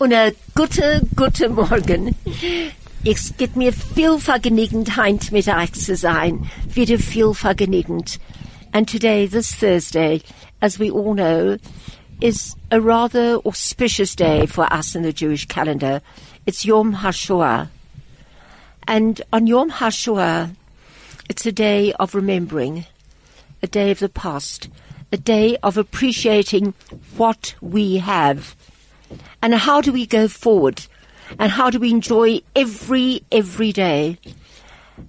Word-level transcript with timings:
Und 0.00 0.14
a 0.14 0.30
gute, 0.54 1.06
gute 1.14 1.50
Morgen. 1.50 2.14
Es 3.04 3.36
geht 3.36 3.54
mir 3.54 3.70
viel 3.70 4.18
vergnügend, 4.18 4.96
heint 4.96 5.30
mit 5.30 5.46
euch 5.46 5.74
zu 5.74 5.94
sein. 5.94 6.50
Wieder 6.72 6.98
viel 6.98 7.34
vergnügend. 7.34 8.18
And 8.72 8.88
today, 8.88 9.26
this 9.26 9.52
Thursday, 9.52 10.22
as 10.62 10.78
we 10.78 10.90
all 10.90 11.12
know, 11.12 11.58
is 12.18 12.56
a 12.70 12.80
rather 12.80 13.40
auspicious 13.44 14.16
day 14.16 14.46
for 14.46 14.72
us 14.72 14.94
in 14.94 15.02
the 15.02 15.12
Jewish 15.12 15.46
calendar. 15.48 16.00
It's 16.46 16.64
Yom 16.64 16.94
HaShoah. 16.94 17.68
And 18.88 19.20
on 19.34 19.46
Yom 19.46 19.70
HaShoah, 19.70 20.56
it's 21.28 21.44
a 21.44 21.52
day 21.52 21.92
of 22.00 22.14
remembering, 22.14 22.86
a 23.62 23.66
day 23.66 23.90
of 23.90 23.98
the 23.98 24.08
past, 24.08 24.70
a 25.12 25.18
day 25.18 25.58
of 25.62 25.76
appreciating 25.76 26.72
what 27.18 27.54
we 27.60 27.98
have. 27.98 28.56
And 29.42 29.54
how 29.54 29.80
do 29.80 29.92
we 29.92 30.06
go 30.06 30.28
forward? 30.28 30.86
And 31.38 31.52
how 31.52 31.70
do 31.70 31.78
we 31.78 31.90
enjoy 31.90 32.40
every, 32.56 33.22
every 33.30 33.72
day? 33.72 34.18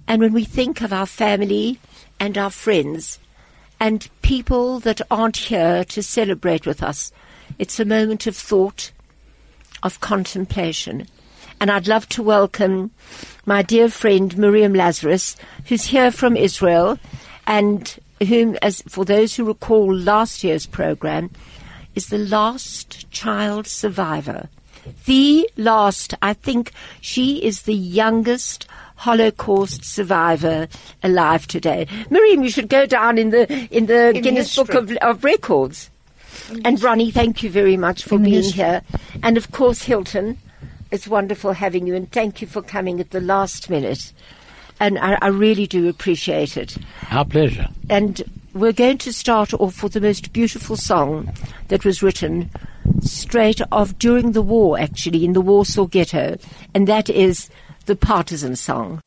And 0.06 0.20
when 0.20 0.32
we 0.32 0.44
think 0.44 0.80
of 0.80 0.92
our 0.92 1.06
family 1.06 1.78
and 2.20 2.38
our 2.38 2.50
friends 2.50 3.18
and 3.80 4.08
people 4.22 4.78
that 4.80 5.00
aren't 5.10 5.36
here 5.36 5.84
to 5.84 6.02
celebrate 6.02 6.66
with 6.66 6.82
us, 6.82 7.12
it's 7.58 7.80
a 7.80 7.84
moment 7.84 8.26
of 8.26 8.36
thought, 8.36 8.92
of 9.82 10.00
contemplation. 10.00 11.06
And 11.60 11.70
I'd 11.70 11.88
love 11.88 12.08
to 12.10 12.22
welcome 12.22 12.90
my 13.46 13.62
dear 13.62 13.88
friend 13.88 14.36
Miriam 14.36 14.74
Lazarus, 14.74 15.36
who's 15.66 15.84
here 15.84 16.10
from 16.10 16.36
Israel, 16.36 16.98
and 17.46 17.98
whom, 18.26 18.56
as 18.62 18.82
for 18.88 19.04
those 19.04 19.34
who 19.34 19.44
recall 19.44 19.94
last 19.94 20.44
year's 20.44 20.66
program, 20.66 21.30
is 21.94 22.08
the 22.08 22.18
last 22.18 23.10
child 23.10 23.66
survivor. 23.66 24.48
The 25.04 25.48
last, 25.56 26.14
I 26.22 26.34
think 26.34 26.72
she 27.00 27.42
is 27.44 27.62
the 27.62 27.74
youngest 27.74 28.66
Holocaust 28.96 29.84
survivor 29.84 30.68
alive 31.02 31.46
today. 31.46 31.86
Miriam, 32.10 32.42
you 32.42 32.50
should 32.50 32.68
go 32.68 32.86
down 32.86 33.18
in 33.18 33.30
the 33.30 33.50
in 33.70 33.86
the 33.86 34.10
In 34.10 34.22
Guinness 34.22 34.54
Book 34.56 34.74
of, 34.74 34.90
of 34.98 35.24
Records. 35.24 35.90
And 36.64 36.82
Ronnie, 36.82 37.10
thank 37.10 37.42
you 37.42 37.50
very 37.50 37.76
much 37.76 38.04
for 38.04 38.16
In 38.16 38.22
being 38.24 38.34
history. 38.42 38.64
here. 38.64 38.82
And 39.22 39.36
of 39.36 39.50
course, 39.52 39.82
Hilton, 39.82 40.38
it's 40.90 41.06
wonderful 41.06 41.52
having 41.52 41.86
you, 41.86 41.94
and 41.94 42.10
thank 42.10 42.40
you 42.40 42.46
for 42.46 42.62
coming 42.62 43.00
at 43.00 43.10
the 43.10 43.20
last 43.20 43.70
minute. 43.70 44.12
And 44.80 44.98
I, 44.98 45.18
I 45.20 45.28
really 45.28 45.66
do 45.66 45.88
appreciate 45.88 46.56
it. 46.56 46.76
Our 47.10 47.24
pleasure. 47.24 47.68
And 47.88 48.22
we're 48.54 48.72
going 48.72 48.98
to 48.98 49.12
start 49.12 49.54
off 49.54 49.82
with 49.82 49.94
the 49.94 50.00
most 50.00 50.32
beautiful 50.32 50.76
song 50.76 51.32
that 51.68 51.84
was 51.84 52.02
written 52.02 52.50
straight 53.00 53.60
off 53.70 53.96
during 53.98 54.32
the 54.32 54.42
war, 54.42 54.78
actually, 54.78 55.24
in 55.24 55.32
the 55.32 55.40
Warsaw 55.40 55.86
Ghetto, 55.86 56.36
and 56.74 56.86
that 56.86 57.08
is 57.08 57.48
the 57.86 57.96
Partisan 57.96 58.56
Song. 58.56 59.00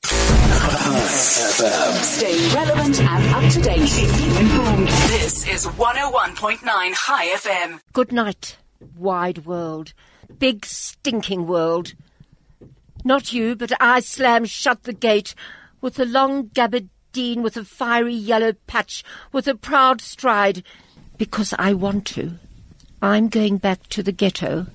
Stay 1.12 2.54
relevant 2.54 3.00
and 3.02 3.36
up 3.36 3.52
to 3.52 3.62
date. 3.62 4.00
Informed. 4.40 4.88
This 4.88 5.48
is 5.48 5.66
101.9 5.68 6.60
Chai 6.66 7.28
FM. 7.28 7.80
Good 7.94 8.12
night, 8.12 8.58
wide 8.98 9.46
world, 9.46 9.94
big 10.40 10.66
stinking 10.66 11.48
world. 11.48 11.94
Not 13.04 13.32
you, 13.32 13.56
but 13.56 13.72
I 13.80 14.00
slam 14.00 14.46
shut 14.46 14.84
the 14.84 14.94
gate 14.94 15.36
with 15.82 16.00
a 16.00 16.06
long 16.06 16.48
gabardine, 17.16 17.42
with 17.42 17.58
a 17.58 17.64
fiery 17.64 18.14
yellow 18.14 18.54
patch, 18.68 19.04
with 19.32 19.48
a 19.48 19.56
proud 19.56 20.02
stride, 20.02 20.64
because 21.18 21.54
I 21.58 21.74
want 21.74 22.06
to. 22.08 22.34
I'm 23.02 23.30
going 23.30 23.58
back 23.58 23.88
to 23.90 24.04
the 24.04 24.12
ghetto. 24.12 24.68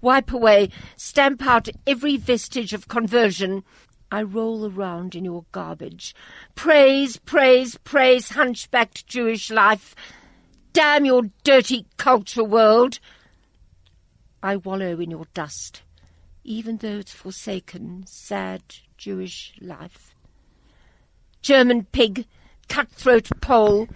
Wipe 0.00 0.32
away, 0.32 0.70
stamp 0.96 1.46
out 1.46 1.68
every 1.86 2.16
vestige 2.16 2.72
of 2.72 2.88
conversion. 2.88 3.64
I 4.10 4.22
roll 4.22 4.70
around 4.70 5.14
in 5.14 5.24
your 5.24 5.44
garbage. 5.50 6.14
Praise, 6.54 7.16
praise, 7.16 7.76
praise, 7.76 8.30
hunchbacked 8.30 9.06
Jewish 9.06 9.50
life. 9.50 9.94
Damn 10.72 11.04
your 11.04 11.24
dirty 11.42 11.86
culture 11.96 12.44
world. 12.44 12.98
I 14.42 14.56
wallow 14.56 15.00
in 15.00 15.10
your 15.10 15.24
dust, 15.32 15.82
even 16.44 16.78
though 16.78 16.98
it's 16.98 17.14
forsaken, 17.14 18.04
sad 18.06 18.62
Jewish 18.98 19.54
life. 19.60 20.13
German 21.44 21.84
pig, 21.92 22.24
cutthroat 22.70 23.28
Pole, 23.42 23.86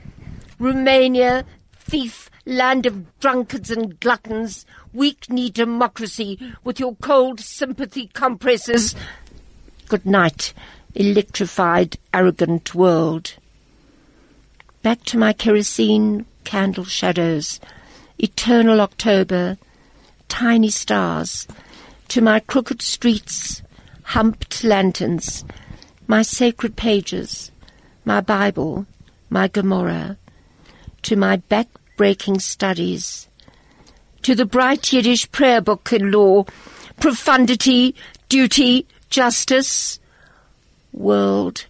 Romania, 0.58 1.46
thief, 1.72 2.30
land 2.44 2.84
of 2.84 3.18
drunkards 3.20 3.70
and 3.70 3.98
gluttons, 4.00 4.66
weak 4.92 5.30
knee 5.30 5.48
democracy 5.48 6.38
with 6.62 6.78
your 6.78 6.94
cold 6.96 7.40
sympathy 7.40 8.08
compresses. 8.08 8.94
Good 9.88 10.04
night, 10.04 10.52
electrified, 10.94 11.96
arrogant 12.12 12.74
world. 12.74 13.36
Back 14.82 15.04
to 15.04 15.16
my 15.16 15.32
kerosene 15.32 16.26
candle 16.44 16.84
shadows, 16.84 17.60
eternal 18.18 18.78
October, 18.82 19.56
tiny 20.28 20.68
stars, 20.68 21.48
to 22.08 22.20
my 22.20 22.40
crooked 22.40 22.82
streets, 22.82 23.62
humped 24.02 24.62
lanterns, 24.64 25.46
my 26.08 26.22
sacred 26.22 26.74
pages, 26.74 27.52
my 28.04 28.20
Bible, 28.22 28.86
my 29.28 29.46
Gemara, 29.46 30.16
to 31.02 31.14
my 31.14 31.36
back-breaking 31.36 32.40
studies, 32.40 33.28
to 34.22 34.34
the 34.34 34.46
bright 34.46 34.90
Yiddish 34.90 35.30
prayer 35.30 35.60
book 35.60 35.92
in 35.92 36.10
law, 36.10 36.44
profundity, 36.98 37.94
duty, 38.30 38.86
justice, 39.10 40.00
world. 40.92 41.66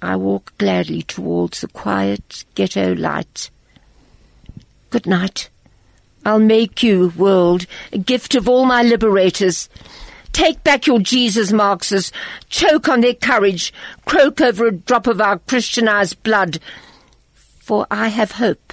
I 0.00 0.14
walk 0.14 0.56
gladly 0.58 1.02
towards 1.02 1.60
the 1.60 1.68
quiet 1.68 2.44
ghetto 2.54 2.94
light. 2.94 3.50
Good 4.90 5.06
night. 5.06 5.50
I'll 6.24 6.38
make 6.38 6.84
you, 6.84 7.12
world, 7.16 7.66
a 7.92 7.98
gift 7.98 8.36
of 8.36 8.48
all 8.48 8.64
my 8.64 8.82
liberators. 8.82 9.68
Take 10.32 10.64
back 10.64 10.86
your 10.86 10.98
Jesus 10.98 11.52
Marxists, 11.52 12.10
choke 12.48 12.88
on 12.88 13.02
their 13.02 13.14
courage, 13.14 13.72
croak 14.06 14.40
over 14.40 14.66
a 14.66 14.72
drop 14.72 15.06
of 15.06 15.20
our 15.20 15.38
Christianized 15.38 16.22
blood. 16.22 16.58
For 17.60 17.86
I 17.90 18.08
have 18.08 18.32
hope, 18.32 18.72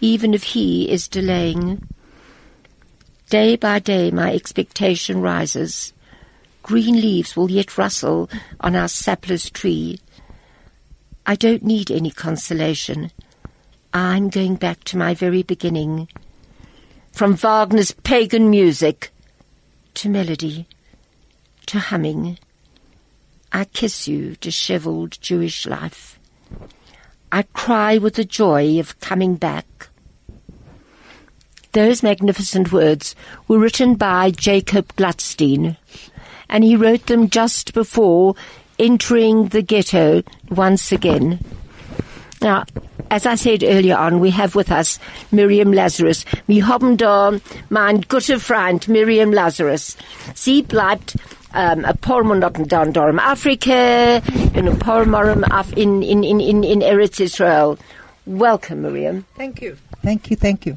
even 0.00 0.34
if 0.34 0.42
he 0.42 0.90
is 0.90 1.06
delaying. 1.06 1.86
Day 3.28 3.54
by 3.54 3.78
day 3.78 4.10
my 4.10 4.34
expectation 4.34 5.22
rises. 5.22 5.92
Green 6.64 6.96
leaves 7.00 7.36
will 7.36 7.50
yet 7.50 7.78
rustle 7.78 8.28
on 8.58 8.74
our 8.74 8.88
sapless 8.88 9.48
tree. 9.48 10.00
I 11.24 11.36
don't 11.36 11.62
need 11.62 11.90
any 11.90 12.10
consolation. 12.10 13.12
I'm 13.94 14.28
going 14.28 14.56
back 14.56 14.82
to 14.84 14.98
my 14.98 15.14
very 15.14 15.44
beginning. 15.44 16.08
From 17.12 17.36
Wagner's 17.36 17.92
pagan 17.92 18.50
music 18.50 19.10
to 19.94 20.08
melody 20.08 20.66
to 21.66 21.78
humming. 21.78 22.38
I 23.52 23.64
kiss 23.64 24.06
you, 24.06 24.36
dishevelled 24.36 25.20
Jewish 25.20 25.66
life. 25.66 26.18
I 27.32 27.42
cry 27.42 27.98
with 27.98 28.14
the 28.14 28.24
joy 28.24 28.78
of 28.78 28.98
coming 29.00 29.36
back. 29.36 29.88
Those 31.72 32.02
magnificent 32.02 32.72
words 32.72 33.14
were 33.46 33.58
written 33.58 33.94
by 33.94 34.32
Jacob 34.32 34.94
Glatstein, 34.96 35.76
and 36.48 36.64
he 36.64 36.74
wrote 36.74 37.06
them 37.06 37.30
just 37.30 37.74
before 37.74 38.34
entering 38.78 39.48
the 39.48 39.62
ghetto 39.62 40.22
once 40.48 40.90
again. 40.90 41.38
Now, 42.42 42.64
as 43.10 43.26
I 43.26 43.34
said 43.34 43.62
earlier 43.62 43.96
on, 43.96 44.18
we 44.18 44.30
have 44.30 44.54
with 44.54 44.72
us 44.72 44.98
Miriam 45.30 45.72
Lazarus. 45.72 46.24
Wir 46.48 46.66
haben 46.66 46.96
da 46.96 47.38
mein 47.68 48.00
guter 48.02 48.38
Freund 48.38 48.88
Miriam 48.88 49.30
Lazarus. 49.30 49.96
Sie 50.34 50.62
bleibt 50.62 51.16
Um, 51.52 51.84
ein 51.84 51.96
paar 51.98 52.22
Monate 52.22 52.62
dann 52.66 52.92
da 52.92 53.08
in 53.08 53.18
Afrika, 53.18 54.18
und 54.54 54.68
ein 54.68 54.78
paar 54.78 55.04
Monate 55.04 55.32
um, 55.32 55.44
auf- 55.44 55.76
in, 55.76 56.00
in, 56.00 56.22
in, 56.22 56.38
in, 56.38 56.62
in 56.62 56.80
Eretz 56.80 57.18
Israel. 57.18 57.76
Welcome, 58.24 58.82
Miriam. 58.82 59.24
Thank 59.36 59.60
you. 59.60 59.76
Thank 60.04 60.30
you, 60.30 60.36
thank 60.36 60.64
you. 60.64 60.76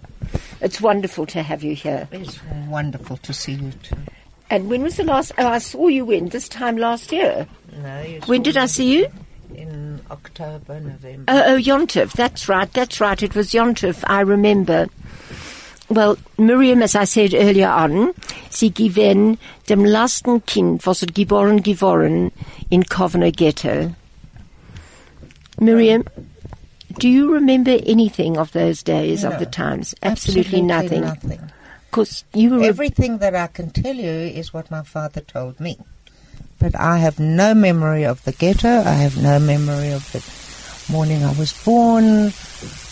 It's 0.62 0.82
wonderful 0.82 1.28
to 1.28 1.44
have 1.44 1.64
you 1.64 1.76
here. 1.76 2.08
It's 2.12 2.40
wonderful 2.68 3.18
to 3.18 3.34
see 3.34 3.52
you 3.54 3.72
too. 3.84 3.98
And 4.50 4.68
when 4.68 4.82
was 4.82 4.96
the 4.98 5.04
last? 5.04 5.32
Oh, 5.38 5.48
I 5.48 5.60
saw 5.60 5.90
you 5.90 6.06
when 6.06 6.30
this 6.30 6.50
time 6.50 6.78
last 6.78 7.12
year. 7.12 7.46
No, 7.82 8.04
When 8.26 8.42
did 8.42 8.58
I 8.58 8.66
see 8.66 8.98
you? 8.98 9.08
In 9.56 10.02
October, 10.10 10.80
November. 10.80 11.26
Oh, 11.32 11.44
oh, 11.54 11.58
Yontif. 11.60 12.14
That's 12.14 12.50
right. 12.50 12.72
That's 12.74 13.00
right. 13.00 13.22
It 13.22 13.36
was 13.36 13.52
Yontif. 13.52 14.04
I 14.08 14.22
remember. 14.22 14.88
Well, 15.94 16.18
Miriam, 16.40 16.82
as 16.82 16.96
I 16.96 17.04
said 17.04 17.36
earlier 17.36 17.70
on, 17.70 18.14
sie 18.50 18.72
gewann 18.72 19.38
dem 19.68 19.86
letzten 19.86 20.44
Kind, 20.44 20.84
was 20.88 21.02
hat 21.02 21.14
geboren 21.14 21.62
geworden 21.62 22.32
in 22.72 22.82
Kovner 22.82 23.32
Ghetto. 23.32 23.94
Miriam, 25.60 26.04
do 26.98 27.08
you 27.08 27.32
remember 27.32 27.78
anything 27.86 28.38
of 28.38 28.52
those 28.54 28.82
days, 28.82 29.24
of 29.24 29.38
the 29.38 29.46
times? 29.46 29.94
Absolutely, 30.02 30.64
nothing. 30.64 31.02
nothing. 31.02 31.52
Because 31.92 32.24
you 32.34 32.50
were. 32.50 32.64
Everything 32.64 33.20
that 33.20 33.36
I 33.36 33.46
can 33.46 33.70
tell 33.70 33.96
you 33.96 34.10
is 34.10 34.52
what 34.52 34.72
my 34.72 34.82
father 34.82 35.22
told 35.22 35.60
me. 35.60 35.78
But 36.58 36.76
I 36.76 36.98
have 36.98 37.20
no 37.20 37.54
memory 37.54 38.04
of 38.04 38.24
the 38.24 38.32
ghetto. 38.32 38.80
I 38.80 38.94
have 38.94 39.22
no 39.22 39.38
memory 39.38 39.92
of 39.92 40.12
the 40.12 40.22
morning 40.90 41.24
I 41.24 41.32
was 41.34 41.54
born. 41.64 42.34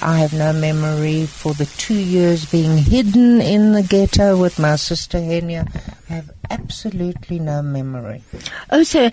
I 0.02 0.18
have 0.20 0.34
no 0.34 0.54
memory 0.54 1.26
for 1.26 1.54
the 1.54 1.66
two 1.78 2.00
years 2.00 2.46
being 2.46 2.78
hidden 2.78 3.42
in 3.42 3.74
the 3.74 3.84
ghetto 3.84 4.38
with 4.40 4.60
my 4.60 4.76
sister 4.76 5.18
Henya. 5.18 5.68
I 6.10 6.14
have 6.14 6.32
absolutely 6.50 7.40
no 7.40 7.62
memory. 7.62 8.24
oh, 8.72 8.84
so 8.84 9.10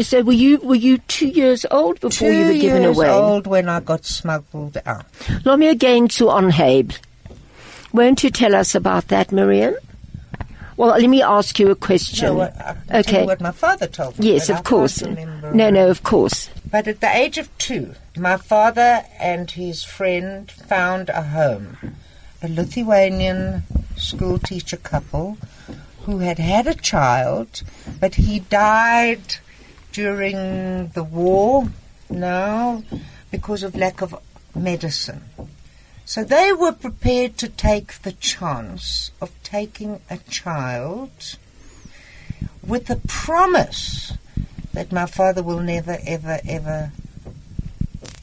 so 0.00 0.22
were 0.22 0.32
you 0.32 0.58
were 0.58 0.74
you 0.74 0.98
two 0.98 1.28
years 1.28 1.66
old 1.70 2.00
before 2.00 2.28
two 2.28 2.34
you 2.34 2.46
were 2.46 2.52
given 2.52 2.84
away? 2.84 3.06
Two 3.06 3.12
years 3.12 3.20
old 3.20 3.46
when 3.46 3.68
I 3.68 3.80
got 3.80 4.04
smuggled 4.04 4.78
out. 4.86 5.04
Let 5.44 5.58
me 5.58 5.68
again 5.68 6.08
to 6.08 6.24
Onhabe. 6.26 6.96
Won't 7.92 8.24
you 8.24 8.30
tell 8.30 8.54
us 8.54 8.74
about 8.74 9.08
that, 9.08 9.32
Miriam? 9.32 9.74
Well, 10.76 10.98
let 10.98 11.08
me 11.08 11.22
ask 11.22 11.58
you 11.58 11.70
a 11.70 11.76
question. 11.76 12.28
No, 12.28 12.34
what, 12.34 12.56
I 12.88 13.02
tell 13.02 13.20
okay. 13.20 13.26
what 13.26 13.40
my 13.40 13.52
father 13.52 13.86
told 13.86 14.18
me. 14.18 14.32
yes, 14.32 14.48
but 14.48 14.54
I 14.54 14.58
of 14.58 14.64
course. 14.64 15.02
No, 15.02 15.70
no, 15.70 15.90
of 15.90 16.02
course. 16.02 16.48
But 16.70 16.88
at 16.88 17.00
the 17.00 17.14
age 17.14 17.36
of 17.36 17.56
two, 17.58 17.94
my 18.16 18.36
father 18.36 19.04
and 19.18 19.50
his 19.50 19.84
friend 19.84 20.50
found 20.50 21.08
a 21.08 21.22
home. 21.22 21.78
A 22.42 22.48
Lithuanian 22.48 23.62
school 23.96 24.38
teacher 24.38 24.76
couple 24.76 25.38
who 26.02 26.18
had 26.18 26.38
had 26.38 26.66
a 26.66 26.74
child, 26.74 27.62
but 28.00 28.16
he 28.16 28.40
died 28.40 29.36
during 29.92 30.88
the 30.88 31.04
war 31.04 31.68
now 32.10 32.82
because 33.30 33.62
of 33.62 33.74
lack 33.74 34.02
of 34.02 34.14
medicine. 34.54 35.22
So 36.04 36.24
they 36.24 36.52
were 36.52 36.72
prepared 36.72 37.38
to 37.38 37.48
take 37.48 38.02
the 38.02 38.12
chance 38.12 39.10
of 39.20 39.30
taking 39.42 40.00
a 40.10 40.18
child 40.18 41.36
with 42.66 42.86
the 42.86 43.00
promise 43.06 44.12
that 44.74 44.92
my 44.92 45.06
father 45.06 45.42
will 45.42 45.60
never, 45.60 45.98
ever, 46.04 46.40
ever 46.46 46.92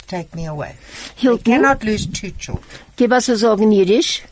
take 0.09 0.35
me 0.35 0.47
away. 0.47 0.73
You 1.19 1.37
Hilton, 1.37 1.43
cannot 1.53 1.83
lose 1.83 2.05
two 2.07 2.31
children. 2.31 2.65
gib 2.97 3.11
us 3.13 3.29
a 3.29 3.35
Sorge 3.37 3.61
in 3.61 3.71
Yiddish. 3.71 4.23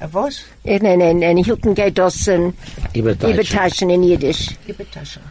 A 0.00 0.08
was? 0.08 0.40
Eh, 0.64 0.78
Nein, 0.80 0.98
nein, 1.00 1.18
nein. 1.18 1.36
Hilton 1.44 1.74
geht 1.74 1.98
das 1.98 2.26
in 2.28 2.54
Übertaschen 2.94 3.90
in 3.90 4.02
Yiddish. 4.02 4.56
Gibetaschen. 4.66 5.22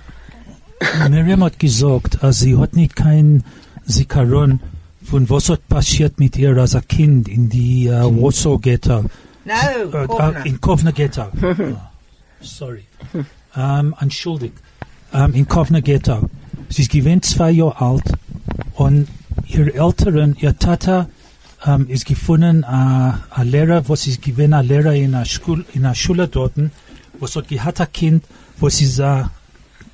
Miriam 1.10 1.44
hat 1.44 1.58
gesagt, 1.60 2.24
als 2.24 2.40
sie 2.40 2.56
hat 2.58 2.76
nicht 2.76 2.96
kein 2.96 3.44
Zikaron 3.88 4.60
von 5.04 5.28
was 5.30 5.50
hat 5.50 5.68
passiert 5.68 6.20
mit 6.20 6.38
ihr 6.38 6.56
als 6.56 6.76
ein 6.76 6.88
Kind 6.88 7.28
in 7.28 7.50
die 7.50 7.88
äh, 7.88 8.04
Warsaw 8.04 8.58
Ghetto. 8.60 9.06
No, 9.46 9.54
Äh, 9.54 10.06
Kovna. 10.08 10.30
äh, 10.44 10.48
in 10.48 10.62
Kovna 10.62 10.92
Ghetto. 10.92 11.24
Oh, 11.42 11.76
sorry. 12.42 12.84
Ähm, 13.58 13.96
entschuldigt. 14.00 14.54
Ähm, 15.14 15.34
in 15.34 15.48
Kovna 15.48 15.80
Ghetto. 15.80 16.30
Sie 16.70 16.84
ist 16.84 16.92
gewesen 16.92 17.24
zwei 17.24 17.50
Jahre 17.52 17.82
alt 17.82 18.04
und 18.76 19.08
ihr 19.50 19.76
Eltern, 19.76 20.36
ihr 20.40 20.58
Tata, 20.58 21.08
ähm, 21.66 21.90
ist 21.90 22.06
gefunden, 22.06 22.64
äh, 22.64 22.66
ein 22.66 23.48
Lehrer, 23.52 23.90
was 23.90 24.08
ist 24.08 24.22
gewesen, 24.22 24.54
ein 24.54 24.68
Lehrer 24.68 24.94
in 24.94 25.16
einer 25.16 25.26
Schule, 25.26 25.66
in 25.74 25.86
einer 25.86 25.96
Schule 25.96 26.28
dort, 26.28 26.54
was 27.20 27.36
hat 27.36 27.48
gehabt 27.48 27.82
ein 27.82 27.92
Kind, 27.92 28.24
was 28.60 28.82
ist 28.82 29.00
äh, 29.00 29.24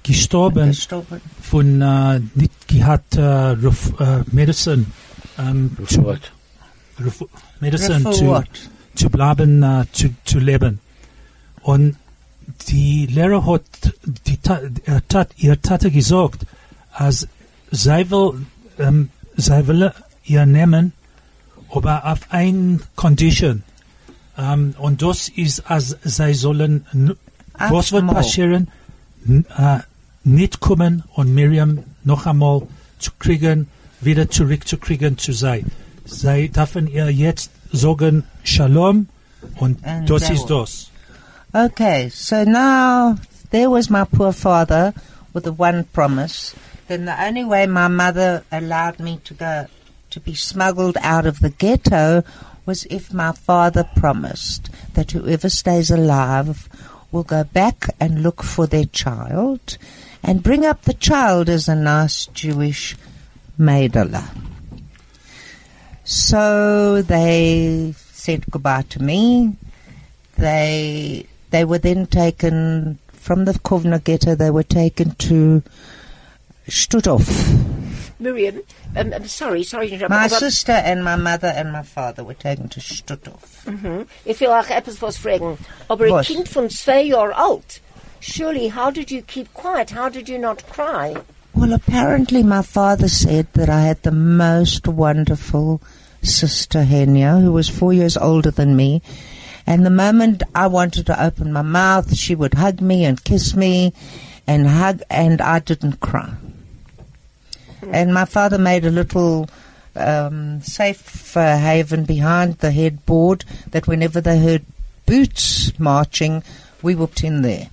gestorben 0.03 0.69
Gestorben. 0.69 1.21
von 1.41 1.81
äh, 1.81 2.21
nicht 2.35 2.67
gehabt 2.67 3.15
äh, 3.15 3.53
äh, 3.53 4.23
Medicine, 4.31 4.85
ähm, 5.39 5.75
zu, 5.87 6.15
Medicine 7.59 8.11
zu, 8.11 8.43
zu 8.93 9.09
bleiben, 9.09 9.63
äh, 9.63 9.85
zu, 9.91 10.09
zu 10.23 10.39
leben. 10.39 10.79
Und 11.61 11.97
die 12.67 13.07
Lehrer 13.07 13.45
hat, 13.47 13.63
die, 14.27 14.37
er 14.85 15.07
tat, 15.07 15.29
ihr 15.37 15.59
Tate 15.61 15.89
gesagt, 15.89 16.45
als 16.91 17.27
sie 17.71 18.11
will, 18.11 18.45
ähm, 18.77 19.09
sie 19.37 19.67
will 19.67 19.91
ihr 20.23 20.45
nehmen, 20.45 20.93
aber 21.73 22.05
auf 22.05 22.19
ein 22.29 22.81
Condition. 22.95 23.63
Ähm, 24.37 24.75
und 24.77 25.01
das 25.01 25.29
ist, 25.29 25.69
als 25.69 25.95
sie 26.03 26.33
sollen, 26.33 26.85
n- 26.93 27.15
was 27.57 27.91
wird 27.91 28.07
passieren, 28.07 28.67
äh, 29.57 29.79
nicht 30.23 30.59
kommen 30.59 31.03
und 31.13 31.33
Miriam 31.33 31.79
noch 32.03 32.25
einmal 32.25 32.63
zu 32.99 33.11
kriegen, 33.19 33.67
wieder 34.01 34.29
zurückzukriegen 34.29 35.17
zu 35.17 35.31
sein. 35.31 35.65
Sie 36.05 36.49
dürfen 36.49 36.87
ihr 36.87 37.09
jetzt 37.11 37.49
sagen 37.71 38.23
Shalom 38.43 39.07
und 39.55 39.83
And 39.85 40.09
das 40.09 40.29
ist 40.29 40.49
das. 40.49 40.89
Okay, 41.53 42.09
so 42.13 42.43
now 42.43 43.15
there 43.51 43.69
was 43.71 43.89
my 43.89 44.03
poor 44.05 44.33
father 44.33 44.93
with 45.33 45.43
the 45.45 45.51
one 45.57 45.85
promise. 45.93 46.53
Then 46.87 47.05
the 47.05 47.23
only 47.23 47.43
way 47.43 47.65
my 47.65 47.87
mother 47.87 48.43
allowed 48.51 48.99
me 48.99 49.19
to 49.23 49.33
go 49.33 49.67
to 50.11 50.19
be 50.19 50.35
smuggled 50.35 50.97
out 51.01 51.25
of 51.25 51.39
the 51.39 51.49
ghetto 51.49 52.23
was 52.65 52.85
if 52.85 53.13
my 53.13 53.31
father 53.31 53.83
promised 53.95 54.69
that 54.93 55.11
whoever 55.11 55.49
stays 55.49 55.89
alive 55.91 56.69
will 57.11 57.23
go 57.23 57.43
back 57.43 57.89
and 57.99 58.23
look 58.23 58.43
for 58.43 58.67
their 58.67 58.85
child 58.85 59.77
and 60.23 60.43
bring 60.43 60.65
up 60.65 60.83
the 60.83 60.93
child 60.93 61.49
as 61.49 61.67
a 61.67 61.75
nice 61.75 62.27
Jewish 62.27 62.95
maidala. 63.59 64.23
So 66.03 67.01
they 67.01 67.93
said 67.97 68.49
goodbye 68.49 68.85
to 68.89 69.01
me. 69.01 69.55
They 70.37 71.25
they 71.49 71.65
were 71.65 71.77
then 71.77 72.05
taken 72.07 72.99
from 73.11 73.45
the 73.45 73.53
Kovna 73.53 74.03
ghetto. 74.03 74.35
They 74.35 74.51
were 74.51 74.63
taken 74.63 75.15
to 75.15 75.63
Stutthof. 76.67 77.27
Miriam, 78.19 78.61
um, 78.95 79.13
I'm 79.13 79.27
sorry, 79.27 79.63
sorry 79.63 79.89
to 79.89 79.95
interrupt. 79.95 80.09
My 80.09 80.25
aber 80.25 80.35
sister 80.35 80.71
and 80.71 81.03
my 81.03 81.15
mother 81.15 81.47
and 81.47 81.71
my 81.71 81.83
father 81.83 82.23
were 82.23 82.33
taken 82.33 82.69
to 82.69 82.79
Stutthof. 82.79 84.07
ich 84.25 84.39
will 84.39 84.51
auch 84.51 84.69
etwas 84.69 85.01
was 85.01 85.17
fragen. 85.17 85.57
Aber 85.89 86.05
ein 86.05 86.11
Was? 86.11 86.27
Kind 86.27 86.47
von 86.47 86.69
zwei 86.69 87.01
Jahren 87.03 87.33
alt. 87.33 87.81
Surely, 88.21 88.69
how 88.69 88.89
did 88.89 89.11
you 89.11 89.21
keep 89.21 89.53
quiet? 89.53 89.91
How 89.91 90.09
did 90.09 90.27
you 90.29 90.39
not 90.39 90.67
cry? 90.69 91.15
Well, 91.53 91.73
apparently 91.73 92.41
my 92.41 92.61
father 92.61 93.07
said 93.07 93.47
that 93.53 93.69
I 93.69 93.81
had 93.81 94.01
the 94.03 94.11
most 94.11 94.87
wonderful 94.87 95.81
sister 96.23 96.83
Henya, 96.83 97.41
who 97.41 97.51
was 97.51 97.69
four 97.69 97.93
years 97.93 98.17
older 98.17 98.51
than 98.51 98.75
me. 98.75 99.01
And 99.67 99.85
the 99.85 99.91
moment 99.91 100.43
I 100.53 100.67
wanted 100.67 101.05
to 101.07 101.23
open 101.23 101.53
my 101.53 101.61
mouth, 101.61 102.15
she 102.15 102.33
would 102.33 102.55
hug 102.55 102.81
me 102.81 103.05
and 103.05 103.23
kiss 103.23 103.55
me 103.55 103.93
and 104.47 104.67
hug, 104.67 105.01
and 105.09 105.41
I 105.41 105.59
didn't 105.59 105.99
cry. 105.99 106.33
And 107.91 108.13
my 108.13 108.25
father 108.25 108.57
made 108.57 108.85
a 108.85 108.91
little 108.91 109.49
um, 109.95 110.61
safe 110.61 111.35
uh, 111.37 111.57
haven 111.57 112.05
behind 112.05 112.57
the 112.59 112.71
headboard 112.71 113.45
that 113.71 113.87
whenever 113.87 114.19
they 114.21 114.39
heard 114.39 114.65
boots 115.05 115.77
marching, 115.79 116.43
we 116.81 116.95
whooped 116.95 117.23
in 117.23 117.41
there. 117.41 117.69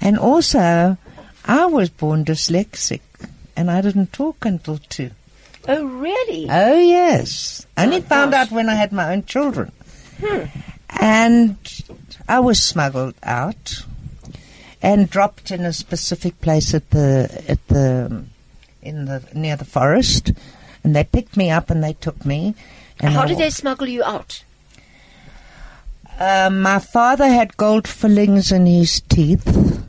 And 0.00 0.18
also, 0.18 0.96
I 1.44 1.66
was 1.66 1.90
born 1.90 2.24
dyslexic, 2.24 3.00
and 3.56 3.70
I 3.70 3.80
didn't 3.80 4.12
talk 4.12 4.44
until 4.44 4.78
two. 4.88 5.10
Oh, 5.68 5.84
really? 5.84 6.46
Oh 6.48 6.78
yes, 6.78 7.66
only 7.76 7.98
Oh, 7.98 8.00
found 8.02 8.32
gosh. 8.32 8.46
out 8.46 8.52
when 8.52 8.68
I 8.70 8.74
had 8.76 8.92
my 8.92 9.12
own 9.12 9.24
children. 9.24 9.72
And 10.98 11.56
I 12.28 12.40
was 12.40 12.62
smuggled 12.62 13.14
out 13.22 13.84
and 14.82 15.08
dropped 15.10 15.50
in 15.50 15.64
a 15.64 15.72
specific 15.72 16.40
place 16.40 16.74
at 16.74 16.90
the 16.90 17.42
at 17.48 17.66
the 17.68 18.24
in 18.82 19.04
the 19.04 19.22
near 19.34 19.56
the 19.56 19.64
forest, 19.64 20.32
and 20.82 20.94
they 20.94 21.04
picked 21.04 21.36
me 21.36 21.50
up 21.50 21.70
and 21.70 21.82
they 21.82 21.94
took 21.94 22.24
me. 22.24 22.54
And 23.00 23.14
how 23.14 23.22
I 23.22 23.26
did 23.26 23.34
wa- 23.34 23.40
they 23.40 23.50
smuggle 23.50 23.88
you 23.88 24.02
out? 24.02 24.42
Um, 26.18 26.60
my 26.60 26.78
father 26.78 27.28
had 27.28 27.56
gold 27.56 27.88
fillings 27.88 28.52
in 28.52 28.66
his 28.66 29.00
teeth, 29.00 29.82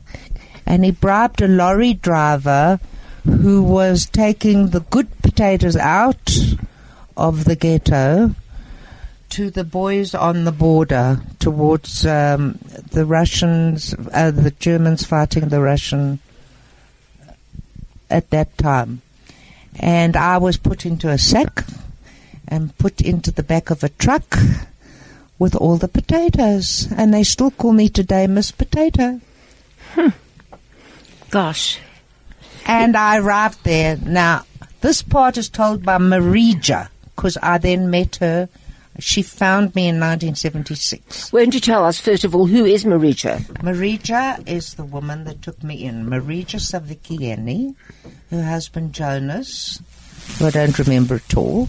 and 0.64 0.84
he 0.84 0.90
bribed 0.90 1.42
a 1.42 1.48
lorry 1.48 1.92
driver 1.94 2.80
who 3.24 3.62
was 3.62 4.06
taking 4.06 4.68
the 4.68 4.80
good 4.80 5.08
potatoes 5.22 5.76
out 5.76 6.36
of 7.16 7.44
the 7.44 7.54
ghetto 7.54 8.34
to 9.28 9.50
the 9.50 9.64
boys 9.64 10.14
on 10.14 10.44
the 10.44 10.52
border 10.52 11.20
towards 11.38 12.04
um, 12.06 12.58
the 12.90 13.04
Russians, 13.06 13.94
uh, 14.12 14.30
the 14.30 14.50
Germans 14.50 15.06
fighting 15.06 15.48
the 15.48 15.60
Russian 15.60 16.18
at 18.12 18.30
that 18.30 18.56
time. 18.58 19.02
And 19.80 20.16
I 20.16 20.38
was 20.38 20.56
put 20.56 20.84
into 20.84 21.08
a 21.08 21.18
sack 21.18 21.64
and 22.46 22.76
put 22.78 23.00
into 23.00 23.32
the 23.32 23.42
back 23.42 23.70
of 23.70 23.82
a 23.82 23.88
truck 23.88 24.36
with 25.38 25.56
all 25.56 25.78
the 25.78 25.88
potatoes. 25.88 26.86
And 26.96 27.12
they 27.12 27.24
still 27.24 27.50
call 27.50 27.72
me 27.72 27.88
today 27.88 28.26
Miss 28.26 28.50
Potato. 28.50 29.20
Hmm. 29.94 30.08
Gosh. 31.30 31.80
And 32.66 32.96
I 32.96 33.18
arrived 33.18 33.64
there. 33.64 33.96
Now, 33.96 34.44
this 34.82 35.02
part 35.02 35.38
is 35.38 35.48
told 35.48 35.82
by 35.82 35.98
Marija, 35.98 36.90
because 37.16 37.38
I 37.42 37.58
then 37.58 37.90
met 37.90 38.16
her 38.16 38.48
She 38.98 39.22
found 39.22 39.74
me 39.74 39.88
in 39.88 39.96
1976. 39.96 41.32
Won't 41.32 41.54
you 41.54 41.60
tell 41.60 41.84
us, 41.84 41.98
first 41.98 42.24
of 42.24 42.34
all, 42.34 42.46
who 42.46 42.64
is 42.64 42.84
Marija? 42.84 43.40
Marija 43.62 44.42
is 44.46 44.74
the 44.74 44.84
woman 44.84 45.24
that 45.24 45.40
took 45.42 45.62
me 45.62 45.82
in. 45.84 46.08
Marija 46.08 46.58
Savikieni, 46.58 47.74
her 48.30 48.42
husband 48.42 48.92
Jonas, 48.92 49.82
who 50.38 50.46
I 50.46 50.50
don't 50.50 50.78
remember 50.78 51.16
at 51.16 51.36
all. 51.36 51.68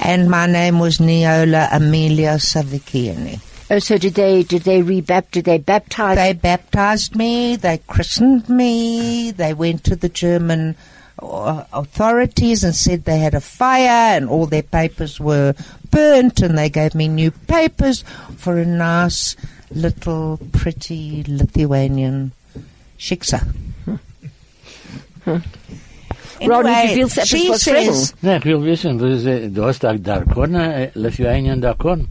And 0.00 0.28
my 0.28 0.46
name 0.46 0.80
was 0.80 0.98
Neola 0.98 1.68
Amelia 1.72 2.34
Savikieni. 2.36 3.40
Oh, 3.70 3.78
so 3.78 3.96
did 3.96 4.14
they, 4.14 4.42
did 4.42 4.62
they 4.62 4.82
rebaptize, 4.82 5.30
did 5.30 5.44
they 5.46 5.58
baptize? 5.58 6.16
They 6.16 6.32
baptized 6.34 7.16
me, 7.16 7.56
they 7.56 7.78
christened 7.78 8.48
me, 8.48 9.30
they 9.30 9.54
went 9.54 9.84
to 9.84 9.96
the 9.96 10.10
German 10.10 10.76
authorities 11.18 12.64
and 12.64 12.74
said 12.74 13.04
they 13.04 13.18
had 13.18 13.34
a 13.34 13.40
fire 13.40 14.16
and 14.16 14.28
all 14.28 14.46
their 14.46 14.62
papers 14.62 15.20
were 15.20 15.54
burnt 15.90 16.40
and 16.40 16.58
they 16.58 16.68
gave 16.68 16.94
me 16.94 17.08
new 17.08 17.30
papers 17.30 18.04
for 18.36 18.58
a 18.58 18.66
nice 18.66 19.36
little 19.70 20.38
pretty 20.52 21.24
Lithuanian 21.26 22.32
shiksa. 22.98 23.46
Ron, 26.46 26.64
did 26.64 26.90
you 26.90 26.94
feel 26.96 27.08
set 27.08 27.26
she 27.26 27.54
says, 27.56 28.14
Nee, 28.20 28.34
ik 28.34 28.44
wil 28.44 28.60
wissen, 28.60 28.96
dus, 28.98 29.24
eh, 29.24 29.48
du 29.52 29.62
hast 29.62 29.80
da 29.80 29.92
Darkon, 29.92 30.90
Lithuanian 30.94 31.60
Darkon. 31.60 32.08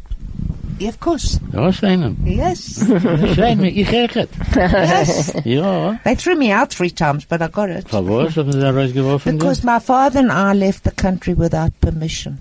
Yeah, 0.80 0.90
of 0.90 1.00
course, 1.00 1.40
einen. 1.84 2.18
yes, 2.26 2.82
ich 2.82 3.90
heeg 3.90 4.14
het. 4.14 4.30
yes. 4.56 5.32
Ja, 5.46 6.00
They 6.04 6.16
threw 6.16 6.36
me 6.36 6.52
out 6.52 6.70
three 6.70 6.92
times, 6.92 7.26
but 7.26 7.42
I 7.42 7.48
got 7.48 7.70
it. 7.70 7.90
van 7.90 8.08
was 8.08 8.36
haben 8.36 8.52
sie 8.52 8.60
da 8.60 8.72
rausgeworfen? 8.72 9.38
Because 9.38 9.64
my 9.64 9.80
father 9.80 10.20
and 10.20 10.32
I 10.32 10.54
left 10.54 10.84
the 10.84 10.92
country 10.92 11.34
without 11.34 11.72
permission. 11.82 12.40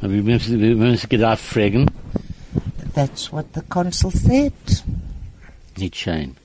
Aber 0.00 0.12
wie 0.12 0.22
müssen 0.22 0.60
wie 0.60 0.74
müssen 0.74 0.96
sie 0.98 1.08
gedacht 1.08 1.40
fragen? 1.40 1.90
That's 2.94 3.32
what 3.32 3.46
the 3.54 3.62
consul 3.68 4.10
said. 4.10 4.52
Nicht 5.76 5.96
schein. 5.96 6.36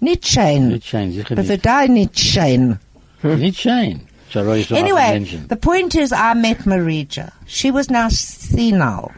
Nicht 0.00 0.24
schein, 0.26 0.70
sicher 1.12 1.34
nicht. 1.34 1.48
Beverdei 1.48 1.86
nicht 1.88 2.18
schön. 2.18 2.78
Nicht 3.22 3.60
schein. 3.60 4.00
So 4.32 4.40
raus 4.40 4.70
auf 4.72 4.78
Anyway, 4.78 5.24
the 5.48 5.56
point 5.56 5.94
is 5.94 6.12
I 6.12 6.34
met 6.34 6.66
Marija. 6.66 7.32
She 7.46 7.70
was 7.70 7.88
now 7.90 8.08
senile. 8.08 9.12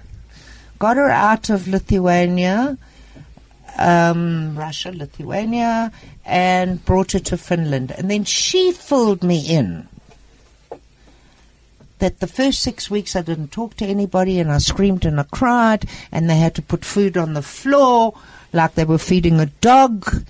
Got 0.78 0.96
her 0.96 1.10
out 1.10 1.50
of 1.50 1.66
Lithuania, 1.66 2.78
um, 3.78 4.56
Russia, 4.56 4.92
Lithuania, 4.92 5.92
and 6.24 6.84
brought 6.84 7.12
her 7.12 7.18
to 7.18 7.36
Finland. 7.36 7.90
And 7.92 8.10
then 8.10 8.24
she 8.24 8.72
filled 8.72 9.24
me 9.24 9.40
in. 9.40 9.88
That 11.98 12.20
the 12.20 12.28
first 12.28 12.60
six 12.60 12.88
weeks 12.88 13.16
I 13.16 13.22
didn't 13.22 13.50
talk 13.50 13.74
to 13.78 13.84
anybody 13.84 14.38
and 14.38 14.52
I 14.52 14.58
screamed 14.58 15.04
and 15.04 15.18
I 15.18 15.24
cried 15.24 15.88
and 16.12 16.30
they 16.30 16.36
had 16.36 16.54
to 16.54 16.62
put 16.62 16.84
food 16.84 17.16
on 17.16 17.34
the 17.34 17.42
floor 17.42 18.14
like 18.52 18.74
they 18.74 18.84
were 18.84 18.98
feeding 18.98 19.40
a 19.40 19.46
dog. 19.46 20.24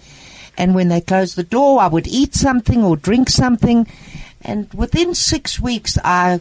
And 0.57 0.75
when 0.75 0.89
they 0.89 1.03
closed 1.03 1.37
the 1.37 1.43
door, 1.43 1.81
I 1.81 1.89
would 1.89 2.07
eat 2.07 2.35
something 2.35 2.83
or 2.83 2.97
drink 2.97 3.29
something. 3.29 3.87
And 4.41 4.73
within 4.73 5.15
six 5.15 5.61
weeks, 5.61 5.99
I 6.03 6.41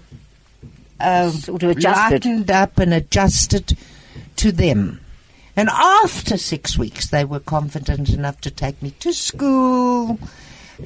um, 0.99 1.31
Sort 1.31 1.63
of 1.63 1.71
adjusted. 1.71 2.25
lightened 2.25 2.49
up 2.49 2.79
and 2.79 2.93
adjusted 2.93 3.77
to 4.37 4.51
them. 4.51 4.99
And 5.55 5.69
after 5.69 6.37
six 6.37 6.77
weeks, 6.77 7.07
they 7.09 7.25
were 7.25 7.39
confident 7.39 8.09
enough 8.09 8.39
to 8.41 8.51
take 8.51 8.81
me 8.81 8.91
to 8.99 9.11
school, 9.11 10.19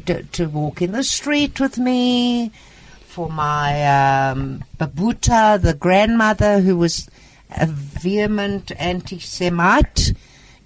to, 0.06 0.24
to 0.24 0.46
walk 0.48 0.82
in 0.82 0.94
the 0.94 1.04
street 1.04 1.60
with 1.60 1.78
me, 1.78 2.52
for 3.08 3.30
my 3.30 4.30
um, 4.32 4.64
babuta, 4.80 5.62
the 5.62 5.74
grandmother 5.74 6.62
who 6.62 6.78
was 6.78 7.10
a 7.58 7.68
vehement 7.68 8.72
anti-Semite, 8.80 10.14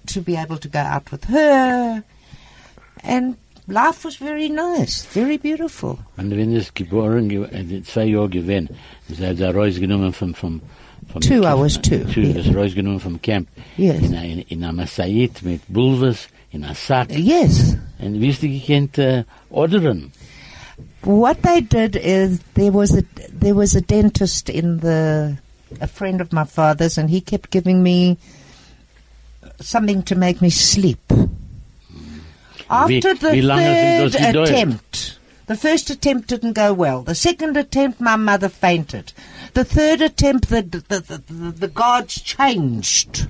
to 0.06 0.20
be 0.20 0.36
able 0.36 0.56
to 0.58 0.68
go 0.68 0.78
out 0.78 1.10
with 1.10 1.24
her. 1.24 2.04
And 3.02 3.36
life 3.66 4.04
was 4.04 4.14
very 4.14 4.48
nice, 4.48 5.04
very 5.06 5.36
beautiful. 5.36 5.98
Und 6.16 6.30
wenn 6.30 6.54
es 6.54 6.72
geboren, 6.72 7.28
ge- 7.28 7.82
zwei 7.82 8.04
Jahre 8.04 8.28
gewesen, 8.28 8.68
sie 9.08 9.26
hat 9.26 9.40
da 9.40 9.50
rausgenommen 9.50 10.12
vom, 10.12 10.34
vom, 10.34 10.60
vom 11.20 11.28
Two, 11.28 11.42
I 11.42 11.46
Camp- 11.46 11.60
was 11.60 11.78
two, 11.78 12.04
Two, 12.12 12.20
yeah. 12.20 12.32
das 12.34 12.54
rausgenommen 12.54 13.00
vom 13.00 13.20
Camp. 13.22 13.48
Yes. 13.76 14.02
In, 14.02 14.14
ein- 14.14 14.44
in 14.48 14.62
einer 14.64 14.72
Masait 14.72 15.42
mit 15.42 15.60
Bulves, 15.68 16.28
in 16.52 16.64
einer 16.64 16.74
Sack. 16.74 17.10
Yes. 17.16 17.76
Und 17.98 18.20
wie 18.20 18.28
ist 18.28 18.42
die 18.42 18.60
gekannt, 18.60 18.98
äh, 18.98 19.24
uh, 19.50 19.54
ordern? 19.56 20.12
What 21.02 21.42
they 21.42 21.60
did 21.60 21.96
is 21.96 22.40
there 22.54 22.72
was 22.74 22.92
a 22.94 23.02
there 23.40 23.54
was 23.54 23.74
a 23.76 23.80
dentist 23.80 24.48
in 24.50 24.80
the 24.80 25.36
a 25.80 25.86
friend 25.86 26.20
of 26.20 26.32
my 26.32 26.44
father's, 26.44 26.98
and 26.98 27.08
he 27.08 27.20
kept 27.20 27.50
giving 27.50 27.82
me 27.82 28.16
something 29.60 30.02
to 30.04 30.14
make 30.16 30.40
me 30.42 30.50
sleep. 30.50 30.98
After 32.68 33.14
the 33.14 33.40
third 33.40 34.14
attempt, 34.16 35.18
the 35.46 35.56
first 35.56 35.90
attempt 35.90 36.28
didn't 36.28 36.54
go 36.54 36.72
well. 36.72 37.02
The 37.02 37.14
second 37.14 37.56
attempt, 37.56 38.00
my 38.00 38.16
mother 38.16 38.48
fainted. 38.48 39.12
The 39.54 39.64
third 39.64 40.00
attempt, 40.00 40.48
the 40.48 40.62
the, 40.62 41.00
the, 41.00 41.22
the, 41.26 41.50
the 41.52 41.68
guards 41.68 42.20
changed. 42.20 43.28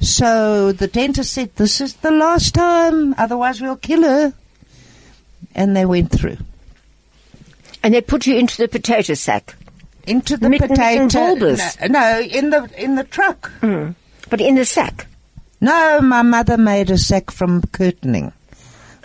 So 0.00 0.72
the 0.72 0.88
dentist 0.88 1.32
said, 1.32 1.54
"This 1.56 1.80
is 1.80 1.94
the 1.96 2.10
last 2.10 2.54
time, 2.54 3.14
otherwise 3.18 3.60
we'll 3.60 3.76
kill 3.76 4.02
her." 4.02 4.32
And 5.54 5.76
they 5.76 5.84
went 5.84 6.10
through. 6.10 6.38
And 7.82 7.94
they 7.94 8.00
put 8.00 8.26
you 8.26 8.36
into 8.36 8.56
the 8.56 8.68
potato 8.68 9.14
sack. 9.14 9.54
into 10.06 10.36
the 10.36 10.48
Mittens 10.48 10.70
potato. 10.70 11.54
No, 11.54 11.86
no, 11.88 12.20
in 12.20 12.50
the 12.50 12.70
in 12.76 12.94
the 12.94 13.04
truck. 13.04 13.50
Hmm. 13.60 13.90
But 14.30 14.40
in 14.40 14.54
the 14.54 14.64
sack. 14.64 15.06
No, 15.60 16.00
my 16.00 16.22
mother 16.22 16.56
made 16.56 16.90
a 16.90 16.98
sack 16.98 17.30
from 17.30 17.62
curtaining. 17.70 18.32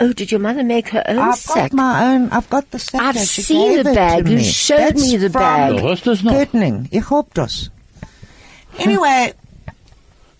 Oh, 0.00 0.12
did 0.12 0.30
your 0.30 0.40
mother 0.40 0.62
make 0.62 0.88
her 0.90 1.02
own 1.08 1.18
I've 1.18 1.36
sack? 1.38 1.70
got 1.70 1.72
my 1.72 2.14
own. 2.14 2.30
I've 2.30 2.48
got 2.50 2.70
the 2.70 2.78
sack. 2.78 3.00
I've 3.02 3.14
there. 3.16 3.26
She 3.26 3.42
seen 3.42 3.74
gave 3.76 3.84
the 3.84 3.90
it 3.90 3.94
bag. 3.96 4.28
You 4.28 4.36
me. 4.36 4.44
showed 4.44 4.78
That's 4.78 5.02
me 5.02 5.16
the 5.16 5.28
from 5.30 5.42
bag. 5.42 5.76
Du 5.76 5.88
hast 5.88 6.06
das 6.06 6.22
noch? 6.22 6.32
Curtaining. 6.32 6.88
Ich 6.92 7.10
hab 7.10 7.34
das. 7.34 7.70
Anyway, 8.78 9.32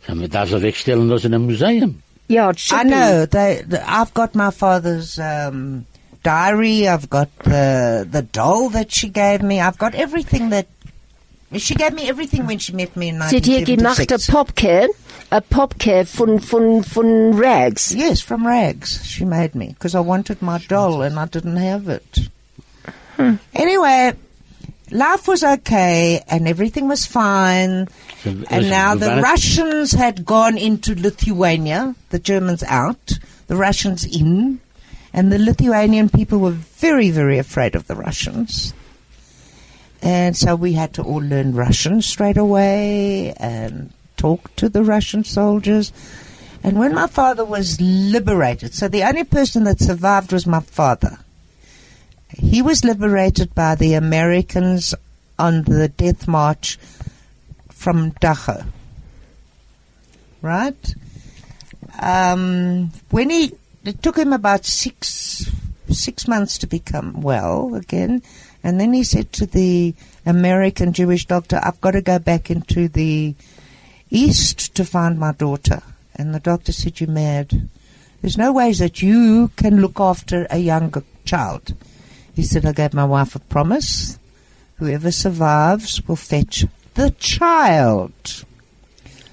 Kann 0.06 0.18
man 0.18 0.30
das 0.30 0.50
so 0.50 0.62
wegstellen, 0.62 1.08
das 1.08 1.24
in 1.24 1.34
einem 1.34 1.46
Museum? 1.46 2.02
yeah, 2.28 2.50
it 2.50 2.58
should 2.58 2.78
I 2.78 2.84
be. 2.84 2.90
know 2.90 3.26
they. 3.26 3.62
The, 3.66 3.82
I've 3.88 4.14
got 4.14 4.34
my 4.34 4.50
father's 4.50 5.18
um, 5.18 5.86
diary. 6.22 6.86
I've 6.88 7.10
got 7.10 7.28
the 7.42 8.06
the 8.10 8.22
doll 8.22 8.68
that 8.70 8.92
she 8.92 9.08
gave 9.08 9.42
me. 9.42 9.60
I've 9.60 9.78
got 9.78 9.94
everything 9.94 10.50
that 10.50 10.66
she 11.56 11.74
gave 11.74 11.92
me. 11.94 12.08
Everything 12.08 12.46
when 12.46 12.58
she 12.58 12.72
met 12.72 12.96
me 12.96 13.08
in 13.08 13.20
Sie 13.28 13.36
hat 13.36 13.44
hier 13.46 13.64
gemacht 13.64 13.98
a 15.30 15.40
1976. 15.40 15.48
Popke, 15.50 16.00
a 16.00 16.04
Popke 16.04 16.06
von, 16.08 16.38
von, 16.38 16.82
von 16.82 17.36
Rags. 17.36 17.94
Yes, 17.94 18.20
from 18.20 18.46
rags. 18.46 19.04
She 19.04 19.24
made 19.24 19.54
me 19.54 19.68
because 19.68 19.94
I 19.94 20.00
wanted 20.00 20.40
my 20.42 20.58
doll 20.58 21.02
and 21.02 21.18
I 21.18 21.26
didn't 21.26 21.56
have 21.56 21.88
it. 21.88 22.18
Hmm. 23.16 23.34
Anyway, 23.54 24.12
life 24.90 25.28
was 25.28 25.42
okay 25.44 26.22
and 26.28 26.46
everything 26.48 26.88
was 26.88 27.04
fine. 27.06 27.88
So, 28.22 28.30
And 28.30 28.40
listen, 28.40 28.70
now 28.70 28.94
the 28.94 29.06
waren- 29.06 29.22
Russians 29.22 29.92
had 29.92 30.24
gone 30.24 30.56
into 30.56 30.94
Lithuania, 30.94 31.94
the 32.10 32.18
Germans 32.18 32.62
out, 32.64 33.18
the 33.48 33.56
Russians 33.56 34.04
in, 34.04 34.60
and 35.12 35.32
the 35.32 35.38
Lithuanian 35.38 36.08
people 36.08 36.38
were 36.38 36.50
very, 36.52 37.10
very 37.10 37.38
afraid 37.38 37.74
of 37.74 37.86
the 37.86 37.96
Russians. 37.96 38.72
And 40.00 40.36
so 40.36 40.54
we 40.54 40.74
had 40.74 40.92
to 40.94 41.02
all 41.02 41.20
learn 41.22 41.54
Russian 41.54 42.02
straight 42.02 42.36
away 42.36 43.32
and 43.36 43.92
talk 44.18 44.54
to 44.56 44.68
the 44.68 44.82
Russian 44.82 45.24
soldiers. 45.24 45.92
And 46.62 46.78
when 46.78 46.94
my 46.94 47.06
father 47.06 47.44
was 47.44 47.80
liberated, 47.80 48.74
so 48.74 48.88
the 48.88 49.04
only 49.04 49.24
person 49.24 49.64
that 49.64 49.80
survived 49.80 50.32
was 50.32 50.46
my 50.46 50.60
father. 50.60 51.18
He 52.36 52.60
was 52.60 52.84
liberated 52.84 53.54
by 53.54 53.74
the 53.74 53.94
Americans 53.94 54.94
on 55.38 55.62
the 55.62 55.88
death 55.88 56.28
march 56.28 56.78
from 57.70 58.10
Dachau. 58.12 58.66
Right? 60.42 60.94
Um, 62.00 62.90
when 63.10 63.30
he, 63.30 63.52
it 63.84 64.02
took 64.02 64.18
him 64.18 64.32
about 64.32 64.64
six, 64.64 65.50
six 65.88 66.28
months 66.28 66.58
to 66.58 66.66
become 66.66 67.22
well 67.22 67.74
again. 67.74 68.22
And 68.62 68.80
then 68.80 68.92
he 68.92 69.04
said 69.04 69.32
to 69.34 69.46
the 69.46 69.94
American 70.26 70.92
Jewish 70.92 71.26
doctor, 71.26 71.60
I've 71.62 71.80
got 71.80 71.92
to 71.92 72.02
go 72.02 72.18
back 72.18 72.50
into 72.50 72.88
the 72.88 73.34
east 74.10 74.74
to 74.74 74.84
find 74.84 75.18
my 75.18 75.32
daughter. 75.32 75.82
And 76.14 76.34
the 76.34 76.40
doctor 76.40 76.72
said, 76.72 77.00
You're 77.00 77.10
mad. 77.10 77.68
There's 78.20 78.38
no 78.38 78.52
ways 78.52 78.80
that 78.80 79.00
you 79.02 79.48
can 79.56 79.80
look 79.80 80.00
after 80.00 80.46
a 80.50 80.58
younger 80.58 81.04
child. 81.24 81.74
He 82.34 82.42
said, 82.42 82.66
I 82.66 82.72
gave 82.72 82.94
my 82.94 83.04
wife 83.04 83.34
a 83.36 83.40
promise. 83.40 84.18
Whoever 84.76 85.10
survives 85.10 86.06
will 86.06 86.16
fetch 86.16 86.64
the 86.94 87.10
child. 87.12 88.44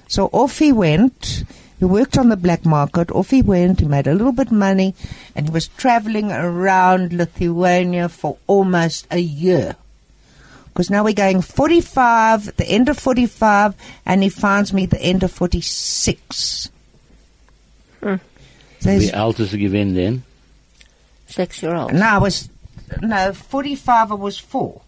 So 0.08 0.26
off 0.32 0.58
he 0.58 0.72
went. 0.72 1.44
He 1.78 1.84
worked 1.84 2.16
on 2.16 2.28
the 2.28 2.36
black 2.36 2.64
market. 2.64 3.10
Off 3.10 3.30
he 3.30 3.42
went. 3.42 3.80
He 3.80 3.86
made 3.86 4.06
a 4.06 4.14
little 4.14 4.32
bit 4.32 4.48
of 4.48 4.52
money. 4.52 4.94
And 5.34 5.48
he 5.48 5.52
was 5.52 5.68
traveling 5.68 6.30
around 6.32 7.12
Lithuania 7.12 8.08
for 8.08 8.38
almost 8.46 9.06
a 9.10 9.18
year. 9.18 9.76
Because 10.76 10.90
now 10.90 11.04
we're 11.04 11.14
going 11.14 11.40
45, 11.40 12.56
the 12.58 12.66
end 12.68 12.90
of 12.90 12.98
45, 12.98 13.74
and 14.04 14.22
he 14.22 14.28
finds 14.28 14.74
me 14.74 14.84
the 14.84 15.00
end 15.00 15.22
of 15.22 15.32
46. 15.32 16.68
So 18.02 18.18
Wie 18.82 18.98
he's- 18.98 19.14
alt 19.14 19.38
is 19.38 19.52
er 19.52 19.58
gewesen 19.58 19.94
denn? 19.94 20.22
Six 21.28 21.62
year 21.62 21.74
old. 21.74 21.94
no, 21.94 22.04
I 22.04 22.18
was, 22.18 22.50
no, 23.00 23.32
45 23.32 24.10
I 24.10 24.14
was 24.16 24.38
four. 24.38 24.82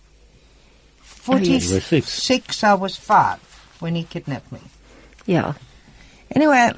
yes. 1.26 1.68
You 1.68 1.74
were 1.76 1.80
six. 1.80 2.06
46 2.26 2.62
I 2.64 2.74
was 2.74 2.96
five 2.96 3.38
when 3.80 3.94
he 3.94 4.04
kidnapped 4.04 4.52
me. 4.52 4.60
Ja. 5.26 5.54
Anyway, 6.36 6.72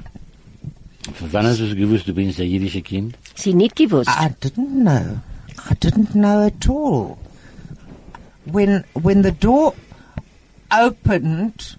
Von 1.19 1.33
wann 1.33 1.45
hast 1.47 1.59
du 1.59 1.75
gewusst, 1.75 2.07
du 2.07 2.13
bist 2.13 2.39
ein 2.39 2.49
jüdisches 2.49 2.83
Kind? 2.85 3.17
Sie 3.35 3.53
nicht 3.53 3.75
gewusst. 3.75 4.09
I 4.09 4.29
didn't 4.41 4.83
know. 4.83 5.19
I 5.69 5.73
didn't 5.75 6.13
know 6.13 6.45
at 6.47 6.69
all. 6.69 7.17
When 8.45 8.83
when 8.93 9.21
the 9.21 9.31
door 9.31 9.73
opened 10.71 11.75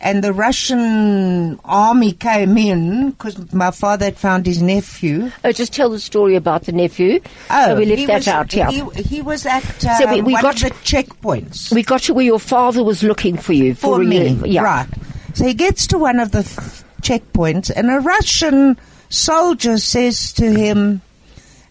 and 0.00 0.22
the 0.22 0.32
Russian 0.32 1.58
army 1.64 2.12
came 2.12 2.58
in 2.58 3.10
because 3.10 3.52
my 3.52 3.70
father 3.70 4.06
had 4.06 4.18
found 4.18 4.44
his 4.44 4.60
nephew. 4.60 5.30
Oh, 5.44 5.52
just 5.52 5.72
tell 5.72 5.88
the 5.88 5.98
story 6.00 6.36
about 6.36 6.64
the 6.64 6.72
nephew. 6.72 7.20
Oh, 7.50 7.66
so 7.68 7.76
we 7.76 7.86
left 7.86 7.98
he 8.00 8.06
that 8.06 8.14
was, 8.16 8.28
out. 8.28 8.52
Yeah. 8.54 8.70
He, 8.70 9.02
he 9.02 9.22
was 9.22 9.46
at 9.46 9.64
uh, 9.84 9.98
So 9.98 10.12
we- 10.12 10.22
we 10.22 10.32
one 10.34 10.42
got- 10.42 10.56
of 10.56 10.60
the 10.62 10.70
checkpoints 10.84 11.72
we 11.72 11.82
got 11.82 12.02
to 12.02 12.14
where 12.14 12.24
your 12.24 12.38
father 12.40 12.82
was 12.84 13.02
looking 13.02 13.36
for 13.36 13.52
you 13.54 13.74
for, 13.74 13.96
for 13.98 14.04
me. 14.04 14.38
Yeah. 14.44 14.62
Right. 14.62 14.88
So 15.34 15.44
he 15.46 15.54
gets 15.54 15.86
to 15.88 15.98
one 15.98 16.20
of 16.20 16.30
the 16.32 16.38
f- 16.40 16.84
checkpoints, 17.02 17.70
and 17.74 17.90
a 17.90 17.98
Russian 18.00 18.78
soldier 19.08 19.78
says 19.78 20.32
to 20.34 20.50
him, 20.52 21.00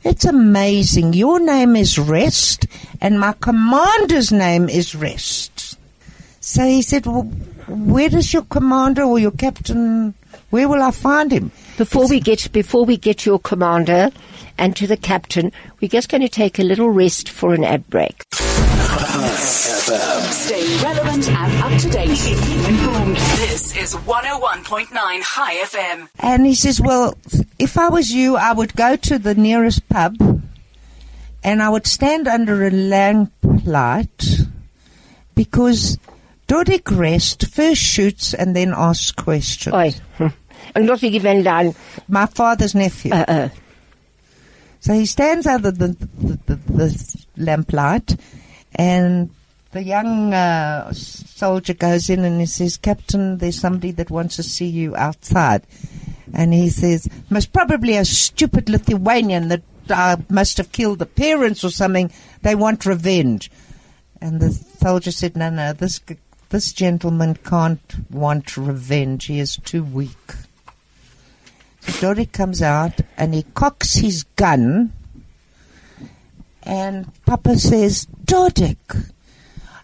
It's 0.04 0.26
amazing. 0.26 1.14
Your 1.14 1.40
name 1.40 1.76
is 1.76 1.98
Rest, 1.98 2.68
and 3.00 3.20
my 3.20 3.34
commander's 3.34 4.32
name 4.32 4.68
is 4.68 4.94
Rest. 4.96 5.78
So 6.42 6.66
he 6.66 6.82
said, 6.82 7.06
well, 7.06 7.24
Where 7.68 8.10
does 8.10 8.34
your 8.34 8.44
commander 8.44 9.04
or 9.04 9.18
your 9.18 9.32
captain, 9.32 10.14
where 10.50 10.68
will 10.68 10.82
I 10.82 10.92
find 10.92 11.32
him? 11.32 11.52
Before 11.78 12.08
we 12.08 12.20
get 12.20 12.52
before 12.52 12.86
we 12.86 12.98
get 12.98 13.26
your 13.26 13.40
commander 13.40 14.12
and 14.58 14.76
to 14.76 14.88
the 14.88 14.98
captain, 14.98 15.52
we're 15.82 15.90
just 15.90 16.10
going 16.10 16.22
to 16.22 16.30
take 16.30 16.60
a 16.60 16.64
little 16.64 16.90
rest 16.90 17.30
for 17.30 17.54
an 17.54 17.64
ad 17.64 17.88
break. 17.90 18.24
Stay 20.32 20.84
relevant 20.84 21.30
and 21.30 21.64
up 21.64 21.82
to 21.82 21.90
date. 21.90 22.18
Keep 22.18 22.38
informed. 22.70 23.16
This 23.16 23.76
is 23.78 23.96
101.9 23.96 24.88
Chai 25.24 25.56
FM. 25.56 26.10
And 26.20 26.46
he 26.46 26.56
says, 26.56 26.80
Well, 26.80 27.18
if 27.60 27.78
I 27.78 27.90
was 27.90 28.12
you, 28.12 28.36
I 28.36 28.54
would 28.54 28.76
go 28.76 28.96
to 28.96 29.20
the 29.20 29.36
nearest 29.36 29.88
pub 29.90 30.16
and 31.44 31.62
I 31.62 31.70
would 31.70 31.86
stand 31.86 32.28
under 32.28 32.66
a 32.66 32.72
lamplight 32.72 34.48
because 35.36 35.98
Dodik 36.48 36.96
Rest 36.98 37.48
first 37.48 37.82
shoots 37.82 38.34
and 38.34 38.56
then 38.56 38.74
asks 38.76 39.12
questions. 39.12 39.74
Oi. 39.76 39.94
And 40.76 40.88
not 40.88 41.02
given 41.02 41.44
down. 41.44 41.76
My 42.08 42.26
father's 42.26 42.74
nephew. 42.74 43.12
Uh, 43.12 43.26
uh, 43.28 43.50
So 44.84 44.94
he 44.94 45.06
stands 45.06 45.48
under 45.48 45.72
the, 45.72 45.88
the, 45.88 46.40
the, 46.46 46.56
the 46.56 47.26
lamplight, 47.38 48.20
and 48.76 49.30
the 49.72 49.82
young 49.82 50.34
uh, 50.34 50.92
soldier 50.92 51.74
goes 51.74 52.10
in 52.10 52.26
and 52.26 52.42
he 52.42 52.46
says, 52.46 52.76
Captain, 52.76 53.38
there's 53.38 53.58
somebody 53.58 53.92
that 53.92 54.12
wants 54.12 54.36
to 54.36 54.44
see 54.44 54.66
you 54.66 54.94
outside. 54.98 55.66
And 56.34 56.54
he 56.54 56.70
says, 56.70 57.08
most 57.30 57.54
probably 57.54 57.96
a 57.96 58.04
stupid 58.04 58.68
Lithuanian 58.68 59.48
that 59.48 59.64
uh, 59.90 60.18
must 60.30 60.58
have 60.58 60.74
killed 60.74 61.00
the 61.00 61.06
parents 61.06 61.64
or 61.64 61.70
something. 61.70 62.12
They 62.42 62.54
want 62.54 62.86
revenge. 62.86 63.50
And 64.20 64.42
the 64.42 64.52
soldier 64.52 65.12
said, 65.12 65.38
no, 65.38 65.50
no, 65.50 65.72
this, 65.72 66.02
this 66.50 66.74
gentleman 66.74 67.36
can't 67.36 68.12
want 68.12 68.58
revenge. 68.58 69.28
He 69.28 69.40
is 69.40 69.56
too 69.64 69.86
weak. 69.86 70.34
So 71.86 72.14
Dodik 72.14 72.32
comes 72.32 72.62
out 72.62 73.02
and 73.18 73.34
he 73.34 73.44
cocks 73.54 73.96
his 73.96 74.24
gun. 74.36 74.94
And 76.64 77.12
Papa 77.26 77.58
says, 77.58 78.08
Dodik, 78.26 79.12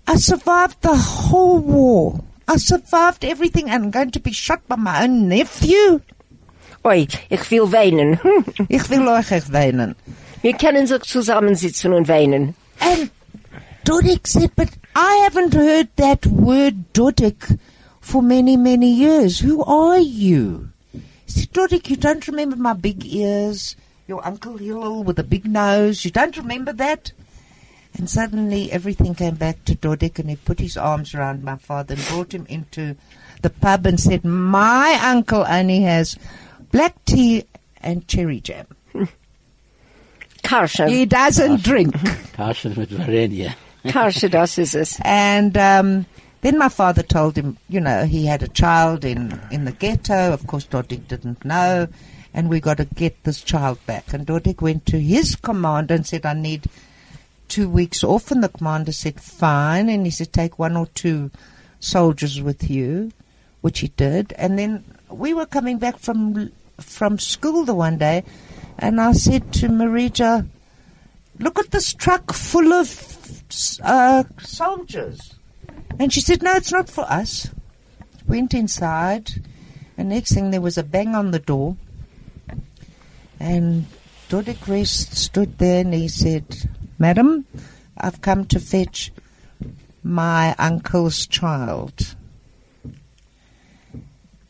I 0.07 0.15
survived 0.15 0.81
the 0.81 0.95
whole 0.95 1.59
war. 1.59 2.23
I 2.47 2.57
survived 2.57 3.25
everything 3.25 3.69
and 3.69 3.85
I'm 3.85 3.91
going 3.91 4.12
to 4.12 4.19
be 4.19 4.31
shot 4.31 4.67
by 4.67 4.75
my 4.75 5.03
own 5.03 5.27
nephew. 5.27 6.01
oi, 6.85 7.07
ich 7.29 7.51
will 7.51 7.71
weinen. 7.71 8.19
Ich 8.69 8.89
will 8.89 9.07
euch 9.07 9.31
echt 9.31 9.51
weinen. 9.51 9.95
Wir 10.41 10.53
können 10.53 10.88
sich 10.88 11.03
zusammensitzen 11.03 11.93
und 11.93 12.07
weinen. 12.07 12.55
And 12.79 13.12
Dodik 13.83 14.27
said, 14.27 14.55
but 14.55 14.69
I 14.95 15.27
haven't 15.29 15.53
heard 15.53 15.89
that 15.97 16.25
word 16.25 16.93
Dodik 16.93 17.59
for 17.99 18.21
many, 18.21 18.57
many 18.57 18.91
years. 18.91 19.39
Who 19.39 19.63
are 19.63 19.99
you? 19.99 20.69
He 21.30 21.42
said, 21.42 21.52
Dodik, 21.52 21.92
you 21.92 21.96
don't 21.96 22.28
remember 22.28 22.56
my 22.56 22.74
big 22.74 23.06
ears, 23.06 23.76
your 24.08 24.26
Uncle 24.26 24.58
Hillel 24.58 25.04
with 25.04 25.20
a 25.20 25.24
big 25.24 25.46
nose. 25.46 26.04
You 26.04 26.10
don't 26.10 26.36
remember 26.36 26.74
that? 26.74 27.12
And 27.96 28.10
suddenly 28.10 28.72
everything 28.72 29.13
came 29.13 29.36
back 29.36 29.63
to 29.65 29.76
Dodik 29.76 30.18
and 30.18 30.32
he 30.32 30.38
put 30.38 30.60
his 30.60 30.76
arms 30.76 31.13
around 31.13 31.44
my 31.44 31.58
father 31.58 31.94
and 31.94 32.08
brought 32.08 32.34
him 32.34 32.48
into 32.48 32.96
the 33.44 33.52
pub 33.52 33.86
and 33.86 34.00
said, 34.00 34.26
my 34.26 35.00
uncle 35.04 35.46
only 35.48 35.82
has 35.82 36.18
black 36.72 36.96
tea 37.06 37.46
and 37.82 38.08
cherry 38.08 38.42
jam. 38.42 38.65
Karsche. 40.44 40.89
He 40.89 41.06
doesn't 41.06 41.62
drink. 41.62 41.94
Karsten 42.34 42.76
mit 42.76 42.89
Varenia. 42.89 43.54
Karsche, 43.86 44.32
das 44.32 44.58
ist 44.58 44.74
es. 44.82 45.00
And 45.02 45.56
um, 45.56 46.08
then 46.41 46.58
my 46.58 46.69
father 46.69 47.04
told 47.04 47.38
him, 47.38 47.58
you 47.67 47.82
know, 47.82 48.06
he 48.06 48.25
had 48.25 48.43
a 48.43 48.47
child 48.47 49.04
in, 49.04 49.39
in 49.52 49.65
the 49.65 49.71
ghetto. 49.71 50.32
Of 50.32 50.47
course, 50.47 50.65
Dodik 50.65 51.08
didn't 51.08 51.43
know. 51.43 51.88
And 52.34 52.49
we 52.49 52.60
got 52.60 52.78
to 52.78 52.86
get 52.86 53.23
this 53.23 53.41
child 53.41 53.86
back. 53.86 54.13
And 54.13 54.25
Dodik 54.25 54.62
went 54.62 54.86
to 54.88 54.99
his 54.99 55.36
commander 55.36 55.95
and 55.95 56.06
said, 56.06 56.25
I 56.25 56.34
need 56.34 56.67
two 57.47 57.67
weeks 57.67 58.04
off. 58.04 58.32
And 58.32 58.43
the 58.43 58.49
commander 58.49 58.91
said, 58.91 59.19
fine. 59.19 59.89
And 59.89 60.06
he 60.06 60.12
said, 60.12 60.32
take 60.32 60.60
one 60.60 60.78
or 60.78 60.86
two 60.88 61.32
soldiers 61.80 62.41
with 62.41 62.69
you, 62.69 63.12
which 63.62 63.80
he 63.80 63.89
did. 63.89 64.34
And 64.38 64.58
then 64.58 64.86
we 65.10 65.34
were 65.34 65.45
coming 65.45 65.80
back 65.80 65.97
from 65.97 66.52
from 66.80 67.19
school 67.19 67.65
the 67.65 67.73
one 67.73 67.97
day. 67.97 68.23
And 68.78 69.02
I 69.02 69.12
said 69.12 69.52
to 69.54 69.67
Marija, 69.67 70.47
look 71.39 71.60
at 71.60 71.71
this 71.71 71.93
truck 71.93 72.32
full 72.32 72.71
of 72.71 73.82
uh, 73.84 74.23
soldiers. 74.39 75.38
And 75.97 76.13
she 76.13 76.21
said, 76.21 76.43
no, 76.43 76.54
it's 76.54 76.71
not 76.71 76.89
for 76.89 77.04
us. 77.06 77.49
Went 78.28 78.54
inside, 78.54 79.30
and 79.97 80.10
next 80.10 80.34
thing 80.34 80.52
there 80.52 80.62
was 80.62 80.78
a 80.78 80.84
bang 80.84 81.15
on 81.15 81.32
the 81.32 81.39
door. 81.39 81.78
And 83.39 83.86
Dodik 84.30 84.67
Rest 84.67 85.15
stood 85.15 85.58
there 85.58 85.82
and 85.82 85.93
he 85.93 86.08
said, 86.08 86.45
Madam, 86.99 87.45
I've 87.97 88.21
come 88.21 88.45
to 88.45 88.60
fetch 88.60 89.12
my 90.04 90.54
uncle's 90.60 91.25
child. 91.25 92.15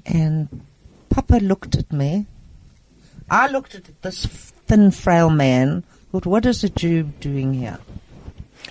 And 0.06 0.66
Papa 1.10 1.36
looked 1.36 1.76
at 1.76 1.94
me. 1.94 2.26
I 3.30 3.48
looked 3.48 3.76
at 3.76 4.02
this 4.02 4.26
thin, 4.26 4.92
frail 4.92 5.30
man, 5.30 5.84
what 6.12 6.46
is 6.46 6.64
a 6.64 6.70
Jew 6.70 7.04
doing 7.04 7.54
here? 7.54 7.78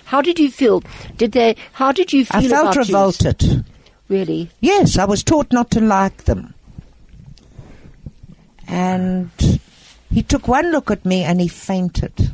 How 0.09 0.23
did 0.23 0.39
you 0.39 0.49
feel? 0.49 0.81
Did 1.17 1.33
they? 1.33 1.55
How 1.73 1.91
did 1.91 2.11
you 2.11 2.25
feel 2.25 2.45
I 2.45 2.47
felt 2.47 2.63
about 2.63 2.73
Jews? 2.73 2.87
revolted. 2.87 3.65
Really? 4.07 4.49
Yes, 4.59 4.97
I 4.97 5.05
was 5.05 5.23
taught 5.23 5.53
not 5.53 5.69
to 5.71 5.81
like 5.81 6.23
them. 6.23 6.55
And 8.67 9.29
he 10.09 10.23
took 10.23 10.47
one 10.47 10.71
look 10.71 10.89
at 10.89 11.05
me 11.05 11.21
and 11.21 11.39
he 11.39 11.47
fainted. 11.47 12.31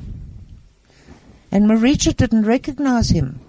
And 1.51 1.65
Maricha 1.65 2.15
didn't 2.15 2.45
recognize 2.45 3.09
him. 3.09 3.41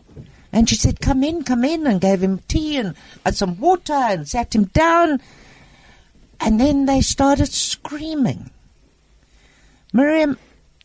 And 0.53 0.69
she 0.69 0.75
said, 0.75 0.99
Come 1.01 1.23
in, 1.23 1.45
come 1.45 1.65
in, 1.65 1.87
and 1.87 2.01
gave 2.01 2.21
him 2.21 2.41
tea 2.49 2.79
and, 2.79 2.97
and 3.25 3.37
some 3.37 3.61
water 3.61 3.93
and 3.93 4.29
sat 4.29 4.57
him 4.57 4.65
down. 4.65 5.21
And 6.41 6.59
then 6.59 6.87
they 6.87 7.01
started 7.01 7.53
screaming. 7.53 8.51
Miriam 9.93 10.37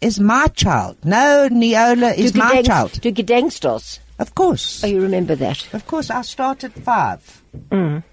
is 0.02 0.20
my 0.20 0.48
child. 0.48 0.98
No, 1.06 1.48
Neola 1.52 2.18
is 2.18 2.32
du 2.32 2.40
my 2.40 2.56
gedenkst, 2.56 2.66
child. 2.66 3.02
Du 3.02 3.12
gedenkst 3.12 3.62
das. 3.62 4.00
Of 4.20 4.36
course. 4.36 4.84
Oh, 4.84 4.88
you 4.88 5.02
remember 5.02 5.36
that? 5.36 5.74
Of 5.74 5.88
course, 5.88 6.10
I 6.10 6.22
started 6.22 6.74
five. 6.74 7.42
Mm. 7.70 8.04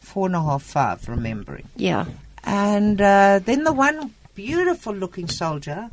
Four 0.00 0.26
and 0.26 0.36
a 0.36 0.42
half, 0.42 0.62
five, 0.62 1.08
remembering. 1.08 1.68
Yeah. 1.76 2.06
And 2.44 3.00
uh, 3.00 3.40
then 3.44 3.64
the 3.64 3.72
one 3.72 4.12
beautiful 4.34 4.94
looking 4.94 5.28
soldier, 5.28 5.90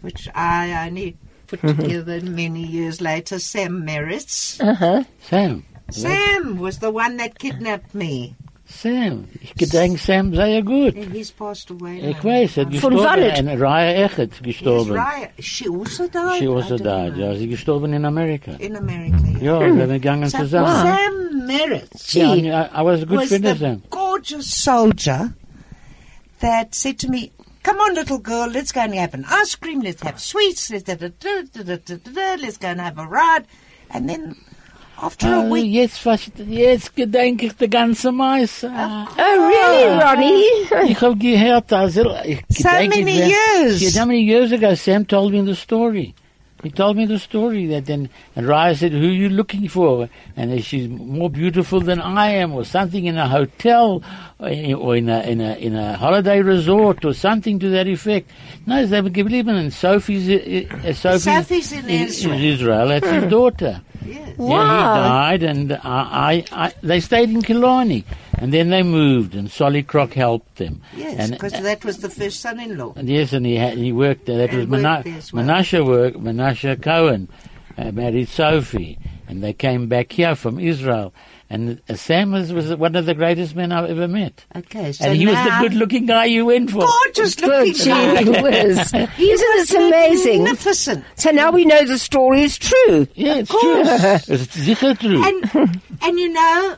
which 0.00 0.28
I 0.34 0.86
only 0.86 1.16
put 1.46 1.60
together 1.60 2.20
many 2.20 2.64
years 2.64 3.00
later, 3.00 3.38
Sam 3.38 3.86
Merritz. 3.86 4.60
Uh 4.60 4.74
huh. 4.74 5.04
Sam. 5.22 5.64
Sam 5.90 6.58
was 6.58 6.78
the 6.78 6.90
one 6.90 7.18
that 7.18 7.38
kidnapped 7.38 7.94
me. 7.94 8.34
Sam, 8.82 9.24
ich 9.40 9.54
gedenke 9.54 9.98
Sam 9.98 10.34
sehr 10.34 10.46
er 10.46 10.62
gut. 10.62 10.96
And 10.96 11.12
he's 11.12 11.30
passed 11.30 11.70
away. 11.70 12.10
Ich 12.10 12.24
weiß, 12.24 12.56
er 12.58 12.64
Von 12.64 12.72
gestorben. 12.94 13.36
Von 13.36 13.62
Raya 13.62 14.04
Echet 14.04 14.42
gestorben. 14.42 14.92
Raya, 14.92 15.28
she 15.38 15.68
also 15.68 16.08
died? 16.08 16.38
She 16.38 16.48
also 16.48 16.76
died, 16.76 17.16
ja. 17.16 17.34
Sie 17.34 17.48
gestorben 17.48 17.92
in 17.92 18.04
Amerika. 18.04 18.52
In 18.58 18.76
Amerika, 18.76 19.18
ja. 19.40 19.62
Ja, 19.62 19.76
wir 19.76 19.86
gegangen 19.86 20.28
zusammen. 20.28 20.74
Sam 20.82 21.46
Merritt. 21.46 21.88
She 22.04 22.20
yeah, 22.20 22.68
I, 22.74 22.80
I 22.80 22.82
was 22.82 23.02
a 23.02 23.06
good 23.06 23.18
was 23.18 23.28
friend 23.28 23.46
of 23.46 23.58
Sam. 23.58 23.82
gorgeous 23.90 24.50
soldier 24.50 25.34
that 26.40 26.74
said 26.74 26.98
to 27.00 27.08
me, 27.08 27.32
come 27.62 27.78
on, 27.78 27.94
little 27.94 28.18
girl, 28.18 28.48
let's 28.48 28.72
go 28.72 28.80
and 28.80 28.94
have 28.94 29.14
an 29.14 29.24
ice 29.28 29.54
cream, 29.54 29.80
let's 29.80 30.02
have 30.02 30.20
sweets, 30.20 30.70
let's, 30.70 30.84
da, 30.84 30.94
da, 30.94 31.08
da, 31.20 31.42
da, 31.52 31.62
da, 31.62 31.76
da, 31.76 31.96
da, 31.96 32.36
let's 32.42 32.56
go 32.58 32.68
and 32.68 32.80
have 32.80 32.98
a 32.98 33.06
ride. 33.06 33.46
And 33.90 34.08
then 34.08 34.36
after 35.02 35.26
a 35.28 35.40
Ah, 35.40 35.50
week, 35.50 35.72
jetzt, 35.72 36.00
jetzt 36.48 36.94
gedenke 36.96 37.46
ich 37.46 37.52
die 37.54 37.68
ganze 37.68 38.12
Mais. 38.12 38.64
Ah. 38.64 39.06
Oh, 39.16 39.48
really, 39.48 40.00
Ronnie? 40.00 40.90
Ich 40.90 41.00
habe 41.00 41.16
gehört, 41.16 41.72
also, 41.72 42.14
ich 42.24 42.40
So 42.50 42.68
many 42.68 43.28
years. 43.28 43.98
How 43.98 44.06
many 44.06 44.22
years 44.22 44.52
ago 44.52 44.74
Sam 44.74 45.06
told 45.06 45.32
me 45.32 45.44
the 45.44 45.54
story. 45.54 46.14
He 46.64 46.70
told 46.70 46.96
me 46.96 47.04
the 47.04 47.18
story 47.18 47.66
that 47.66 47.84
then, 47.84 48.08
and 48.34 48.46
Raya 48.46 48.74
said, 48.74 48.92
who 48.92 49.06
are 49.06 49.12
you 49.12 49.28
looking 49.28 49.68
for? 49.68 50.08
And 50.34 50.64
she's 50.64 50.88
more 50.88 51.28
beautiful 51.28 51.78
than 51.78 52.00
I 52.00 52.30
am, 52.30 52.54
or 52.54 52.64
something 52.64 53.04
in 53.04 53.18
a 53.18 53.28
hotel, 53.28 54.02
or 54.40 54.48
in 54.96 55.10
a, 55.10 55.20
in 55.20 55.42
a, 55.42 55.56
in 55.56 55.76
a 55.76 55.98
holiday 55.98 56.40
resort, 56.40 57.04
or 57.04 57.12
something 57.12 57.58
to 57.58 57.68
that 57.68 57.86
effect. 57.86 58.30
No, 58.64 58.86
they 58.86 59.02
were 59.02 59.10
given, 59.10 59.48
and 59.50 59.72
Sophie's, 59.74 60.26
uh, 60.26 60.88
uh, 60.88 60.92
Sophie's, 60.94 61.24
Sophie's 61.24 61.72
in 61.72 61.86
Israel. 61.90 62.40
Israel. 62.40 62.88
That's 62.88 63.08
his 63.10 63.24
daughter. 63.30 63.82
yes. 64.02 64.34
Yeah, 64.38 64.38
he 64.38 65.00
died, 65.00 65.42
and 65.42 65.72
I, 65.74 65.78
I, 65.84 66.44
I, 66.50 66.72
they 66.82 67.00
stayed 67.00 67.28
in 67.28 67.42
Killarney, 67.42 68.06
and 68.38 68.52
then 68.52 68.70
they 68.70 68.82
moved, 68.82 69.34
and 69.34 69.50
Solly 69.50 69.82
Krok 69.82 70.12
helped 70.14 70.56
them. 70.56 70.82
yes, 70.96 71.16
and, 71.18 71.30
because 71.32 71.52
that 71.52 71.84
was 71.84 71.98
the 71.98 72.10
first 72.10 72.40
son-in-law. 72.40 72.94
and 72.96 73.08
yes, 73.08 73.32
and 73.32 73.44
he 73.46 73.56
had, 73.56 73.76
he 73.78 73.92
worked 73.92 74.26
there. 74.26 74.38
That 74.38 74.50
And 74.50 74.58
was 74.58 74.68
worked 74.68 74.82
Mena- 74.82 75.02
there 75.04 75.14
as 75.18 75.32
well. 75.32 75.44
Menashe 75.44 75.86
work. 75.86 76.14
Menashe 76.14 76.82
Cohen 76.82 77.28
uh, 77.78 77.90
married 77.92 78.28
Sophie, 78.28 78.98
and 79.28 79.42
they 79.42 79.52
came 79.52 79.88
back 79.88 80.12
here 80.12 80.34
from 80.34 80.58
Israel. 80.60 81.12
And 81.50 81.80
uh, 81.88 81.94
Sam 81.94 82.32
was, 82.32 82.52
was 82.52 82.74
one 82.74 82.96
of 82.96 83.04
the 83.06 83.14
greatest 83.14 83.54
men 83.54 83.70
I've 83.70 83.88
ever 83.90 84.08
met. 84.08 84.44
Okay, 84.56 84.92
so 84.92 85.04
and 85.04 85.16
he 85.16 85.26
was 85.26 85.36
the 85.36 85.56
good-looking 85.60 86.06
guy 86.06 86.24
you 86.24 86.46
went 86.46 86.70
for. 86.70 86.78
Gorgeous 86.80 87.38
looking 87.38 87.74
gee 87.74 87.84
guy. 87.90 88.22
whiz. 88.42 88.78
Isn't 88.94 89.08
this 89.18 89.74
amazing? 89.74 90.42
Magnificent. 90.44 91.04
So 91.16 91.30
now 91.30 91.52
we 91.52 91.64
know 91.66 91.84
the 91.84 91.98
story 91.98 92.42
is 92.42 92.58
true. 92.58 93.06
Yeah, 93.14 93.36
it's 93.36 93.50
true. 93.50 93.82
it's 94.34 94.56
sicher 94.56 94.98
true. 94.98 95.22
And 95.22 95.80
and 96.02 96.18
you 96.18 96.32
know, 96.32 96.76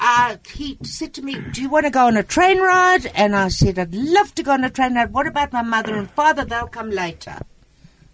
uh, 0.00 0.36
he 0.54 0.78
said 0.82 1.14
to 1.14 1.22
me, 1.22 1.36
"Do 1.52 1.62
you 1.62 1.68
want 1.68 1.84
to 1.86 1.90
go 1.90 2.06
on 2.06 2.16
a 2.16 2.22
train 2.22 2.58
ride?" 2.60 3.06
And 3.14 3.36
I 3.36 3.48
said, 3.48 3.78
"I'd 3.78 3.94
love 3.94 4.34
to 4.36 4.42
go 4.42 4.52
on 4.52 4.64
a 4.64 4.70
train 4.70 4.94
ride. 4.94 5.12
What 5.12 5.26
about 5.26 5.52
my 5.52 5.62
mother 5.62 5.94
and 5.94 6.10
father? 6.10 6.44
They'll 6.44 6.66
come 6.68 6.90
later." 6.90 7.38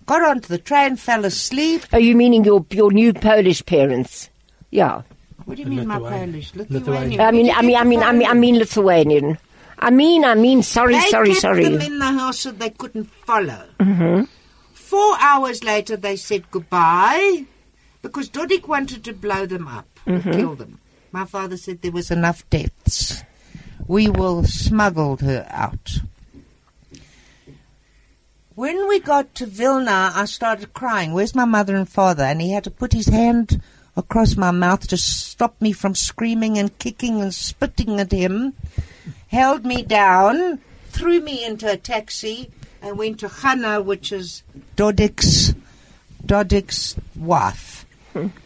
Got 0.07 0.23
onto 0.23 0.49
the 0.49 0.59
train, 0.59 0.95
fell 0.97 1.25
asleep. 1.25 1.83
Are 1.93 1.99
you 2.01 2.15
meaning 2.15 2.45
your 2.45 2.65
your 2.71 2.93
new 2.93 3.13
Polish 3.13 3.65
parents? 3.67 4.31
Yeah. 4.71 5.03
What 5.47 5.57
do 5.57 5.63
you 5.63 5.69
mean, 5.69 5.87
my 5.87 5.99
Polish? 5.99 6.55
Lithuanian. 6.55 7.11
Lithuanian. 7.11 7.21
I 7.21 7.31
mean, 7.31 7.51
I 7.51 7.63
mean, 7.63 7.77
I 7.77 7.85
mean, 7.85 8.03
I 8.03 8.13
mean, 8.13 8.29
I 8.29 8.35
mean 8.35 8.59
Lithuanian. 8.59 9.39
I 9.79 9.91
mean, 9.91 10.25
I 10.25 10.35
mean, 10.35 10.63
sorry, 10.63 10.95
They 10.95 11.09
sorry, 11.11 11.29
kept 11.31 11.41
sorry. 11.41 11.65
them 11.65 11.81
in 11.81 11.99
the 11.99 12.07
house 12.07 12.39
so 12.41 12.51
they 12.51 12.71
couldn't 12.71 13.11
follow. 13.27 13.65
Mm-hmm. 13.79 14.25
Four 14.73 15.17
hours 15.21 15.63
later, 15.63 15.97
they 15.97 16.17
said 16.17 16.51
goodbye 16.51 17.45
because 18.03 18.31
Dodik 18.31 18.67
wanted 18.69 19.05
to 19.05 19.13
blow 19.13 19.45
them 19.47 19.67
up, 19.69 19.87
and 20.07 20.23
kill 20.23 20.55
them. 20.55 20.79
My 21.13 21.25
father 21.25 21.57
said 21.57 21.83
there 21.83 21.93
was 21.93 22.11
enough 22.11 22.49
deaths. 22.51 23.23
We 23.87 24.09
will 24.09 24.45
smuggle 24.45 25.17
her 25.19 25.47
out. 25.49 26.01
When 28.55 28.89
we 28.89 29.01
got 29.01 29.35
to 29.37 29.47
Vilna, 29.47 30.13
I 30.15 30.25
started 30.25 30.73
crying. 30.73 31.13
Where's 31.13 31.35
my 31.35 31.45
mother 31.45 31.77
and 31.77 31.89
father? 31.89 32.25
And 32.25 32.41
he 32.41 32.53
had 32.53 32.65
to 32.65 32.71
put 32.71 32.93
his 32.93 33.07
hand 33.07 33.61
across 33.97 34.37
my 34.37 34.51
mouth 34.51 34.87
to 34.89 34.97
stop 34.97 35.61
me 35.61 35.73
from 35.73 35.95
screaming 35.95 36.59
and 36.59 36.79
kicking 36.79 37.21
and 37.21 37.35
spitting 37.35 38.01
at 38.01 38.13
him. 38.13 38.55
Held 39.29 39.65
me 39.65 39.83
down, 39.83 40.61
threw 40.89 41.21
me 41.21 41.45
into 41.45 41.71
a 41.71 41.77
taxi, 41.77 42.51
and 42.81 42.99
went 42.99 43.21
to 43.21 43.29
Chana, 43.29 43.85
which 43.85 44.13
is 44.13 44.43
Dodik's, 44.77 45.55
Dodik's 46.25 46.97
wife. 47.15 47.85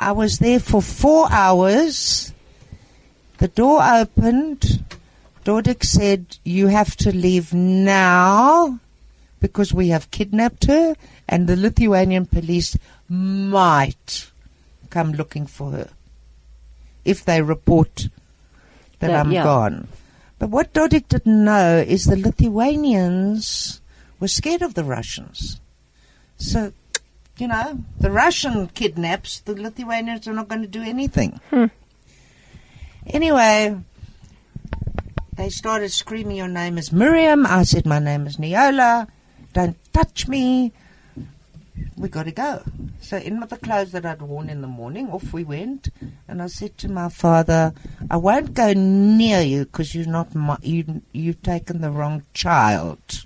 I 0.00 0.12
was 0.12 0.38
there 0.38 0.58
for 0.58 0.80
four 0.80 1.30
hours. 1.30 2.32
The 3.36 3.48
door 3.48 3.82
opened. 3.82 4.82
Dodik 5.44 5.84
said, 5.84 6.38
You 6.42 6.68
have 6.68 6.96
to 6.96 7.14
leave 7.14 7.52
now 7.52 8.78
because 9.40 9.74
we 9.74 9.88
have 9.88 10.10
kidnapped 10.10 10.64
her, 10.66 10.94
and 11.28 11.46
the 11.46 11.56
Lithuanian 11.56 12.24
police 12.26 12.78
might 13.10 14.30
come 14.88 15.12
looking 15.12 15.46
for 15.46 15.70
her 15.72 15.88
if 17.04 17.24
they 17.24 17.42
report 17.42 18.08
that 19.00 19.08
That- 19.08 19.20
I'm 19.26 19.32
yeah. 19.32 19.44
gone. 19.44 19.88
But 20.38 20.48
what 20.48 20.72
Dodik 20.72 21.08
didn't 21.08 21.44
know 21.44 21.76
is 21.86 22.04
the 22.06 22.16
Lithuanians 22.16 23.80
were 24.18 24.28
scared 24.28 24.62
of 24.62 24.72
the 24.72 24.84
Russians. 24.84 25.60
So, 26.38 26.72
you 27.40 27.48
know, 27.48 27.78
the 27.98 28.10
Russian 28.10 28.68
kidnaps, 28.68 29.40
the 29.40 29.54
Lithuanians 29.54 30.28
are 30.28 30.32
not 30.32 30.48
going 30.48 30.62
to 30.62 30.68
do 30.68 30.82
anything. 30.82 31.40
Hmm. 31.50 31.66
Anyway, 33.06 33.76
they 35.36 35.48
started 35.48 35.90
screaming, 35.90 36.36
Your 36.36 36.48
name 36.48 36.76
is 36.76 36.92
Miriam. 36.92 37.46
I 37.46 37.62
said, 37.62 37.86
My 37.86 37.98
name 37.98 38.26
is 38.26 38.36
Neola. 38.36 39.08
Don't 39.52 39.76
touch 39.92 40.28
me. 40.28 40.72
We 41.96 42.08
got 42.08 42.24
to 42.24 42.32
go. 42.32 42.62
So, 43.00 43.16
in 43.16 43.40
with 43.40 43.50
the 43.50 43.56
clothes 43.56 43.92
that 43.92 44.04
I'd 44.04 44.20
worn 44.20 44.50
in 44.50 44.60
the 44.60 44.68
morning, 44.68 45.10
off 45.10 45.32
we 45.32 45.44
went. 45.44 45.88
And 46.28 46.42
I 46.42 46.46
said 46.46 46.76
to 46.78 46.90
my 46.90 47.08
father, 47.08 47.72
I 48.10 48.18
won't 48.18 48.52
go 48.52 48.74
near 48.74 49.40
you 49.40 49.64
because 49.64 49.94
you're 49.94 50.06
not 50.06 50.34
my, 50.34 50.58
you, 50.62 51.02
you've 51.12 51.42
taken 51.42 51.80
the 51.80 51.90
wrong 51.90 52.24
child. 52.34 53.24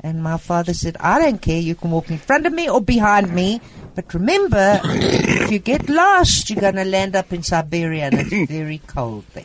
And 0.00 0.22
my 0.22 0.36
father 0.36 0.74
said, 0.74 0.96
I 1.00 1.18
don't 1.18 1.42
care. 1.42 1.60
You 1.60 1.74
can 1.74 1.90
walk 1.90 2.10
in 2.10 2.18
front 2.18 2.46
of 2.46 2.52
me 2.52 2.68
or 2.70 2.80
behind 2.80 3.34
me. 3.34 3.60
But 3.94 4.14
remember, 4.14 4.80
if 4.84 5.50
you 5.50 5.58
get 5.58 5.88
lost, 5.88 6.50
you're 6.50 6.60
going 6.60 6.76
to 6.76 6.84
land 6.84 7.16
up 7.16 7.32
in 7.32 7.42
Siberia 7.42 8.04
and 8.04 8.14
it's 8.14 8.50
very 8.52 8.78
cold 8.86 9.24
there. 9.34 9.44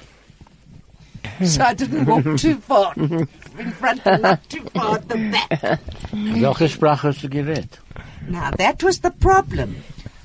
So 1.44 1.64
I 1.64 1.74
didn't 1.74 2.06
walk 2.06 2.38
too 2.38 2.58
far 2.58 2.94
in 2.96 3.72
front 3.72 4.06
and 4.06 4.22
not 4.22 4.48
too 4.50 4.62
far 4.74 4.98
at 4.98 5.10
the 5.10 5.16
back. 5.16 5.80
Welche 6.14 6.70
Sprache 6.70 7.02
hast 7.02 7.22
du 7.22 7.30
geredet? 7.30 7.80
Now 8.28 8.52
that 8.52 8.84
was 8.84 9.00
the 9.00 9.12
problem. 9.12 9.76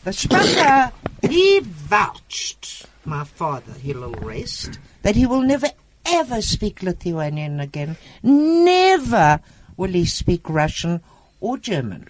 The 0.04 0.12
Sprache, 0.12 0.92
he 1.22 1.60
vouched, 1.60 2.86
my 3.04 3.24
father, 3.24 3.72
Hillel 3.72 4.12
Rest, 4.12 4.78
that 5.02 5.16
he 5.16 5.24
will 5.26 5.42
never 5.42 5.68
ever 6.04 6.42
speak 6.42 6.82
Lithuanian 6.82 7.60
again. 7.60 7.96
Never 8.22 9.40
will 9.78 9.88
he 9.92 10.04
speak 10.04 10.42
Russian 10.50 11.00
or 11.40 11.56
German. 11.56 12.06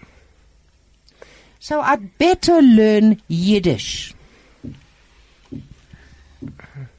So 1.61 1.81
I'd 1.81 2.19
better 2.19 2.61
learn 2.61 3.21
Yiddish. 3.29 4.15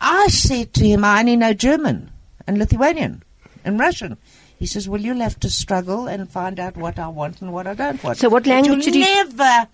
I 0.01 0.27
said 0.27 0.73
to 0.75 0.85
him, 0.87 1.03
I 1.03 1.19
only 1.19 1.35
know 1.35 1.53
German 1.53 2.11
and 2.47 2.57
Lithuanian 2.57 3.23
and 3.65 3.79
Russian. 3.79 4.17
He 4.57 4.65
says, 4.65 4.89
Well, 4.89 4.99
you'll 5.01 5.19
have 5.21 5.39
to 5.41 5.49
struggle 5.49 6.07
and 6.07 6.29
find 6.29 6.59
out 6.59 6.75
what 6.75 6.99
I 6.99 7.07
want 7.07 7.41
and 7.41 7.53
what 7.53 7.65
I 7.67 7.73
don't 7.73 8.03
want. 8.03 8.17
So 8.17 8.29
what 8.29 8.45
language 8.45 8.83
did 8.85 8.93
he- 8.95 9.01
never. 9.01 9.67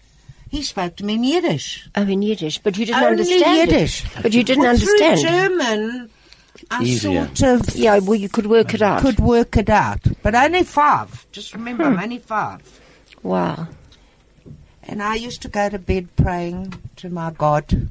He 0.50 0.62
spoke 0.62 0.96
to 0.98 1.04
me 1.06 1.16
in 1.16 1.24
Yiddish. 1.24 1.90
Oh, 1.96 2.04
in 2.04 2.22
Yiddish, 2.22 2.60
but 2.60 2.78
you 2.78 2.86
didn't 2.86 3.04
Only 3.04 3.12
understand 3.24 3.72
Yiddish. 3.72 4.06
it. 4.06 4.12
But 4.22 4.34
you 4.34 4.44
didn't 4.44 4.62
Well, 4.62 4.72
understand. 4.74 5.20
Through 5.20 5.30
German, 5.30 6.10
I 6.72 6.84
Easier. 6.84 7.30
sort 7.36 7.62
of 7.62 7.76
Yeah, 7.76 8.00
well, 8.00 8.16
you 8.16 8.30
could 8.30 8.48
work 8.48 8.74
it 8.74 8.82
out. 8.82 9.02
could 9.02 9.20
work 9.20 9.58
it 9.58 9.70
out. 9.70 10.00
But 10.24 10.36
only 10.36 10.64
five. 10.64 11.26
Just 11.32 11.54
remember, 11.54 11.84
I'm 11.84 12.00
only 12.00 12.20
five. 12.20 12.62
Wow. 13.24 13.68
And 14.84 15.02
I 15.02 15.16
used 15.16 15.42
to 15.44 15.48
go 15.48 15.70
to 15.70 15.80
bed 15.80 16.10
praying 16.16 16.74
to 16.98 17.10
my 17.10 17.32
God, 17.32 17.90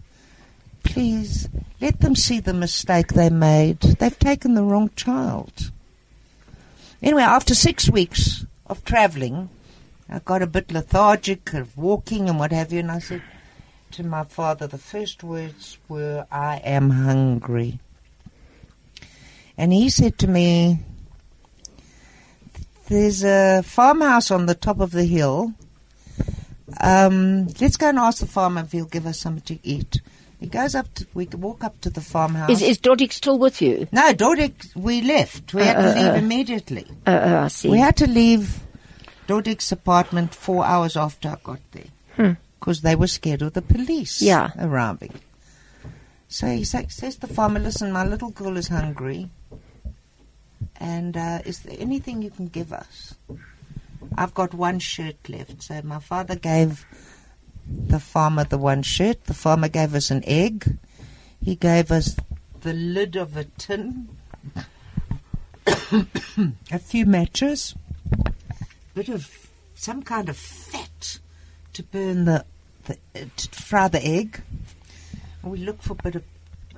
please 0.83 1.49
let 1.81 2.01
them 2.01 2.15
see 2.15 2.41
the 2.41 2.55
mistake 2.55 3.09
they 3.09 3.31
made. 3.31 3.81
They've 3.81 4.19
taken 4.19 4.55
the 4.55 4.63
wrong 4.63 4.91
child. 4.97 5.71
Anyway, 7.03 7.23
after 7.23 7.55
six 7.55 7.89
weeks 7.91 8.47
of 8.67 8.85
traveling, 8.85 9.51
I 10.09 10.21
got 10.21 10.43
a 10.43 10.47
bit 10.47 10.71
lethargic 10.73 11.53
of 11.55 11.77
walking 11.77 12.29
and 12.29 12.39
what 12.39 12.53
have 12.53 12.73
you, 12.73 12.81
and 12.81 12.91
I 12.91 12.99
said 13.01 13.23
to 13.93 14.03
my 14.05 14.25
father, 14.25 14.67
the 14.67 14.79
first 14.79 15.23
words 15.23 15.79
were, 15.89 16.27
I 16.31 16.57
am 16.65 16.91
hungry. 16.91 17.79
And 19.57 19.73
he 19.73 19.89
said 19.89 20.19
to 20.19 20.27
me, 20.27 20.81
There's 22.89 23.25
a 23.25 23.63
farmhouse 23.65 24.31
on 24.31 24.47
the 24.47 24.55
top 24.55 24.81
of 24.81 24.91
the 24.91 25.05
hill. 25.05 25.55
Um, 26.81 27.47
let's 27.61 27.77
go 27.77 27.89
and 27.89 27.99
ask 27.99 28.19
the 28.19 28.27
farmer 28.27 28.63
if 28.63 28.73
he'll 28.73 28.87
give 28.87 29.07
us 29.07 29.19
something 29.19 29.57
to 29.57 29.67
eat. 29.67 30.01
He 30.41 30.47
goes 30.47 30.75
up 30.75 30.93
to, 30.95 31.07
we 31.15 31.27
walk 31.27 31.63
up 31.65 31.81
to 31.83 31.91
the 31.91 32.01
farmhouse. 32.01 32.51
Is, 32.51 32.63
is 32.63 32.79
Dodik 32.79 33.13
still 33.13 33.39
with 33.39 33.63
you? 33.63 33.87
no, 33.93 34.13
Dodik, 34.13 34.75
we 34.77 35.01
left. 35.01 35.55
We 35.55 35.63
had 35.63 35.75
to 35.75 35.89
uh, 35.89 35.93
uh, 35.93 35.95
leave 35.95 36.13
uh. 36.13 36.17
immediately. 36.17 36.87
Oh, 37.07 37.15
oh, 37.15 37.37
I 37.45 37.49
see. 37.49 37.71
We 37.71 37.79
had 37.79 37.97
to 37.99 38.07
leave 38.07 38.61
Dodik's 39.27 39.73
apartment 39.73 40.35
four 40.35 40.65
hours 40.65 40.97
after 40.97 41.29
I 41.31 41.37
got 41.43 41.61
there. 41.73 41.85
Hmm. 42.17 42.33
Because 42.59 42.81
they 42.83 42.95
were 42.97 43.07
scared 43.07 43.43
of 43.43 43.53
the 43.53 43.63
police 43.63 44.21
Yeah. 44.21 44.51
arriving. 44.59 45.13
So 46.35 46.49
he 46.49 46.65
sa- 46.65 46.89
says 46.89 47.19
the 47.19 47.29
farmer, 47.29 47.61
listen, 47.61 47.93
my 47.93 48.05
little 48.05 48.31
girl 48.31 48.57
is 48.57 48.67
hungry. 48.67 49.31
And 50.75 51.17
uh, 51.17 51.39
is 51.45 51.61
there 51.61 51.77
anything 51.79 52.23
you 52.23 52.31
can 52.31 52.49
give 52.49 52.73
us? 52.73 53.15
I've 54.19 54.35
got 54.35 54.53
one 54.53 54.81
shirt 54.81 55.29
left. 55.29 55.63
So 55.63 55.81
my 55.85 56.01
father 56.01 56.35
gave 56.35 56.87
the 57.69 58.01
farmer 58.01 58.43
the 58.43 58.59
one 58.59 58.83
shirt. 58.83 59.27
The 59.27 59.35
farmer 59.35 59.69
gave 59.69 59.95
us 59.95 60.11
an 60.11 60.25
egg. 60.27 60.77
He 61.41 61.55
gave 61.55 61.93
us 61.93 62.17
the 62.63 62.73
lid 62.73 63.15
of 63.15 63.37
a 63.37 63.45
tin, 63.45 64.09
a 65.69 66.81
few 66.81 67.07
matches, 67.07 67.77
a 68.13 68.33
bit 68.93 69.09
of 69.09 69.49
some 69.77 70.03
kind 70.03 70.29
of 70.29 70.37
fat 70.37 71.21
to 71.75 71.85
burn 71.85 72.25
the, 72.25 72.45
the 72.87 72.95
uh, 73.15 73.27
to 73.37 73.49
fry 73.51 73.87
the 73.87 74.05
egg. 74.05 74.43
We 75.45 75.59
look 75.59 75.83
for 75.83 75.93
a 75.93 75.97
bit 75.97 76.15
of 76.17 76.25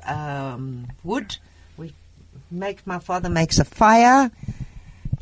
um, 0.05 0.88
wood. 1.05 1.37
We 1.76 1.92
make 2.50 2.87
my 2.87 2.98
father 2.98 3.29
makes 3.29 3.59
a 3.59 3.64
fire, 3.64 4.31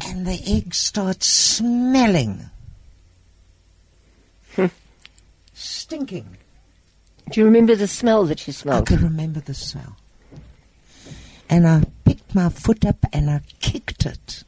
and 0.07 0.27
the 0.27 0.41
egg 0.47 0.75
starts 0.75 1.27
smelling, 1.27 2.51
stinking. 5.53 6.39
Do 7.31 7.41
you 7.41 7.47
remember 7.47 7.75
the 7.75 7.89
smell 7.89 8.25
that 8.27 8.47
you 8.47 8.53
smelled? 8.53 8.83
I 8.83 8.97
can 8.97 9.05
remember 9.05 9.41
the 9.41 9.55
smell. 9.55 9.97
And 11.49 11.67
I 11.67 11.85
picked 12.05 12.35
my 12.35 12.49
foot 12.49 12.85
up 12.85 13.05
and 13.13 13.31
I 13.31 13.41
kicked 13.61 14.05
it. 14.07 14.45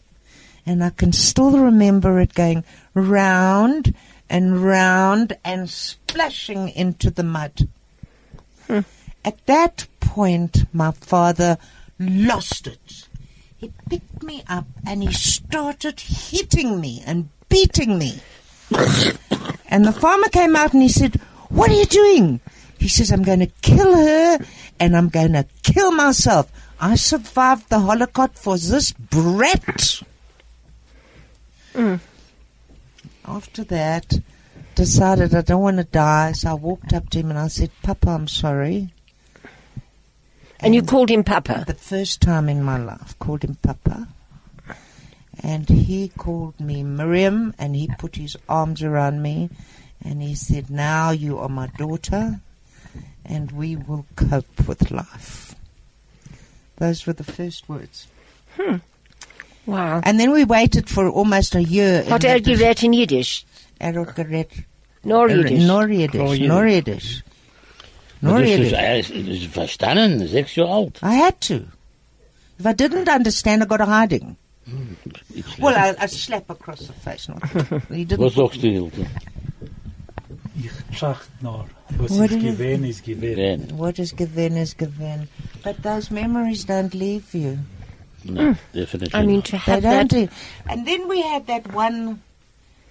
And 0.67 0.83
I 0.83 0.91
can 0.91 1.13
still 1.13 1.59
remember 1.59 2.21
it 2.21 2.35
going 2.35 2.65
round 2.93 3.95
and 4.29 4.59
round 4.59 5.37
and 5.45 5.71
splashing 5.71 6.69
into 6.71 7.11
the 7.11 7.23
mud. 7.23 7.69
At 8.69 9.47
that 9.47 9.87
point, 10.01 10.73
my 10.73 10.93
father 10.93 11.59
lost 11.99 12.67
it. 12.67 13.09
He 13.57 13.73
picked 13.89 14.23
me 14.23 14.43
up 14.49 14.67
and 14.87 15.03
he 15.03 15.13
started 15.13 16.01
hitting 16.01 16.81
me 16.81 17.03
and 17.07 17.29
beating 17.49 17.99
me. 17.99 18.21
And 19.69 19.85
the 19.85 19.93
farmer 19.93 20.29
came 20.29 20.55
out 20.55 20.73
and 20.75 20.83
he 20.83 20.89
said, 20.89 21.17
What 21.49 21.71
are 21.71 21.75
you 21.75 21.87
doing? 21.87 22.41
He 22.79 22.89
says, 22.89 23.11
I'm 23.11 23.25
going 23.25 23.41
to 23.41 23.47
kill 23.63 23.97
her 23.97 24.39
and 24.79 24.97
I'm 24.97 25.09
going 25.09 25.33
to 25.33 25.45
kill 25.65 25.91
myself. 25.91 26.51
I 26.81 26.95
survived 26.95 27.69
the 27.69 27.81
Holocaust 27.81 28.39
for 28.39 28.57
this 28.57 28.93
brat. 28.93 30.03
Mm. 31.75 32.01
After 33.25 33.65
that, 33.65 34.21
decided 34.77 35.35
I 35.35 35.41
don't 35.41 35.63
want 35.63 35.79
to 35.79 35.85
die, 35.85 36.33
so 36.33 36.51
I 36.51 36.55
walked 36.55 36.93
up 36.93 37.11
to 37.11 37.19
him 37.19 37.31
and 37.31 37.39
I 37.39 37.49
said, 37.49 37.71
Papa, 37.83 38.11
I'm 38.11 38.29
sorry. 38.29 38.91
And 40.61 40.75
you 40.75 40.83
called 40.83 41.11
him 41.11 41.25
Papa. 41.25 41.65
The 41.67 41.75
first 41.75 42.21
time 42.21 42.49
in 42.49 42.63
my 42.63 42.79
life, 42.79 43.19
called 43.19 43.43
him 43.43 43.57
Papa. 43.57 44.09
And 45.43 45.69
he 45.69 46.09
called 46.09 46.61
me 46.61 46.83
Miriam, 46.83 47.55
and 47.59 47.75
he 47.77 47.91
put 47.99 48.17
his 48.17 48.37
arms 48.49 48.83
around 48.83 49.21
me, 49.23 49.51
and 50.03 50.23
he 50.23 50.35
said, 50.35 50.71
Now 50.71 51.11
you 51.11 51.39
are 51.39 51.49
my 51.49 51.67
daughter, 51.67 52.41
and 53.25 53.53
we 53.53 53.77
will 53.77 54.07
cope 54.17 54.67
with 54.67 54.91
life. 54.91 55.55
Those 56.77 57.07
were 57.07 57.13
the 57.13 57.25
first 57.25 57.69
words. 57.69 58.07
Wow. 59.67 60.01
And 60.05 60.19
then 60.21 60.31
we 60.31 60.45
waited 60.45 60.89
for 60.89 61.09
almost 61.09 61.55
a 61.55 61.63
year. 61.63 62.03
in 62.03 62.11
Wat 62.11 62.21
the 62.21 62.35
er 62.35 62.39
gered 62.39 62.83
in 62.83 62.93
Yiddish? 62.93 63.45
Had 63.81 63.95
gered. 64.15 64.47
Nor 65.05 65.29
Yiddish. 65.31 65.63
Nor 65.67 65.89
Yiddish. 65.89 66.19
Nor 66.19 66.29
Yiddish. 66.29 66.49
Nor 66.49 66.67
Yiddish. 66.67 67.23
Nor 68.21 68.33
Maar 68.33 68.43
is, 68.43 68.49
Yiddish. 68.51 68.71
hij 68.71 68.99
is, 68.99 69.11
is 69.11 69.47
verstanden, 69.51 70.29
sechs 70.29 70.55
jaar 70.55 70.67
oud. 70.67 70.99
I 71.03 71.15
had 71.15 71.41
to. 71.41 71.55
If 72.59 72.67
I 72.67 72.73
didn't 72.75 73.09
understand, 73.09 73.63
I 73.63 73.67
got 73.67 73.81
a 73.81 73.85
hiding. 74.01 74.37
Iets 75.35 75.57
Well, 75.59 75.95
I 76.03 76.07
slap 76.07 76.51
across 76.51 76.87
the 76.87 76.93
face. 76.93 77.29
Not. 77.29 77.43
He 77.89 78.05
didn't. 78.05 78.19
Was 78.19 78.35
sagst 78.35 78.61
du, 78.63 78.69
Hilde? 78.71 79.07
Ich 80.63 80.71
tracht 80.99 81.29
noch. 81.43 81.67
Was 81.99 82.11
What 82.19 82.31
ich 82.31 82.39
is 82.39 82.45
it? 82.45 82.59
gewähnt, 82.59 82.87
ist 82.87 83.05
gewähnt. 83.05 83.73
What 83.79 83.99
is 83.99 84.13
given 84.17 84.57
is 84.57 84.75
given. 84.77 85.29
But 85.63 85.83
those 85.83 86.11
memories 86.11 86.65
don't 86.65 86.95
leave 86.95 87.33
you. 87.35 87.59
no, 88.25 88.57
definitely 88.73 89.15
I 89.15 89.25
mean, 89.27 89.37
not. 89.37 89.45
to 89.45 89.51
They 89.53 89.59
have 89.59 89.83
don't. 89.83 90.09
that. 90.11 90.13
leave. 90.13 90.31
And 90.69 90.87
then 90.87 91.07
we 91.09 91.21
had 91.23 91.47
that 91.47 91.73
one. 91.75 92.23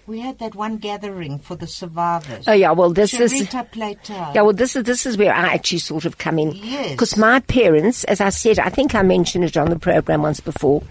We 0.07 0.19
had 0.19 0.37
that 0.37 0.53
one 0.53 0.77
gathering 0.77 1.39
for 1.39 1.55
the 1.55 1.65
survivors. 1.65 2.47
Oh 2.47 2.53
yeah, 2.53 2.71
well 2.71 2.91
this 2.93 3.19
is 3.19 3.33
Sharita 3.33 3.71
Plater. 3.71 4.13
yeah, 4.35 4.41
well 4.43 4.53
this 4.53 4.75
is 4.75 4.83
this 4.83 5.05
is 5.07 5.17
where 5.17 5.33
I 5.33 5.53
actually 5.53 5.79
sort 5.79 6.05
of 6.05 6.19
come 6.19 6.37
in. 6.37 6.51
Yes. 6.53 6.91
Because 6.91 7.17
my 7.17 7.39
parents, 7.39 8.03
as 8.03 8.21
I 8.21 8.29
said, 8.29 8.59
I 8.59 8.69
think 8.69 8.93
I 8.93 9.01
mentioned 9.01 9.45
it 9.45 9.57
on 9.57 9.71
the 9.71 9.79
program 9.79 10.21
once 10.21 10.39
before. 10.39 10.83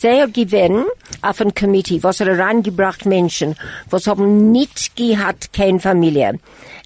They 0.00 0.20
are 0.20 0.28
given 0.28 0.86
auf 1.22 1.40
ein 1.40 1.52
Committee, 1.54 2.02
was 2.02 2.20
er 2.20 2.38
reingebracht 2.38 3.06
Menschen, 3.06 3.56
was 3.90 4.06
haben 4.06 4.52
nicht 4.52 4.94
gehabt 4.96 5.52
kein 5.54 5.80
Familie. 5.80 6.38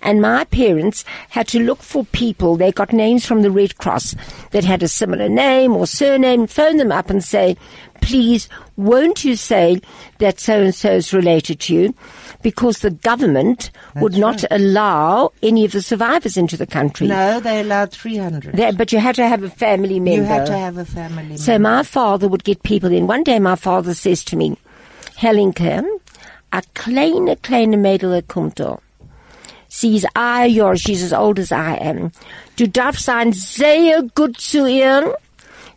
And 0.03 0.21
my 0.21 0.45
parents 0.45 1.05
had 1.31 1.47
to 1.49 1.61
look 1.61 1.81
for 1.83 2.05
people, 2.07 2.57
they 2.57 2.73
got 2.73 2.93
names 2.93 3.25
from 3.25 3.43
the 3.43 3.51
Red 3.53 3.79
Cross 3.79 4.17
that 4.51 4.65
had 4.65 4.83
a 4.83 4.89
similar 4.89 5.29
name 5.29 5.73
or 5.77 5.87
surname, 5.87 6.47
phone 6.49 6.77
them 6.79 6.91
up 6.91 7.09
and 7.09 7.23
say, 7.23 7.57
please, 8.01 8.49
won't 8.77 9.25
you 9.25 9.37
say 9.37 9.81
that 10.19 10.41
so-and-so 10.41 10.91
is 10.91 11.13
related 11.13 11.61
to 11.61 11.75
you? 11.75 11.95
Because 12.43 12.81
the 12.81 12.91
government 12.91 13.71
would 13.95 14.17
not 14.17 14.45
allow 14.51 15.31
any 15.41 15.65
of 15.65 15.71
the 15.71 15.81
survivors 15.81 16.37
into 16.37 16.57
the 16.57 16.67
country. 16.67 17.07
No, 17.07 17.39
they 17.39 17.61
allowed 17.61 17.93
300. 17.93 18.57
They- 18.57 18.73
but 18.73 18.91
you 18.93 18.99
had 18.99 19.15
to 19.15 19.29
have 19.29 19.45
a 19.45 19.51
family 19.51 20.01
member. 20.01 20.21
you 20.21 20.25
had 20.25 20.47
to 20.47 20.57
have 20.59 20.79
a 20.79 20.85
family 20.85 21.37
So 21.37 21.53
member. 21.53 21.69
my 21.69 21.83
father 21.85 22.27
would 22.27 22.43
get 22.43 22.65
people 22.65 22.91
in. 22.91 23.07
One 23.07 23.23
day 23.23 23.39
my 23.39 23.55
father 23.55 23.95
says 23.95 24.25
to 24.25 24.37
me, 24.37 24.57
Helinke, 25.19 25.85
a 26.53 26.63
kleine, 26.75 27.37
kleine 27.37 27.77
Mädel 27.77 28.21
kommt 28.27 28.57
da. 28.57 28.79
Ist 29.81 30.07
ein 30.15 30.51
Jahr, 30.51 30.77
she's 30.77 31.03
as 31.03 31.13
old 31.13 31.39
as 31.39 31.51
I 31.51 31.77
am. 31.81 32.13
Du 32.57 32.69
darfst 32.69 33.07
sein 33.07 33.33
sehr 33.33 34.03
gut 34.15 34.39
zu 34.39 34.67
ihr. 34.67 35.17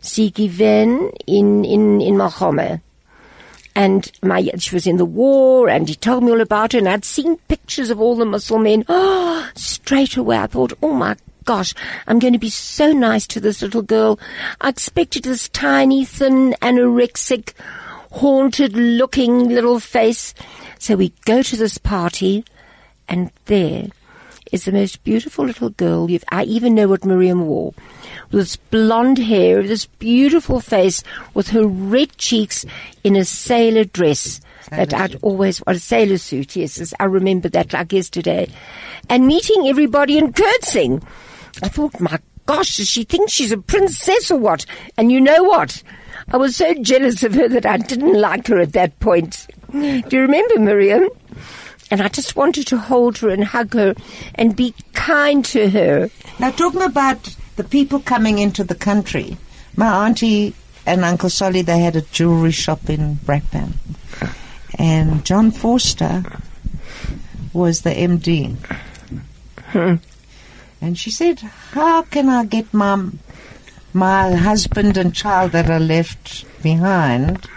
Sie 0.00 0.32
gewinnt 0.32 1.12
in, 1.26 1.64
in, 1.64 2.00
in 2.00 2.16
Mohammed. 2.16 2.80
And 3.74 4.10
my, 4.22 4.50
she 4.58 4.74
was 4.74 4.86
in 4.86 4.96
the 4.96 5.04
war, 5.04 5.68
and 5.68 5.88
he 5.88 5.96
told 5.96 6.22
me 6.22 6.30
all 6.30 6.40
about 6.40 6.72
her, 6.72 6.78
and 6.78 6.88
I'd 6.88 7.04
seen 7.04 7.36
pictures 7.48 7.90
of 7.90 8.00
all 8.00 8.14
the 8.14 8.24
Muslim. 8.24 8.84
Oh, 8.88 9.50
straight 9.54 10.16
away 10.16 10.38
I 10.38 10.46
thought, 10.46 10.72
oh 10.82 10.92
my 10.92 11.16
gosh, 11.44 11.74
I'm 12.06 12.18
going 12.18 12.32
to 12.32 12.38
be 12.38 12.50
so 12.50 12.92
nice 12.92 13.26
to 13.28 13.40
this 13.40 13.62
little 13.62 13.82
girl. 13.82 14.18
I 14.60 14.68
expected 14.68 15.24
this 15.24 15.48
tiny, 15.48 16.04
thin, 16.04 16.54
anorexic, 16.62 17.52
haunted 18.12 18.74
looking 18.74 19.48
little 19.48 19.80
face. 19.80 20.34
So 20.78 20.96
we 20.96 21.12
go 21.24 21.42
to 21.42 21.56
this 21.56 21.78
party, 21.78 22.44
and 23.08 23.30
there 23.46 23.88
is 24.52 24.64
the 24.64 24.72
most 24.72 25.02
beautiful 25.04 25.44
little 25.44 25.70
girl 25.70 26.10
you've, 26.10 26.24
I 26.30 26.44
even 26.44 26.74
know 26.74 26.88
what 26.88 27.04
Miriam 27.04 27.46
wore. 27.46 27.74
With 28.30 28.42
this 28.42 28.56
blonde 28.56 29.18
hair, 29.18 29.62
this 29.62 29.86
beautiful 29.86 30.60
face, 30.60 31.02
with 31.34 31.48
her 31.48 31.66
red 31.66 32.16
cheeks 32.16 32.64
in 33.04 33.16
a 33.16 33.24
sailor 33.24 33.84
dress 33.84 34.40
that 34.70 34.94
I'd 34.94 35.16
always, 35.22 35.60
or 35.66 35.74
a 35.74 35.78
sailor 35.78 36.18
suit, 36.18 36.56
yes, 36.56 36.78
yes, 36.78 36.94
I 36.98 37.04
remember 37.04 37.48
that 37.50 37.72
like 37.72 37.92
yesterday. 37.92 38.48
And 39.08 39.26
meeting 39.26 39.68
everybody 39.68 40.18
and 40.18 40.34
curtsing. 40.34 41.02
I 41.62 41.68
thought, 41.68 42.00
my 42.00 42.18
gosh, 42.46 42.76
does 42.76 42.88
she 42.88 43.04
think 43.04 43.30
she's 43.30 43.52
a 43.52 43.58
princess 43.58 44.30
or 44.30 44.38
what? 44.38 44.66
And 44.96 45.10
you 45.10 45.20
know 45.20 45.42
what? 45.44 45.82
I 46.32 46.36
was 46.36 46.56
so 46.56 46.74
jealous 46.74 47.22
of 47.22 47.34
her 47.34 47.48
that 47.48 47.66
I 47.66 47.76
didn't 47.76 48.20
like 48.20 48.46
her 48.48 48.58
at 48.58 48.72
that 48.72 48.98
point. 49.00 49.46
Do 49.72 50.02
you 50.10 50.20
remember, 50.20 50.58
Miriam? 50.58 51.08
And 51.90 52.02
I 52.02 52.08
just 52.08 52.36
wanted 52.36 52.66
to 52.68 52.78
hold 52.78 53.18
her 53.18 53.28
and 53.28 53.44
hug 53.44 53.74
her 53.74 53.94
and 54.34 54.56
be 54.56 54.74
kind 54.92 55.44
to 55.46 55.70
her. 55.70 56.10
Now, 56.38 56.50
talking 56.50 56.82
about 56.82 57.36
the 57.56 57.64
people 57.64 58.00
coming 58.00 58.38
into 58.38 58.64
the 58.64 58.74
country, 58.74 59.36
my 59.76 60.06
auntie 60.06 60.54
and 60.84 61.04
Uncle 61.04 61.30
Solly, 61.30 61.62
they 61.62 61.78
had 61.80 61.96
a 61.96 62.02
jewelry 62.02 62.50
shop 62.50 62.88
in 62.90 63.16
Brakpan. 63.16 63.74
And 64.78 65.24
John 65.24 65.52
Vorster 65.52 66.40
was 67.52 67.82
the 67.82 67.90
MD. 67.90 68.56
Hmm. 69.66 69.94
And 70.80 70.98
she 70.98 71.10
said, 71.10 71.40
How 71.40 72.02
can 72.02 72.28
I 72.28 72.44
get 72.44 72.72
my, 72.74 73.10
my 73.92 74.34
husband 74.34 74.96
and 74.96 75.14
child 75.14 75.52
that 75.52 75.70
are 75.70 75.80
left 75.80 76.44
behind? 76.62 77.48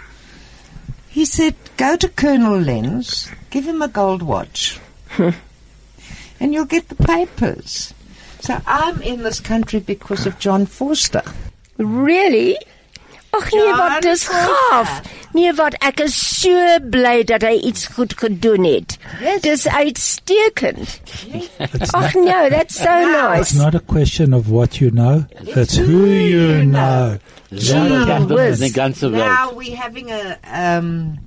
He 1.08 1.24
said, 1.24 1.54
Go 1.80 1.96
to 1.96 2.08
Colonel 2.10 2.60
Lenz, 2.60 3.30
give 3.48 3.64
him 3.64 3.80
a 3.80 3.88
gold 3.88 4.20
watch, 4.20 4.78
and 5.18 6.52
you'll 6.52 6.66
get 6.66 6.90
the 6.90 6.94
papers. 6.94 7.94
So 8.40 8.60
I'm 8.66 9.00
in 9.00 9.22
this 9.22 9.40
country 9.40 9.80
because 9.80 10.26
of 10.26 10.38
John 10.38 10.66
Vorster. 10.66 11.24
Really? 11.78 12.58
Ag 13.32 13.48
nee, 13.54 13.60
John 13.64 13.78
wat 13.78 14.02
dis 14.02 14.24
Vorster. 14.28 14.58
gaaf. 14.68 14.92
Nee, 15.32 15.52
wat 15.56 15.74
ek 15.80 16.00
is 16.04 16.14
so 16.20 16.52
bly 16.92 17.22
dat 17.24 17.46
hy 17.48 17.54
iets 17.70 17.86
goed 17.96 18.12
gedoen 18.18 18.64
het. 18.68 18.98
Yes. 19.22 19.40
Dis 19.40 19.66
uitstekend. 19.66 21.00
It's 21.32 21.94
Ag 21.94 22.12
no, 22.14 22.48
that's 22.50 22.76
so 22.76 22.92
nice. 23.08 23.40
it's 23.40 23.54
not 23.54 23.74
a 23.74 23.80
question 23.80 24.34
of 24.34 24.50
what 24.50 24.82
you 24.82 24.90
know, 24.90 25.24
it's 25.56 25.76
who 25.80 26.04
you 26.12 26.62
know. 26.66 27.16
Seine 27.56 28.04
Kinder 28.04 28.34
whiz. 28.36 28.60
in 28.60 28.68
der 28.68 28.74
ganzen 28.82 29.12
Welt. 29.12 29.24
Now 29.24 29.52
we're 29.56 29.76
having 29.76 30.10
a 30.10 30.36
um, 30.52 31.18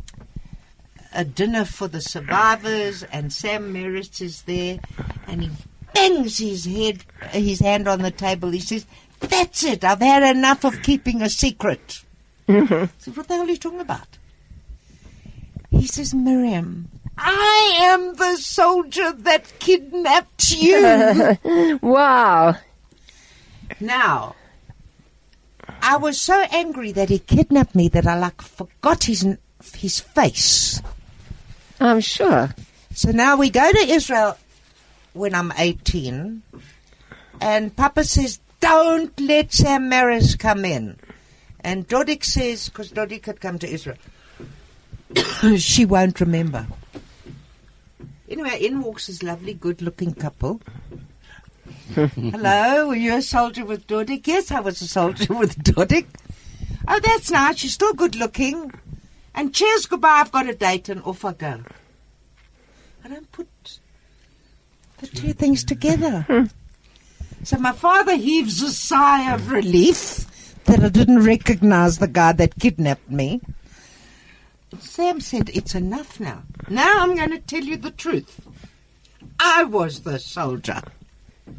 a 1.13 1.23
dinner 1.23 1.65
for 1.65 1.87
the 1.87 2.01
survivors, 2.01 3.03
and 3.03 3.31
Sam 3.31 3.71
Merritt 3.73 4.21
is 4.21 4.43
there, 4.43 4.79
and 5.27 5.43
he 5.43 5.51
bangs 5.93 6.37
his 6.37 6.65
head, 6.65 7.03
his 7.31 7.59
hand 7.59 7.87
on 7.87 8.01
the 8.01 8.11
table. 8.11 8.49
He 8.49 8.59
says, 8.59 8.85
"That's 9.19 9.63
it. 9.63 9.83
I've 9.83 10.01
had 10.01 10.35
enough 10.35 10.63
of 10.63 10.81
keeping 10.81 11.21
a 11.21 11.29
secret." 11.29 12.01
Mm-hmm. 12.47 12.73
I 12.73 12.89
said, 12.97 13.17
"What 13.17 13.27
the 13.27 13.35
hell 13.35 13.45
are 13.45 13.49
you 13.49 13.57
talking 13.57 13.79
about?" 13.79 14.17
He 15.69 15.87
says, 15.87 16.13
"Miriam." 16.13 16.89
I 17.17 17.73
am 17.77 18.15
the 18.15 18.37
soldier 18.37 19.11
that 19.11 19.59
kidnapped 19.59 20.51
you. 20.51 21.37
Wow. 21.81 22.55
Now, 23.79 24.35
I 25.81 25.97
was 25.97 26.19
so 26.19 26.41
angry 26.51 26.91
that 26.93 27.09
he 27.09 27.19
kidnapped 27.19 27.75
me 27.75 27.87
that 27.89 28.07
I 28.07 28.17
like 28.17 28.41
forgot 28.41 29.03
his 29.03 29.25
his 29.75 29.99
face. 29.99 30.81
I'm 31.83 31.99
sure. 31.99 32.49
So 32.93 33.11
now 33.11 33.35
we 33.35 33.49
go 33.49 33.69
to 33.69 33.85
Israel 33.89 34.37
when 35.11 35.35
I'm 35.35 35.51
18, 35.57 36.41
and 37.41 37.75
Papa 37.75 38.05
says, 38.05 38.39
"Don't 38.61 39.19
let 39.19 39.51
Sam 39.51 39.89
Maris 39.89 40.35
come 40.35 40.63
in." 40.63 40.97
And 41.59 41.87
Dodik 41.87 42.23
says, 42.23 42.69
because 42.69 42.91
Dodik 42.91 43.25
had 43.25 43.39
come 43.39 43.57
to 43.59 43.67
Israel, 43.67 43.97
she 45.57 45.85
won't 45.85 46.19
remember. 46.19 46.67
Anyway, 48.29 48.65
in 48.65 48.81
walks 48.81 49.07
this 49.07 49.23
lovely, 49.23 49.53
good-looking 49.53 50.13
couple. 50.13 50.61
Hello, 51.95 52.87
were 52.87 52.95
you 52.95 53.15
a 53.15 53.21
soldier 53.21 53.65
with 53.65 53.87
Dodik? 53.87 54.25
Yes, 54.27 54.51
I 54.51 54.59
was 54.59 54.81
a 54.81 54.87
soldier 54.87 55.33
with 55.39 55.61
Dodik. 55.63 56.07
Oh, 56.87 56.99
that's 57.01 57.31
nice. 57.31 57.63
You're 57.63 57.71
still 57.71 57.93
good 57.93 58.15
looking. 58.15 58.71
And 59.35 59.53
cheers, 59.53 59.85
goodbye. 59.85 60.21
I've 60.21 60.31
got 60.31 60.49
a 60.49 60.53
date, 60.53 60.89
and 60.89 61.01
off 61.03 61.25
I 61.25 61.33
go. 61.33 61.63
I 63.03 63.07
don't 63.09 63.31
put 63.31 63.79
the 64.99 65.07
two 65.07 65.33
things 65.33 65.63
together. 65.63 66.49
so 67.43 67.57
my 67.57 67.71
father 67.71 68.15
heaves 68.15 68.61
a 68.61 68.71
sigh 68.71 69.33
of 69.33 69.51
relief 69.51 70.29
that 70.65 70.83
I 70.83 70.89
didn't 70.89 71.25
recognize 71.25 71.97
the 71.97 72.07
guy 72.07 72.31
that 72.33 72.59
kidnapped 72.59 73.09
me. 73.09 73.41
Sam 74.79 75.19
said, 75.19 75.49
It's 75.49 75.75
enough 75.75 76.19
now. 76.19 76.43
Now 76.69 77.01
I'm 77.01 77.15
going 77.15 77.31
to 77.31 77.39
tell 77.39 77.63
you 77.63 77.77
the 77.77 77.91
truth. 77.91 78.39
I 79.39 79.63
was 79.63 80.01
the 80.01 80.19
soldier. 80.19 80.81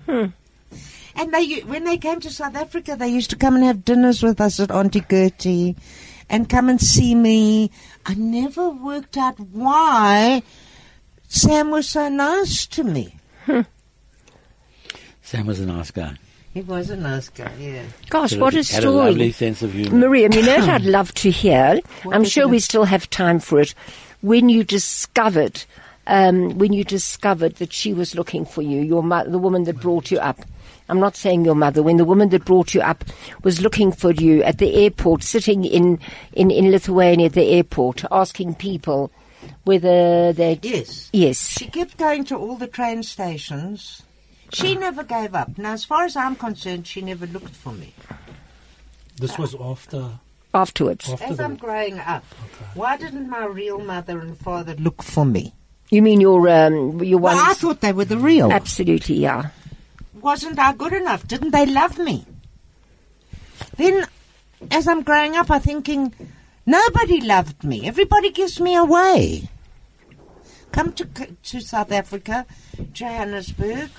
Hmm. 0.06 0.26
And 1.16 1.32
they, 1.32 1.60
when 1.60 1.84
they 1.84 1.98
came 1.98 2.20
to 2.20 2.30
South 2.30 2.56
Africa, 2.56 2.96
they 2.96 3.08
used 3.08 3.30
to 3.30 3.36
come 3.36 3.54
and 3.54 3.64
have 3.64 3.84
dinners 3.84 4.22
with 4.22 4.40
us 4.40 4.58
at 4.58 4.70
Auntie 4.70 5.04
Gertie 5.08 5.76
and 6.30 6.48
come 6.48 6.68
and 6.68 6.80
see 6.80 7.14
me. 7.14 7.70
I 8.06 8.14
never 8.14 8.70
worked 8.70 9.16
out 9.16 9.38
why 9.40 10.42
Sam 11.28 11.70
was 11.70 11.88
so 11.88 12.08
nice 12.08 12.66
to 12.66 12.84
me. 12.84 13.16
Sam 15.22 15.46
was 15.46 15.60
a 15.60 15.66
nice 15.66 15.90
guy. 15.90 16.14
He 16.52 16.60
was 16.60 16.90
a 16.90 16.96
nice 16.96 17.28
guy, 17.30 17.50
yeah. 17.58 17.82
Gosh, 18.10 18.36
what 18.36 18.54
a 18.54 18.62
Had 18.62 18.84
a 18.84 18.90
lovely 18.90 19.32
story. 19.32 19.32
sense 19.32 19.62
of 19.62 19.72
humor. 19.72 19.96
Miriam, 19.96 20.32
you 20.32 20.42
know 20.42 20.58
what 20.60 20.68
I'd 20.68 20.82
love 20.84 21.12
to 21.14 21.30
hear? 21.30 21.80
I'm 22.12 22.22
sure 22.24 22.44
it? 22.44 22.50
we 22.50 22.60
still 22.60 22.84
have 22.84 23.10
time 23.10 23.40
for 23.40 23.58
it. 23.60 23.74
When 24.20 24.48
you 24.48 24.62
discovered, 24.62 25.64
um, 26.06 26.56
when 26.58 26.72
you 26.72 26.84
discovered 26.84 27.56
that 27.56 27.72
she 27.72 27.92
was 27.92 28.14
looking 28.14 28.44
for 28.44 28.62
you, 28.62 28.80
your 28.82 29.02
mo- 29.02 29.28
the 29.28 29.38
woman 29.38 29.64
that 29.64 29.80
brought 29.80 30.12
you 30.12 30.18
up. 30.18 30.38
I'm 30.88 31.00
not 31.00 31.16
saying 31.16 31.44
your 31.44 31.54
mother. 31.54 31.82
When 31.82 31.96
the 31.96 32.04
woman 32.04 32.28
that 32.30 32.44
brought 32.44 32.74
you 32.74 32.82
up 32.82 33.04
was 33.42 33.60
looking 33.60 33.90
for 33.92 34.12
you 34.12 34.42
at 34.42 34.58
the 34.58 34.74
airport, 34.74 35.22
sitting 35.22 35.64
in, 35.64 35.98
in, 36.32 36.50
in 36.50 36.70
Lithuania 36.70 37.26
at 37.26 37.32
the 37.32 37.44
airport, 37.44 38.04
asking 38.10 38.56
people 38.56 39.10
whether 39.64 40.32
they 40.32 40.58
Yes. 40.62 41.10
yes. 41.12 41.48
She 41.48 41.66
kept 41.66 41.96
going 41.96 42.24
to 42.24 42.36
all 42.36 42.56
the 42.56 42.66
train 42.66 43.02
stations. 43.02 44.02
She 44.52 44.76
never 44.76 45.02
gave 45.02 45.34
up. 45.34 45.56
Now, 45.58 45.72
as 45.72 45.84
far 45.84 46.04
as 46.04 46.16
I'm 46.16 46.36
concerned, 46.36 46.86
she 46.86 47.00
never 47.00 47.26
looked 47.26 47.54
for 47.54 47.72
me. 47.72 47.92
This 49.16 49.38
was 49.38 49.54
after, 49.58 50.10
Afterwards, 50.52 51.10
after 51.10 51.24
As 51.24 51.40
I'm 51.40 51.56
growing 51.56 51.98
up, 51.98 52.24
why 52.74 52.96
didn't 52.96 53.28
my 53.28 53.46
real 53.46 53.80
mother 53.80 54.20
and 54.20 54.38
father 54.38 54.74
look 54.76 55.02
for 55.02 55.24
me? 55.24 55.54
you 55.90 56.02
mean 56.02 56.20
your 56.20 56.48
um, 56.48 57.02
your 57.02 57.18
one? 57.18 57.36
Well, 57.36 57.50
I 57.50 57.54
thought 57.54 57.80
they 57.80 57.92
were 57.92 58.04
the 58.04 58.18
real. 58.18 58.50
Absolutely, 58.52 59.16
yeah. 59.16 59.50
Wasn't 60.24 60.58
I 60.58 60.72
good 60.72 60.94
enough? 60.94 61.28
Didn't 61.28 61.50
they 61.50 61.66
love 61.66 61.98
me? 61.98 62.24
Then, 63.76 64.06
as 64.70 64.88
I'm 64.88 65.02
growing 65.02 65.36
up, 65.36 65.50
I'm 65.50 65.60
thinking, 65.60 66.14
nobody 66.64 67.20
loved 67.20 67.62
me. 67.62 67.86
Everybody 67.86 68.30
gives 68.30 68.58
me 68.58 68.74
away. 68.74 69.50
Come 70.72 70.94
to 70.94 71.04
to 71.04 71.60
South 71.60 71.92
Africa, 71.92 72.46
Johannesburg, 72.94 73.90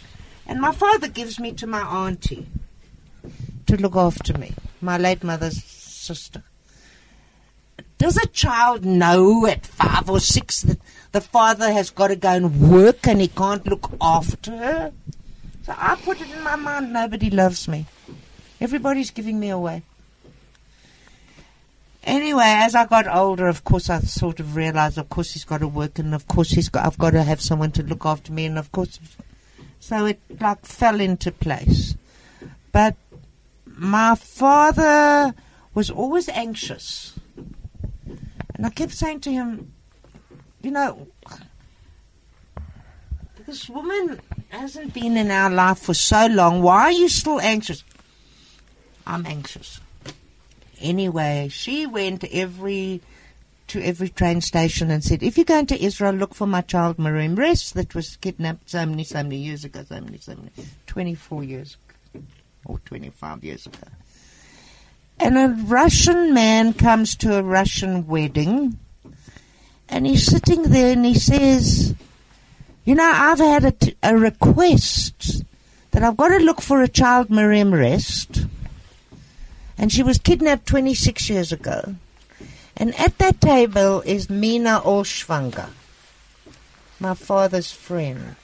and 0.47 0.59
my 0.59 0.71
father 0.71 1.07
gives 1.07 1.39
me 1.39 1.51
to 1.53 1.67
my 1.67 1.81
auntie 1.81 2.47
to 3.67 3.77
look 3.77 3.95
after 3.95 4.35
me, 4.35 4.55
my 4.81 4.97
late 4.97 5.23
mother's 5.23 5.63
sister. 5.63 6.41
Does 7.99 8.17
a 8.17 8.25
child 8.29 8.83
know 8.83 9.45
at 9.45 9.67
five 9.67 10.09
or 10.09 10.19
six 10.19 10.63
that 10.63 10.79
the 11.11 11.21
father 11.21 11.71
has 11.71 11.91
got 11.91 12.07
to 12.07 12.15
go 12.15 12.29
and 12.29 12.71
work 12.71 13.07
and 13.07 13.21
he 13.21 13.27
can't 13.27 13.67
look 13.67 13.91
after 14.01 14.57
her? 14.57 14.91
So 15.65 15.73
I 15.75 15.95
put 15.95 16.21
it 16.21 16.29
in 16.29 16.43
my 16.43 16.55
mind 16.55 16.93
nobody 16.93 17.31
loves 17.31 17.67
me. 17.67 17.87
Everybody's 18.61 19.09
giving 19.09 19.39
me 19.39 19.49
away. 19.49 19.81
Anyway, 22.03 22.43
as 22.45 22.75
I 22.75 22.85
got 22.85 23.07
older, 23.07 23.47
of 23.47 23.63
course, 23.63 23.89
I 23.89 23.99
sort 24.01 24.39
of 24.39 24.55
realized, 24.55 24.99
of 24.99 25.09
course, 25.09 25.31
he's 25.31 25.43
got 25.43 25.61
to 25.61 25.67
work, 25.67 25.97
and 25.97 26.13
of 26.13 26.27
course, 26.27 26.51
he's 26.51 26.69
got, 26.69 26.85
I've 26.85 26.99
got 26.99 27.11
to 27.11 27.23
have 27.23 27.41
someone 27.41 27.71
to 27.71 27.83
look 27.83 28.05
after 28.05 28.31
me, 28.31 28.45
and 28.45 28.59
of 28.59 28.71
course, 28.71 28.99
so 29.79 30.05
it 30.05 30.19
like 30.39 30.63
fell 30.63 31.01
into 31.01 31.31
place. 31.31 31.95
But 32.71 32.95
my 33.65 34.13
father 34.13 35.33
was 35.73 35.89
always 35.89 36.29
anxious, 36.29 37.13
and 38.53 38.67
I 38.67 38.69
kept 38.69 38.93
saying 38.93 39.21
to 39.21 39.31
him, 39.31 39.73
you 40.61 40.69
know, 40.69 41.07
this 43.45 43.69
woman 43.69 44.19
hasn't 44.49 44.93
been 44.93 45.17
in 45.17 45.29
our 45.31 45.49
life 45.49 45.79
for 45.79 45.93
so 45.93 46.25
long. 46.27 46.61
Why 46.61 46.83
are 46.83 46.91
you 46.91 47.09
still 47.09 47.39
anxious? 47.39 47.83
I'm 49.05 49.25
anxious. 49.25 49.79
Anyway, 50.81 51.49
she 51.51 51.85
went 51.85 52.23
every 52.25 53.01
to 53.67 53.81
every 53.81 54.09
train 54.09 54.41
station 54.41 54.91
and 54.91 55.03
said, 55.03 55.23
"If 55.23 55.37
you're 55.37 55.45
going 55.45 55.65
to 55.67 55.83
Israel, 55.83 56.13
look 56.13 56.35
for 56.35 56.45
my 56.45 56.61
child 56.61 56.99
Miriam 56.99 57.35
Rest 57.35 57.73
that 57.73 57.95
was 57.95 58.15
kidnapped 58.17 58.69
so 58.69 58.85
many, 58.85 59.03
so 59.03 59.23
many 59.23 59.37
years 59.37 59.63
ago, 59.63 59.83
so 59.87 59.99
many, 60.01 60.19
so 60.19 60.35
many, 60.35 60.51
24 60.85 61.43
years 61.43 61.77
ago, 62.13 62.25
or 62.65 62.79
25 62.79 63.43
years 63.43 63.65
ago." 63.65 63.87
And 65.19 65.37
a 65.37 65.47
Russian 65.65 66.33
man 66.33 66.73
comes 66.73 67.15
to 67.17 67.37
a 67.37 67.43
Russian 67.43 68.05
wedding, 68.05 68.77
and 69.87 70.05
he's 70.05 70.25
sitting 70.25 70.63
there 70.63 70.93
and 70.93 71.05
he 71.05 71.13
says, 71.13 71.95
"You 72.85 72.95
know, 72.95 73.11
I've 73.13 73.39
had 73.39 73.65
a, 73.65 73.71
t- 73.71 73.95
a 74.01 74.15
request 74.15 75.43
that 75.91 76.03
I've 76.03 76.17
got 76.17 76.29
to 76.29 76.37
look 76.37 76.61
for 76.61 76.81
a 76.81 76.87
child 76.87 77.29
Miriam 77.29 77.73
Rest." 77.73 78.45
and 79.77 79.91
she 79.91 80.03
was 80.03 80.17
kidnapped 80.17 80.65
26 80.67 81.29
years 81.29 81.51
ago. 81.51 81.95
And 82.77 82.97
at 82.99 83.17
that 83.19 83.41
table 83.41 84.01
is 84.01 84.29
Mina 84.29 84.81
Olschwanger, 84.83 85.69
my 86.99 87.13
father's 87.13 87.71
friend. 87.71 88.35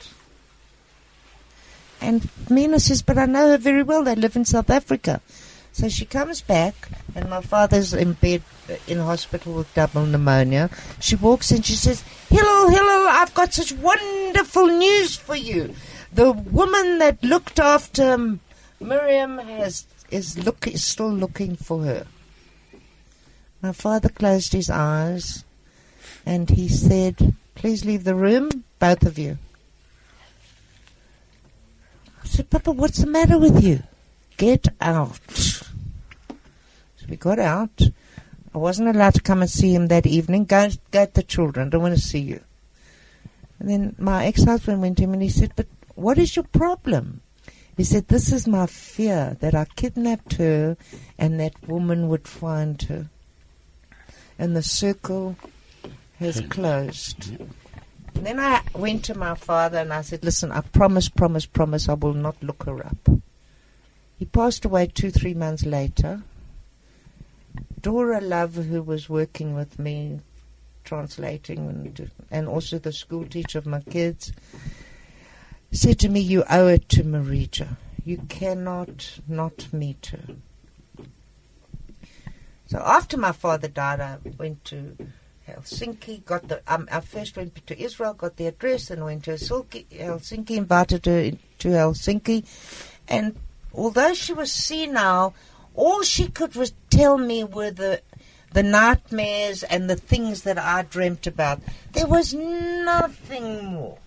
And 2.00 2.30
Mina 2.50 2.80
says, 2.80 3.02
But 3.02 3.18
I 3.18 3.26
know 3.26 3.50
her 3.50 3.58
very 3.58 3.84
well. 3.84 4.04
They 4.04 4.16
live 4.16 4.36
in 4.36 4.46
South 4.46 4.70
Africa. 4.70 5.22
So 5.74 5.88
she 5.88 6.06
comes 6.06 6.42
back, 6.42 6.76
and 7.16 7.30
my 7.30 7.42
father's 7.42 7.94
in 7.94 8.14
bed 8.14 8.44
in 8.88 9.00
hospital 9.00 9.54
with 9.54 9.74
double 9.74 10.06
pneumonia. 10.06 10.70
She 11.00 11.16
walks 11.16 11.52
in, 11.52 11.62
she 11.62 11.76
says, 11.76 12.04
Hello, 12.30 12.68
hello, 12.68 13.08
I've 13.10 13.34
got 13.34 13.54
such 13.54 13.72
wonderful 13.74 14.68
news 14.68 15.16
for 15.16 15.36
you. 15.36 15.74
The 16.14 16.34
woman 16.34 17.00
that 17.00 17.24
looked 17.24 17.60
after 17.60 18.14
um, 18.14 18.42
Miriam 18.82 19.38
has 19.38 19.86
is 20.10 20.38
look 20.38 20.68
is 20.68 20.84
still 20.84 21.12
looking 21.12 21.56
for 21.56 21.84
her. 21.84 22.06
My 23.62 23.72
father 23.72 24.10
closed 24.10 24.52
his 24.52 24.70
eyes 24.70 25.46
and 26.26 26.50
he 26.50 26.68
said, 26.68 27.36
Please 27.56 27.86
leave 27.86 28.04
the 28.04 28.16
room, 28.16 28.66
both 28.80 29.06
of 29.06 29.18
you. 29.18 29.38
I 32.24 32.28
said, 32.28 32.50
Papa, 32.50 32.72
what's 32.72 33.00
the 33.00 33.08
matter 33.08 33.38
with 33.38 33.64
you? 33.64 33.84
Get 34.38 34.68
out. 34.80 35.20
So 35.30 35.66
we 37.10 37.16
got 37.16 37.40
out. 37.40 37.82
I 38.54 38.58
wasn't 38.58 38.90
allowed 38.90 39.14
to 39.14 39.22
come 39.22 39.42
and 39.42 39.50
see 39.50 39.74
him 39.74 39.88
that 39.88 40.06
evening. 40.06 40.46
Go, 40.46 40.70
get 40.92 41.14
the 41.14 41.24
children. 41.24 41.68
I 41.68 41.70
don't 41.70 41.82
want 41.82 41.96
to 41.96 42.02
see 42.02 42.20
you. 42.20 42.42
And 43.60 43.70
then 43.70 43.96
my 44.00 44.26
ex-husband 44.26 44.82
went 44.82 44.98
to 44.98 45.04
him 45.04 45.14
and 45.14 45.22
he 45.22 45.30
said, 45.30 45.54
but 45.56 45.68
what 45.96 46.18
is 46.18 46.36
your 46.36 46.46
problem? 46.46 47.22
He 47.78 47.84
said, 47.84 48.08
this 48.08 48.32
is 48.32 48.48
my 48.48 48.66
fear 48.66 49.38
that 49.40 49.56
I 49.56 49.66
kidnapped 49.76 50.34
her 50.34 50.76
and 51.18 51.40
that 51.40 51.68
woman 51.68 52.10
would 52.10 52.28
find 52.28 52.82
her. 52.84 53.10
And 54.38 54.56
the 54.56 54.64
circle 54.64 55.38
has 56.20 56.42
closed. 56.42 57.30
And 58.16 58.26
then 58.26 58.40
I 58.40 58.62
went 58.74 59.06
to 59.06 59.18
my 59.18 59.36
father 59.36 59.78
and 59.78 59.94
I 59.94 60.02
said, 60.02 60.24
listen, 60.24 60.52
I 60.52 60.62
promise, 60.62 61.08
promise, 61.08 61.46
promise 61.46 61.88
I 61.88 61.94
will 61.94 62.14
not 62.14 62.42
look 62.44 62.64
her 62.64 62.86
up. 62.86 63.10
He 64.22 64.26
passed 64.26 64.66
away 64.66 64.86
two, 64.86 65.10
three 65.10 65.34
months 65.34 65.66
later. 65.66 66.22
Dora 67.82 68.22
Love, 68.22 68.54
who 68.54 68.84
was 68.84 69.10
working 69.10 69.56
with 69.56 69.80
me, 69.80 70.20
translating, 70.84 71.58
and, 71.68 72.12
and 72.30 72.48
also 72.48 72.78
the 72.78 72.94
school 72.94 73.26
teacher 73.26 73.58
of 73.58 73.66
my 73.66 73.82
kids, 73.82 74.32
said 75.72 75.98
to 76.02 76.08
me, 76.08 76.20
You 76.20 76.44
owe 76.52 76.68
it 76.68 76.88
to 76.90 77.04
Marija. 77.04 77.80
You 78.06 78.20
cannot 78.30 79.22
not 79.28 79.74
meet 79.74 80.12
her. 80.12 80.36
So 82.68 82.78
after 82.78 83.18
my 83.18 83.32
father 83.32 83.70
died, 83.70 84.02
I 84.02 84.18
went 84.38 84.64
to 84.66 84.98
Helsinki, 85.48 86.24
got 86.26 86.48
the, 86.48 86.62
um, 86.68 86.88
I 86.92 87.00
first 87.00 87.36
went 87.36 87.66
to 87.66 87.82
Israel, 87.82 88.14
got 88.14 88.36
the 88.36 88.46
address, 88.46 88.92
and 88.92 89.04
went 89.04 89.24
to 89.24 89.32
Helsinki, 89.32 89.88
Helsinki 89.88 90.58
invited 90.58 91.08
her 91.08 91.32
to 91.32 91.68
Helsinki. 91.70 92.46
And 93.08 93.36
although 93.74 94.14
she 94.14 94.34
was 94.34 94.52
senile, 94.52 95.34
all 95.76 96.04
she 96.04 96.28
could 96.28 96.56
was 96.56 96.74
tell 96.90 97.18
me 97.18 97.44
were 97.44 97.72
the 97.72 98.02
the 98.54 98.64
nightmares 98.64 99.64
and 99.64 99.90
the 99.90 99.96
things 99.96 100.42
that 100.42 100.58
I 100.58 100.82
dreamt 100.84 101.26
about. 101.26 101.62
There 101.94 102.08
was 102.08 102.34
nothing 102.34 103.66
more. 103.66 103.98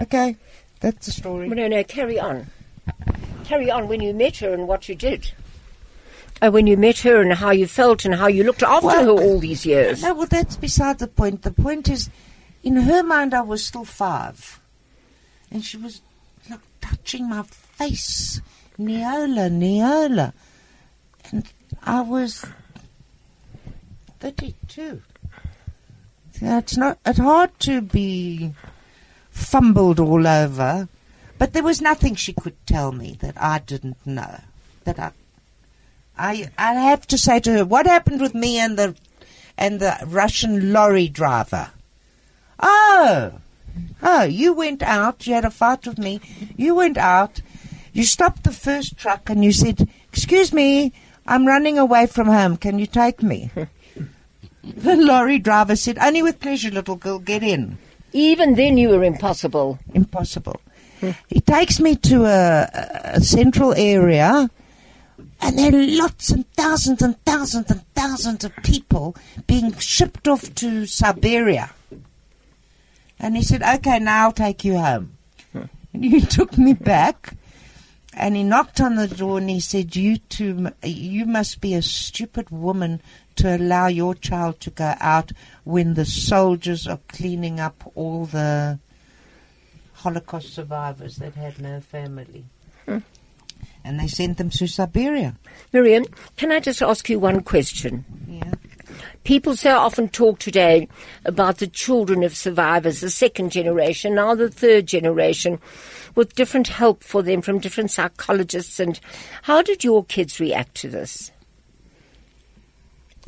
Okay, 0.00 0.36
that's 0.80 1.06
the 1.06 1.12
story. 1.12 1.48
No, 1.48 1.68
no, 1.68 1.84
carry 1.84 2.18
on. 2.18 2.48
Carry 3.44 3.70
on 3.70 3.86
when 3.86 4.00
you 4.00 4.12
met 4.12 4.38
her 4.38 4.52
and 4.52 4.66
what 4.66 4.88
you 4.88 4.96
did. 4.96 5.32
Uh, 6.40 6.50
when 6.50 6.66
you 6.66 6.76
met 6.76 6.98
her 6.98 7.20
and 7.20 7.34
how 7.34 7.50
you 7.50 7.68
felt 7.68 8.04
and 8.04 8.16
how 8.16 8.26
you 8.26 8.42
looked 8.42 8.64
after 8.64 8.86
Well- 8.86 9.04
her 9.16 9.22
all 9.22 9.38
these 9.38 9.64
years. 9.64 10.02
No, 10.02 10.14
well, 10.14 10.26
that's 10.26 10.56
beside 10.56 10.98
the 10.98 11.06
point. 11.06 11.42
The 11.42 11.52
point 11.52 11.88
is, 11.88 12.10
in 12.64 12.74
her 12.76 13.04
mind, 13.04 13.32
I 13.32 13.42
was 13.42 13.64
still 13.64 13.84
five. 13.84 14.60
And 15.52 15.64
she 15.64 15.76
was 15.76 16.00
touching 16.92 17.28
my 17.28 17.42
face. 17.42 18.40
Neola, 18.78 19.50
Neola. 19.50 20.32
And 21.30 21.50
I 21.82 22.02
was 22.02 22.44
32. 24.20 25.02
Yeah, 26.40 26.58
it's 26.58 26.76
not, 26.76 26.98
it's 27.06 27.18
hard 27.18 27.58
to 27.60 27.80
be 27.80 28.52
fumbled 29.30 30.00
all 30.00 30.26
over. 30.26 30.88
But 31.38 31.54
there 31.54 31.62
was 31.62 31.80
nothing 31.80 32.14
she 32.14 32.32
could 32.32 32.56
tell 32.66 32.92
me 32.92 33.16
that 33.20 33.40
I 33.40 33.58
didn't 33.58 34.06
know. 34.06 34.40
That 34.84 34.98
I 34.98 35.12
I 36.16 36.50
I 36.58 36.74
have 36.74 37.06
to 37.08 37.18
say 37.18 37.40
to 37.40 37.52
her, 37.52 37.64
what 37.64 37.86
happened 37.86 38.20
with 38.20 38.34
me 38.34 38.58
and 38.58 38.78
the 38.78 38.94
and 39.56 39.80
the 39.80 39.96
Russian 40.06 40.72
lorry 40.72 41.08
driver? 41.08 41.70
Oh, 42.60 43.40
oh, 44.02 44.22
you 44.24 44.52
went 44.52 44.82
out. 44.82 45.26
You 45.26 45.34
had 45.34 45.44
a 45.44 45.50
fight 45.50 45.86
with 45.86 45.98
me. 45.98 46.20
You 46.56 46.74
went 46.74 46.98
out. 46.98 47.40
You 47.92 48.04
stopped 48.04 48.44
the 48.44 48.52
first 48.52 48.96
truck 48.96 49.28
and 49.28 49.44
you 49.44 49.52
said, 49.52 49.88
"Excuse 50.12 50.52
me, 50.52 50.92
I'm 51.26 51.46
running 51.46 51.78
away 51.78 52.06
from 52.06 52.26
home. 52.26 52.56
Can 52.56 52.78
you 52.78 52.86
take 52.86 53.22
me?" 53.22 53.50
the 54.64 54.96
lorry 54.96 55.38
driver 55.38 55.76
said, 55.76 55.98
"Only 55.98 56.22
with 56.22 56.40
pleasure, 56.40 56.70
little 56.70 56.96
girl. 56.96 57.18
Get 57.18 57.42
in." 57.42 57.78
Even 58.12 58.54
then 58.54 58.76
you 58.76 58.90
were 58.90 59.04
impossible. 59.04 59.78
impossible. 59.94 60.60
he 61.28 61.40
takes 61.40 61.80
me 61.80 61.96
to 61.96 62.26
a, 62.26 62.68
a 63.16 63.20
central 63.20 63.72
area, 63.74 64.50
and 65.40 65.58
there 65.58 65.74
are 65.74 65.86
lots 65.86 66.30
and 66.30 66.50
thousands 66.52 67.02
and 67.02 67.22
thousands 67.24 67.70
and 67.70 67.82
thousands 67.94 68.44
of 68.44 68.54
people 68.62 69.16
being 69.46 69.74
shipped 69.78 70.28
off 70.28 70.54
to 70.56 70.86
Siberia. 70.86 71.70
And 73.22 73.36
he 73.36 73.42
said, 73.42 73.62
"Okay, 73.62 74.00
now 74.00 74.24
I'll 74.24 74.32
take 74.32 74.64
you 74.64 74.76
home." 74.78 75.16
And 75.54 76.04
he 76.04 76.20
took 76.36 76.58
me 76.58 76.72
back, 76.72 77.34
and 78.12 78.34
he 78.34 78.42
knocked 78.42 78.80
on 78.80 78.96
the 78.96 79.06
door 79.06 79.38
and 79.38 79.48
he 79.48 79.60
said, 79.60 79.94
"You 79.94 80.18
two, 80.18 80.72
you 80.82 81.24
must 81.24 81.60
be 81.60 81.74
a 81.74 81.82
stupid 81.82 82.50
woman 82.50 83.00
to 83.36 83.56
allow 83.56 83.86
your 83.86 84.14
child 84.14 84.60
to 84.60 84.70
go 84.70 84.94
out 85.00 85.32
when 85.64 85.94
the 85.94 86.04
soldiers 86.04 86.86
are 86.86 87.00
cleaning 87.08 87.60
up 87.60 87.90
all 87.94 88.26
the." 88.26 88.78
Holocaust 89.94 90.52
survivors 90.52 91.16
that 91.18 91.34
had 91.34 91.60
no 91.60 91.80
family. 91.80 92.44
Hmm. 92.86 92.98
And 93.84 94.00
they 94.00 94.08
sent 94.08 94.38
them 94.38 94.50
to 94.50 94.66
Siberia. 94.66 95.36
Miriam, 95.72 96.06
can 96.36 96.50
I 96.50 96.58
just 96.58 96.82
ask 96.82 97.08
you 97.08 97.20
one 97.20 97.42
question? 97.42 98.04
Yeah. 98.26 98.52
People 99.24 99.54
so 99.56 99.76
often 99.78 100.08
talk 100.08 100.40
today 100.40 100.88
about 101.24 101.58
the 101.58 101.68
children 101.68 102.24
of 102.24 102.36
survivors, 102.36 103.00
the 103.00 103.10
second 103.10 103.52
generation, 103.52 104.16
now 104.16 104.34
the 104.34 104.50
third 104.50 104.86
generation, 104.86 105.60
with 106.16 106.34
different 106.34 106.68
help 106.68 107.04
for 107.04 107.22
them 107.22 107.40
from 107.40 107.60
different 107.60 107.92
psychologists. 107.92 108.80
And 108.80 108.98
how 109.42 109.62
did 109.62 109.84
your 109.84 110.04
kids 110.04 110.40
react 110.40 110.74
to 110.76 110.88
this? 110.88 111.30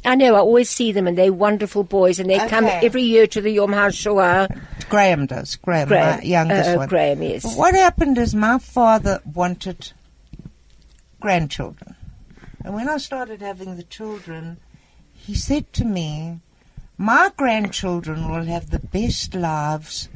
I 0.04 0.16
know, 0.16 0.34
I 0.34 0.40
always 0.40 0.68
see 0.68 0.92
them 0.92 1.06
and 1.06 1.16
they're 1.16 1.32
wonderful 1.32 1.84
boys 1.84 2.18
and 2.18 2.28
they 2.28 2.38
come 2.48 2.66
every 2.66 3.02
year 3.02 3.26
to 3.28 3.40
the 3.40 3.50
Yom 3.50 3.70
HaShoah. 3.70 4.88
Graham 4.90 5.26
does. 5.26 5.56
Graham, 5.56 5.88
Graham, 5.88 6.18
my 6.18 6.22
youngest 6.22 6.70
uh, 6.70 6.76
one. 6.76 6.88
Graham, 6.88 7.22
yes. 7.22 7.56
What 7.56 7.74
happened 7.74 8.18
is 8.18 8.34
my 8.34 8.58
father 8.58 9.20
wanted 9.32 9.92
grandchildren. 11.20 11.94
And 12.64 12.74
when 12.74 12.88
I 12.88 12.98
started 12.98 13.40
having 13.40 13.76
the 13.76 13.82
children, 13.84 14.58
he 15.26 15.34
said 15.34 15.72
to 15.72 15.84
me, 15.86 16.40
My 16.98 17.30
grandchildren 17.34 18.30
will 18.30 18.44
have 18.44 18.68
the 18.68 18.78
best 18.78 19.34
lives 19.34 20.10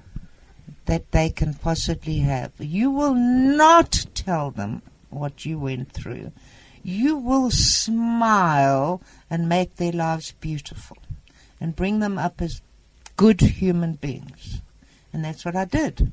that 0.84 1.12
they 1.12 1.30
can 1.30 1.54
possibly 1.54 2.18
have. 2.18 2.52
You 2.58 2.90
will 2.90 3.14
not 3.14 4.06
tell 4.14 4.50
them 4.50 4.82
what 5.08 5.46
you 5.46 5.58
went 5.58 5.92
through. 5.92 6.32
You 6.82 7.16
will 7.16 7.50
smile 7.50 9.00
and 9.30 9.48
make 9.48 9.76
their 9.76 9.92
lives 9.92 10.32
beautiful 10.40 10.98
and 11.58 11.74
bring 11.74 12.00
them 12.00 12.18
up 12.18 12.42
as 12.42 12.60
good 13.16 13.40
human 13.40 13.94
beings. 13.94 14.60
And 15.12 15.24
that's 15.24 15.44
what 15.44 15.56
I 15.56 15.64
did. 15.64 16.12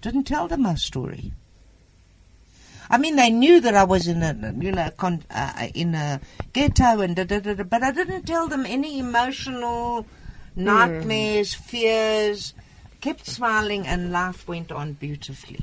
Didn't 0.00 0.24
tell 0.24 0.46
them 0.46 0.62
my 0.62 0.76
story. 0.76 1.32
I 2.90 2.98
mean, 2.98 3.16
they 3.16 3.30
knew 3.30 3.60
that 3.60 3.74
I 3.74 3.84
was 3.84 4.06
in 4.08 4.22
a, 4.22 4.54
you 4.60 4.72
know, 4.72 4.90
con, 4.96 5.22
uh, 5.30 5.68
in 5.74 5.94
a 5.94 6.20
ghetto 6.52 7.00
and 7.00 7.16
da, 7.16 7.24
da, 7.24 7.40
da, 7.40 7.54
da, 7.54 7.64
but 7.64 7.82
I 7.82 7.90
didn't 7.92 8.24
tell 8.26 8.46
them 8.48 8.66
any 8.66 8.98
emotional 8.98 10.06
nightmares, 10.56 11.54
fears. 11.54 12.54
Kept 13.00 13.26
smiling, 13.26 13.86
and 13.86 14.12
life 14.12 14.48
went 14.48 14.72
on 14.72 14.94
beautifully. 14.94 15.60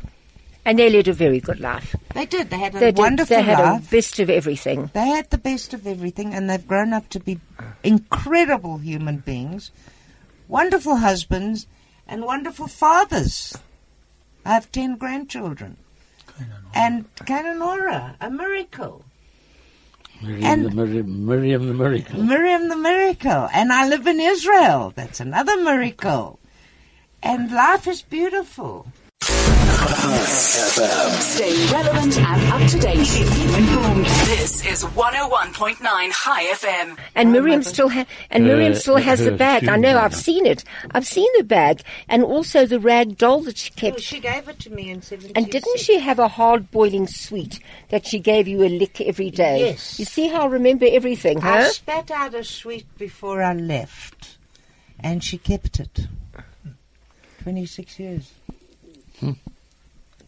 And 0.64 0.78
they 0.78 0.92
led 0.92 1.08
a 1.08 1.14
very 1.14 1.40
good 1.40 1.60
life. 1.60 1.96
They 2.14 2.28
did. 2.28 2.52
They 2.52 2.60
had 2.60 2.76
a 2.76 2.80
They, 2.80 2.92
did, 2.92 3.00
wonderful 3.00 3.36
they 3.36 3.42
had 3.42 3.58
life. 3.60 3.88
a 3.88 3.96
best 3.96 4.20
of 4.20 4.30
everything. 4.30 4.92
They 4.94 5.08
had 5.08 5.32
the 5.32 5.40
best 5.40 5.74
of 5.74 5.88
everything, 5.88 6.36
and 6.36 6.48
they've 6.48 6.68
grown 6.68 6.94
up 6.94 7.10
to 7.10 7.20
be 7.20 7.40
incredible 7.84 8.78
human 8.78 9.18
beings, 9.18 9.72
wonderful 10.48 10.98
husbands, 10.98 11.66
and 12.08 12.24
wonderful 12.26 12.68
fathers. 12.68 13.58
I 14.46 14.54
have 14.54 14.72
ten 14.72 14.98
grandchildren. 14.98 15.78
And 16.74 17.14
Kananora, 17.16 18.16
a 18.22 18.30
miracle. 18.30 19.04
Miriam, 20.22 20.44
And- 20.46 20.66
the, 20.66 20.72
Miriam, 20.72 21.26
Miriam 21.26 21.68
the 21.68 21.74
miracle. 21.74 22.24
Miriam 22.24 22.70
the 22.70 22.76
miracle. 22.76 23.50
And 23.54 23.72
I 23.74 23.88
live 23.88 24.08
in 24.08 24.20
Israel. 24.20 24.94
That's 24.96 25.20
another 25.20 25.58
miracle. 25.58 26.40
And 27.24 27.52
life 27.52 27.88
is 27.88 28.02
beautiful. 28.02 28.88
Stay 29.92 31.66
relevant 31.74 32.18
and 32.18 32.54
up 32.54 32.70
to 32.70 32.80
date. 32.80 33.00
Informed. 33.00 34.06
This 34.06 34.66
is 34.66 34.84
101.9 34.84 36.12
Chai 36.14 36.44
FM. 36.54 36.98
And 37.16 37.32
Miriam 37.32 37.64
still 37.64 37.90
ha- 37.90 38.06
and 38.30 38.44
Miriam 38.46 38.74
Uh, 38.74 38.76
still 38.76 38.98
has 38.98 39.20
the 39.26 39.32
bag. 39.32 39.68
I 39.68 39.78
know. 39.78 39.98
I've 39.98 40.16
seen 40.16 40.46
it. 40.46 40.64
I've 40.92 41.06
seen 41.08 41.28
the 41.38 41.44
bag, 41.44 41.82
and 42.08 42.24
also 42.24 42.66
the 42.66 42.80
rag 42.80 43.18
doll 43.18 43.42
that 43.42 43.58
she 43.58 43.72
kept. 43.72 44.00
she 44.02 44.20
gave 44.20 44.48
it 44.48 44.60
to 44.60 44.70
me 44.70 44.92
in 44.92 45.02
76. 45.02 45.34
And 45.36 45.52
didn't 45.52 45.80
she 45.80 46.00
have 46.00 46.20
a 46.20 46.28
hard 46.28 46.70
boiling 46.72 47.08
sweet 47.08 47.60
that 47.90 48.06
she 48.06 48.20
gave 48.20 48.48
you 48.48 48.64
a 48.64 48.70
lick 48.70 49.02
every 49.02 49.32
day? 49.32 49.60
Yes. 49.72 49.98
You 50.00 50.06
see 50.06 50.28
how 50.28 50.42
I 50.44 50.46
remember 50.48 50.86
everything, 50.90 51.40
I 51.44 51.64
spat 51.70 52.12
out 52.12 52.36
a 52.36 52.44
sweet 52.44 52.86
before 53.00 53.42
I 53.42 53.54
left, 53.54 54.38
and 55.00 55.24
she 55.24 55.38
kept 55.40 55.80
it. 55.80 56.08
26 57.44 58.00
years. 58.00 58.32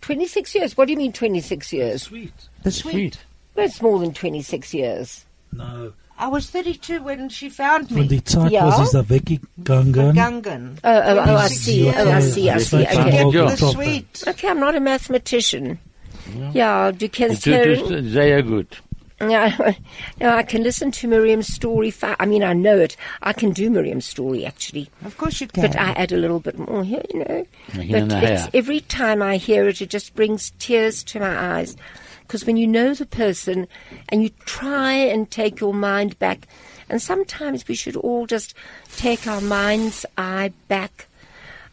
26 0.08 0.56
years? 0.56 0.78
What 0.78 0.86
do 0.86 0.92
you 0.92 0.98
mean 0.98 1.14
26 1.14 1.72
years? 1.74 2.04
Sweet. 2.04 2.34
The 2.64 2.72
sweet. 2.72 2.92
Sweet. 2.92 3.18
Well, 3.56 3.66
it's 3.66 3.82
more 3.82 4.00
than 4.00 4.14
26 4.14 4.74
years. 4.74 5.26
No. 5.52 5.94
I 6.20 6.28
was 6.28 6.50
32 6.50 7.02
when 7.02 7.30
she 7.30 7.50
found 7.50 7.90
Von 7.90 8.02
me. 8.02 8.08
die 8.08 8.20
Zeit, 8.24 8.52
Ja. 8.52 8.66
wo 8.66 8.84
sie 8.86 8.92
da 8.98 9.04
weggegangen. 9.10 10.14
Gungan. 10.16 10.78
Oh, 10.84 11.02
oh, 11.04 11.24
oh, 11.28 11.36
I 11.38 11.48
see. 11.48 11.90
Oh, 11.90 12.12
I 12.12 12.22
see, 12.22 12.50
I 12.50 12.60
see. 12.60 12.78
Yes, 12.80 12.94
Okay. 12.94 13.12
can. 13.12 13.32
Get 13.32 13.50
the 13.50 13.56
Proper. 13.58 13.74
sweet. 13.74 14.24
Okay, 14.28 14.48
I'm 14.50 14.60
not 14.60 14.76
a 14.76 14.80
mathematician. 14.80 15.80
Yeah, 16.54 16.92
du 16.92 17.08
kennst 17.10 17.44
Du 17.46 17.52
Herren. 17.52 17.80
tust 17.80 18.12
sehr 18.14 18.42
gut. 18.44 18.82
Yeah, 19.30 19.74
no, 20.20 20.30
I 20.30 20.44
can 20.44 20.64
listen 20.64 20.92
to 20.92 21.08
Miriam's 21.08 21.48
story. 21.48 21.92
Fa- 21.92 22.16
I 22.20 22.26
mean, 22.26 22.44
I 22.44 22.54
know 22.54 22.78
it. 22.78 22.96
I 23.22 23.34
can 23.34 23.52
do 23.52 23.70
Miriam's 23.70 24.06
story, 24.06 24.46
actually. 24.46 24.90
Of 25.06 25.18
course 25.18 25.42
you 25.42 25.48
can. 25.48 25.68
But 25.68 25.78
I 25.78 25.92
add 25.92 26.12
a 26.12 26.18
little 26.18 26.40
bit 26.40 26.58
more 26.58 26.84
here, 26.84 27.04
you 27.14 27.20
know. 27.20 27.46
Here 27.82 28.06
But 28.06 28.24
it's, 28.24 28.48
every 28.54 28.82
time 28.82 29.22
I 29.22 29.38
hear 29.38 29.68
it, 29.68 29.82
it 29.82 29.90
just 29.90 30.16
brings 30.16 30.52
tears 30.60 31.04
to 31.06 31.20
my 31.20 31.58
eyes. 31.58 31.76
Because 32.22 32.46
when 32.46 32.58
you 32.58 32.68
know 32.68 32.94
the 32.94 33.06
person 33.06 33.68
and 34.10 34.24
you 34.24 34.30
try 34.46 34.94
and 34.94 35.30
take 35.30 35.60
your 35.60 35.74
mind 35.74 36.18
back, 36.20 36.48
and 36.90 37.02
sometimes 37.02 37.68
we 37.68 37.76
should 37.76 37.96
all 37.96 38.26
just 38.28 38.54
take 38.96 39.28
our 39.28 39.42
mind's 39.42 40.06
eye 40.18 40.52
back. 40.68 41.08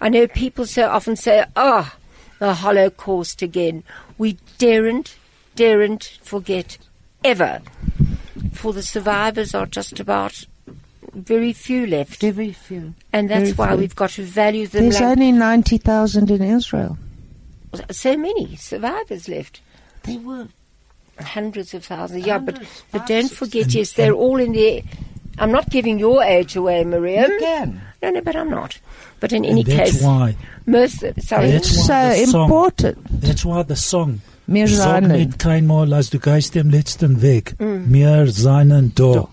I 0.00 0.08
know 0.08 0.26
people 0.26 0.66
so 0.66 0.88
often 0.88 1.16
say, 1.16 1.44
oh, 1.56 1.92
the 2.38 2.54
Holocaust 2.54 3.42
again. 3.42 3.84
We 4.18 4.38
daren't, 4.58 5.16
daren't 5.54 6.18
forget 6.22 6.78
ever. 7.24 7.60
For 8.52 8.72
the 8.72 8.82
survivors 8.82 9.54
are 9.54 9.66
just 9.66 10.00
about 10.00 10.44
very 11.12 11.52
few 11.52 11.86
left. 11.86 12.20
Very 12.20 12.52
few. 12.52 12.94
And 13.12 13.28
that's 13.28 13.50
Very 13.50 13.52
why 13.52 13.68
few. 13.68 13.76
we've 13.78 13.96
got 13.96 14.10
to 14.10 14.22
value 14.22 14.66
them 14.66 14.82
There's 14.84 15.00
like 15.00 15.10
only 15.18 15.32
90,000 15.32 16.30
in 16.30 16.42
Israel. 16.42 16.98
so 17.90 18.16
many 18.16 18.56
survivors 18.56 19.28
left. 19.28 19.60
They 20.04 20.16
were. 20.16 20.48
Hundreds 21.20 21.74
of 21.74 21.84
thousands. 21.84 22.26
Yeah, 22.26 22.38
but, 22.38 22.54
Hundreds, 22.54 22.82
but 22.92 23.06
don't 23.06 23.30
forget, 23.30 23.74
yes, 23.74 23.92
they're 23.92 24.12
all 24.14 24.38
in 24.40 24.52
the. 24.52 24.82
I'm 25.38 25.52
not 25.52 25.68
giving 25.70 25.98
your 25.98 26.22
age 26.22 26.56
away, 26.56 26.82
Miriam. 26.84 27.30
You 27.30 27.38
can. 27.38 27.80
No, 28.02 28.10
no, 28.10 28.20
but 28.22 28.36
I'm 28.36 28.48
not. 28.50 28.78
But 29.20 29.32
in 29.32 29.44
any 29.44 29.60
And 29.60 29.70
that's 29.70 29.92
case, 29.92 30.02
why. 30.02 30.36
most. 30.66 31.00
Sorry. 31.20 31.50
That's 31.50 31.68
It's 31.70 31.86
so 31.86 31.92
why 31.92 32.18
the 32.20 32.26
song- 32.26 32.44
important. 32.44 33.20
That's 33.20 33.44
why 33.44 33.62
the 33.62 33.76
song. 33.76 34.20
Wir 34.52 34.66
Sag 34.68 34.76
seinen. 35.04 35.12
nicht 35.12 35.38
keinmal, 35.38 35.92
als 35.94 36.10
du 36.10 36.18
gehst 36.18 36.54
dem 36.56 36.70
letzten 36.70 37.22
Weg. 37.22 37.54
Mm. 37.60 37.92
Wir 37.92 38.26
seinen 38.26 38.92
da. 38.96 39.28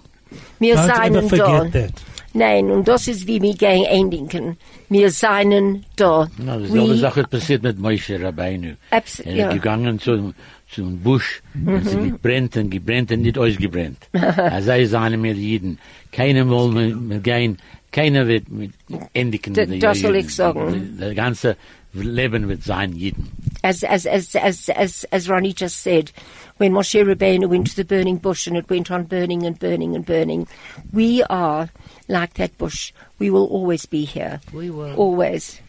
Wir 0.60 0.76
Don't 0.78 0.88
seien 0.96 1.16
ever 1.16 1.38
da. 1.38 1.88
Nein, 2.34 2.70
und 2.70 2.88
das 2.88 3.08
ist 3.08 3.26
wie 3.26 3.42
wir 3.42 3.56
gegen 3.56 3.86
eindenken. 3.88 4.58
Wir 4.90 5.10
seien 5.10 5.84
da. 5.96 6.28
Na, 6.38 6.58
dieselbe 6.60 6.90
We- 6.90 6.98
Sache 6.98 7.24
passiert 7.24 7.64
mit 7.64 7.80
Moshe 7.80 8.22
Rabbeinu. 8.22 8.74
Abs- 8.92 9.20
Er 9.22 9.36
ja. 9.36 9.48
ist 9.50 9.54
gegangen 9.56 9.98
zum, 10.00 10.36
zum 10.70 11.00
Busch, 11.00 11.42
und 11.56 11.66
Mhm. 11.84 11.88
sie 11.88 12.12
gebrennt 12.12 12.56
und 12.58 12.70
gebrennt 12.70 13.12
und 13.12 13.22
nicht 13.24 13.38
ausgebrennt. 13.40 13.98
er 14.14 14.62
sei 14.62 14.86
seine 14.86 15.18
mit 15.18 15.38
Jeden. 15.38 15.80
Keiner 16.12 16.48
will 16.48 16.68
mit, 16.70 17.02
mit 17.02 17.24
gehen, 17.24 17.58
keiner 17.92 18.28
wird 18.28 18.50
mit 18.52 18.72
endigen. 19.14 19.56
Das 19.80 20.00
soll 20.02 20.18
ich 20.18 20.30
sagen. 20.36 20.96
Das 21.00 21.16
ganze 21.16 21.56
Leben 21.94 22.48
wird 22.50 22.62
sein 22.64 22.94
Jeden. 22.94 23.30
As 23.64 23.84
as 23.84 24.06
as 24.06 24.36
as 24.36 24.70
as 24.70 25.06
as 25.12 25.30
Ronnie 25.30 25.54
just 25.54 25.78
said, 25.80 26.12
when 26.58 26.74
Moshe 26.74 27.04
Rabbeinu 27.04 27.48
went 27.50 27.68
to 27.68 27.76
the 27.76 27.86
burning 27.86 28.18
bush 28.18 28.48
and 28.48 28.58
it 28.58 28.70
went 28.70 28.90
on 28.92 29.04
burning 29.06 29.46
and 29.46 29.58
burning 29.58 29.96
and 29.96 30.06
burning, 30.06 30.48
we 30.94 31.24
are 31.24 31.70
like 32.08 32.36
that 32.36 32.58
bush. 32.58 32.92
We 33.20 33.30
will 33.30 33.46
always 33.48 33.86
be 33.86 34.06
here. 34.06 34.42
We 34.54 34.70
will. 34.70 34.96
Always. 34.96 35.60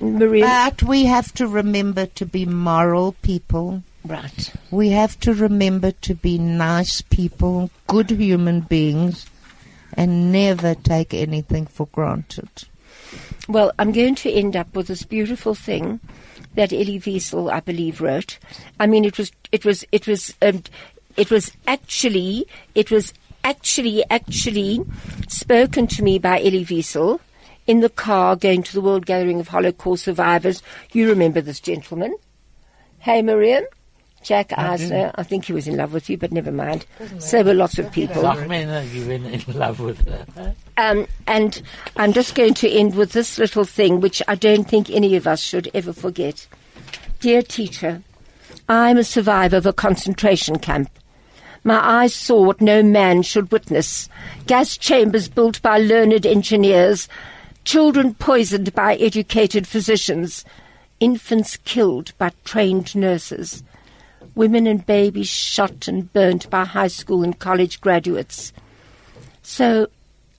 Maria, 0.00 0.44
But 0.44 0.82
we 0.82 1.04
have 1.04 1.32
to 1.34 1.46
remember 1.46 2.06
to 2.06 2.26
be 2.26 2.44
moral 2.44 3.12
people. 3.22 3.84
right. 4.04 4.52
We 4.72 4.88
have 4.88 5.18
to 5.20 5.32
remember 5.32 5.92
to 5.92 6.14
be 6.14 6.38
nice 6.38 7.02
people, 7.02 7.70
good 7.86 8.10
human 8.10 8.62
beings, 8.62 9.26
and 9.94 10.32
never 10.32 10.74
take 10.74 11.14
anything 11.14 11.66
for 11.66 11.86
granted. 11.92 12.48
Well, 13.48 13.70
I'm 13.78 13.92
going 13.92 14.16
to 14.16 14.32
end 14.32 14.56
up 14.56 14.74
with 14.74 14.88
this 14.88 15.04
beautiful 15.04 15.54
thing 15.54 16.00
that 16.54 16.72
Elie 16.72 17.00
Wiesel, 17.00 17.50
I 17.50 17.60
believe, 17.60 18.00
wrote. 18.00 18.38
I 18.78 18.86
mean, 18.86 19.04
it 19.04 19.18
was, 19.18 19.32
it 19.50 19.64
was, 19.64 19.84
it 19.92 20.06
was, 20.06 20.34
um, 20.42 20.62
it 21.16 21.30
was 21.30 21.52
actually, 21.66 22.46
it 22.74 22.90
was 22.90 23.12
actually, 23.44 24.04
actually 24.10 24.80
spoken 25.28 25.86
to 25.88 26.02
me 26.02 26.18
by 26.18 26.38
Elie 26.38 26.64
Wiesel 26.64 27.20
in 27.66 27.80
the 27.80 27.88
car 27.88 28.36
going 28.36 28.62
to 28.62 28.72
the 28.72 28.80
World 28.80 29.06
Gathering 29.06 29.40
of 29.40 29.48
Holocaust 29.48 30.04
Survivors. 30.04 30.62
You 30.92 31.08
remember 31.08 31.40
this 31.40 31.60
gentleman? 31.60 32.16
Hey, 32.98 33.22
Miriam? 33.22 33.64
Jack 34.22 34.52
Eisner. 34.56 35.10
I 35.14 35.22
think 35.22 35.44
he 35.44 35.52
was 35.52 35.66
in 35.66 35.76
love 35.76 35.92
with 35.92 36.08
you, 36.08 36.16
but 36.16 36.32
never 36.32 36.52
mind. 36.52 36.86
So 37.18 37.42
were 37.42 37.54
lots 37.54 37.78
of 37.78 37.90
people. 37.92 38.22
Sachmänner 38.22 38.90
gewinnen 38.92 39.34
in 39.34 39.58
love 39.58 39.80
with 39.80 40.06
her. 40.06 40.54
Um, 40.76 41.06
and 41.26 41.62
I'm 41.96 42.12
just 42.12 42.34
going 42.34 42.54
to 42.54 42.70
end 42.70 42.94
with 42.94 43.12
this 43.12 43.38
little 43.38 43.64
thing, 43.64 44.00
which 44.00 44.22
I 44.28 44.34
don't 44.34 44.68
think 44.68 44.90
any 44.90 45.16
of 45.16 45.26
us 45.26 45.40
should 45.40 45.70
ever 45.74 45.92
forget. 45.92 46.46
Dear 47.20 47.42
teacher, 47.42 48.02
I'm 48.68 48.96
a 48.96 49.04
survivor 49.04 49.56
of 49.56 49.66
a 49.66 49.72
concentration 49.72 50.58
camp. 50.58 50.90
My 51.64 52.02
eyes 52.02 52.14
saw 52.14 52.42
what 52.42 52.60
no 52.60 52.82
man 52.82 53.22
should 53.22 53.52
witness 53.52 54.08
gas 54.46 54.76
chambers 54.76 55.28
built 55.28 55.62
by 55.62 55.78
learned 55.78 56.26
engineers, 56.26 57.08
children 57.64 58.14
poisoned 58.14 58.74
by 58.74 58.96
educated 58.96 59.66
physicians, 59.68 60.44
infants 60.98 61.56
killed 61.58 62.12
by 62.18 62.32
trained 62.44 62.94
nurses, 62.96 63.62
women 64.34 64.66
and 64.66 64.84
babies 64.86 65.28
shot 65.28 65.88
and 65.88 66.12
burnt 66.12 66.48
by 66.50 66.64
high 66.64 66.88
school 66.88 67.22
and 67.22 67.38
college 67.38 67.80
graduates. 67.80 68.52
So 69.42 69.88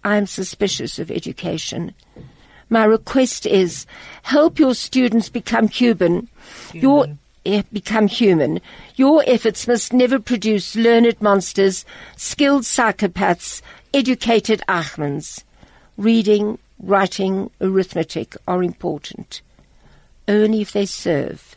I'm 0.04 0.26
suspicious 0.26 1.00
of 1.00 1.12
education. 1.12 1.94
My 2.70 2.86
request 2.86 3.46
is 3.46 3.86
help 4.24 4.60
your 4.60 4.74
students 4.74 5.30
become 5.30 5.68
Cuban. 5.68 6.28
Your 6.74 7.08
eh, 7.46 7.62
become 7.72 8.08
human. 8.08 8.62
Your 8.96 9.24
efforts 9.28 9.68
must 9.68 9.94
never 9.94 10.20
produce 10.20 10.76
learned 10.76 11.22
monsters, 11.22 11.86
skilled 12.18 12.64
psychopaths, 12.64 13.62
educated 13.94 14.62
Eichmanns. 14.68 15.44
Reading, 15.98 16.58
writing, 16.80 17.52
arithmetic 17.62 18.36
are 18.48 18.64
important. 18.64 19.42
Only 20.28 20.62
if 20.62 20.72
they 20.72 20.86
serve 20.86 21.56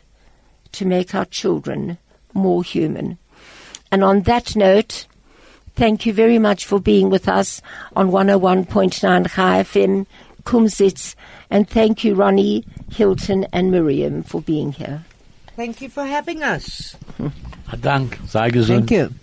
to 0.73 0.85
make 0.85 1.15
our 1.15 1.25
children 1.25 1.97
more 2.37 2.63
human. 2.63 3.17
And 3.91 4.03
on 4.03 4.21
that 4.21 4.55
note, 4.55 5.07
Thank 5.77 6.07
you 6.07 6.13
very 6.13 6.39
much 6.39 6.65
for 6.65 6.79
being 6.79 7.11
with 7.11 7.29
us 7.29 7.61
on 7.95 8.09
101.9 8.09 9.29
Chai 9.29 9.61
FM, 9.61 10.07
Kumzits, 10.41 11.13
and 11.51 11.69
thank 11.69 12.03
you, 12.03 12.15
Ronnie, 12.15 12.65
Hilton, 12.91 13.45
and 13.53 13.69
Miriam 13.69 14.23
for 14.23 14.41
being 14.41 14.71
here. 14.71 15.05
Thank 15.55 15.79
you 15.83 15.89
for 15.89 16.03
having 16.03 16.41
us. 16.41 16.97
Dank, 17.79 18.17
sei 18.25 18.49
gesund. 18.49 18.89
Thank 18.89 18.91
you. 18.91 19.13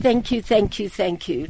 Thank 0.00 0.30
you, 0.30 0.40
thank 0.40 0.78
you, 0.78 0.88
thank 0.88 1.28
you. 1.28 1.48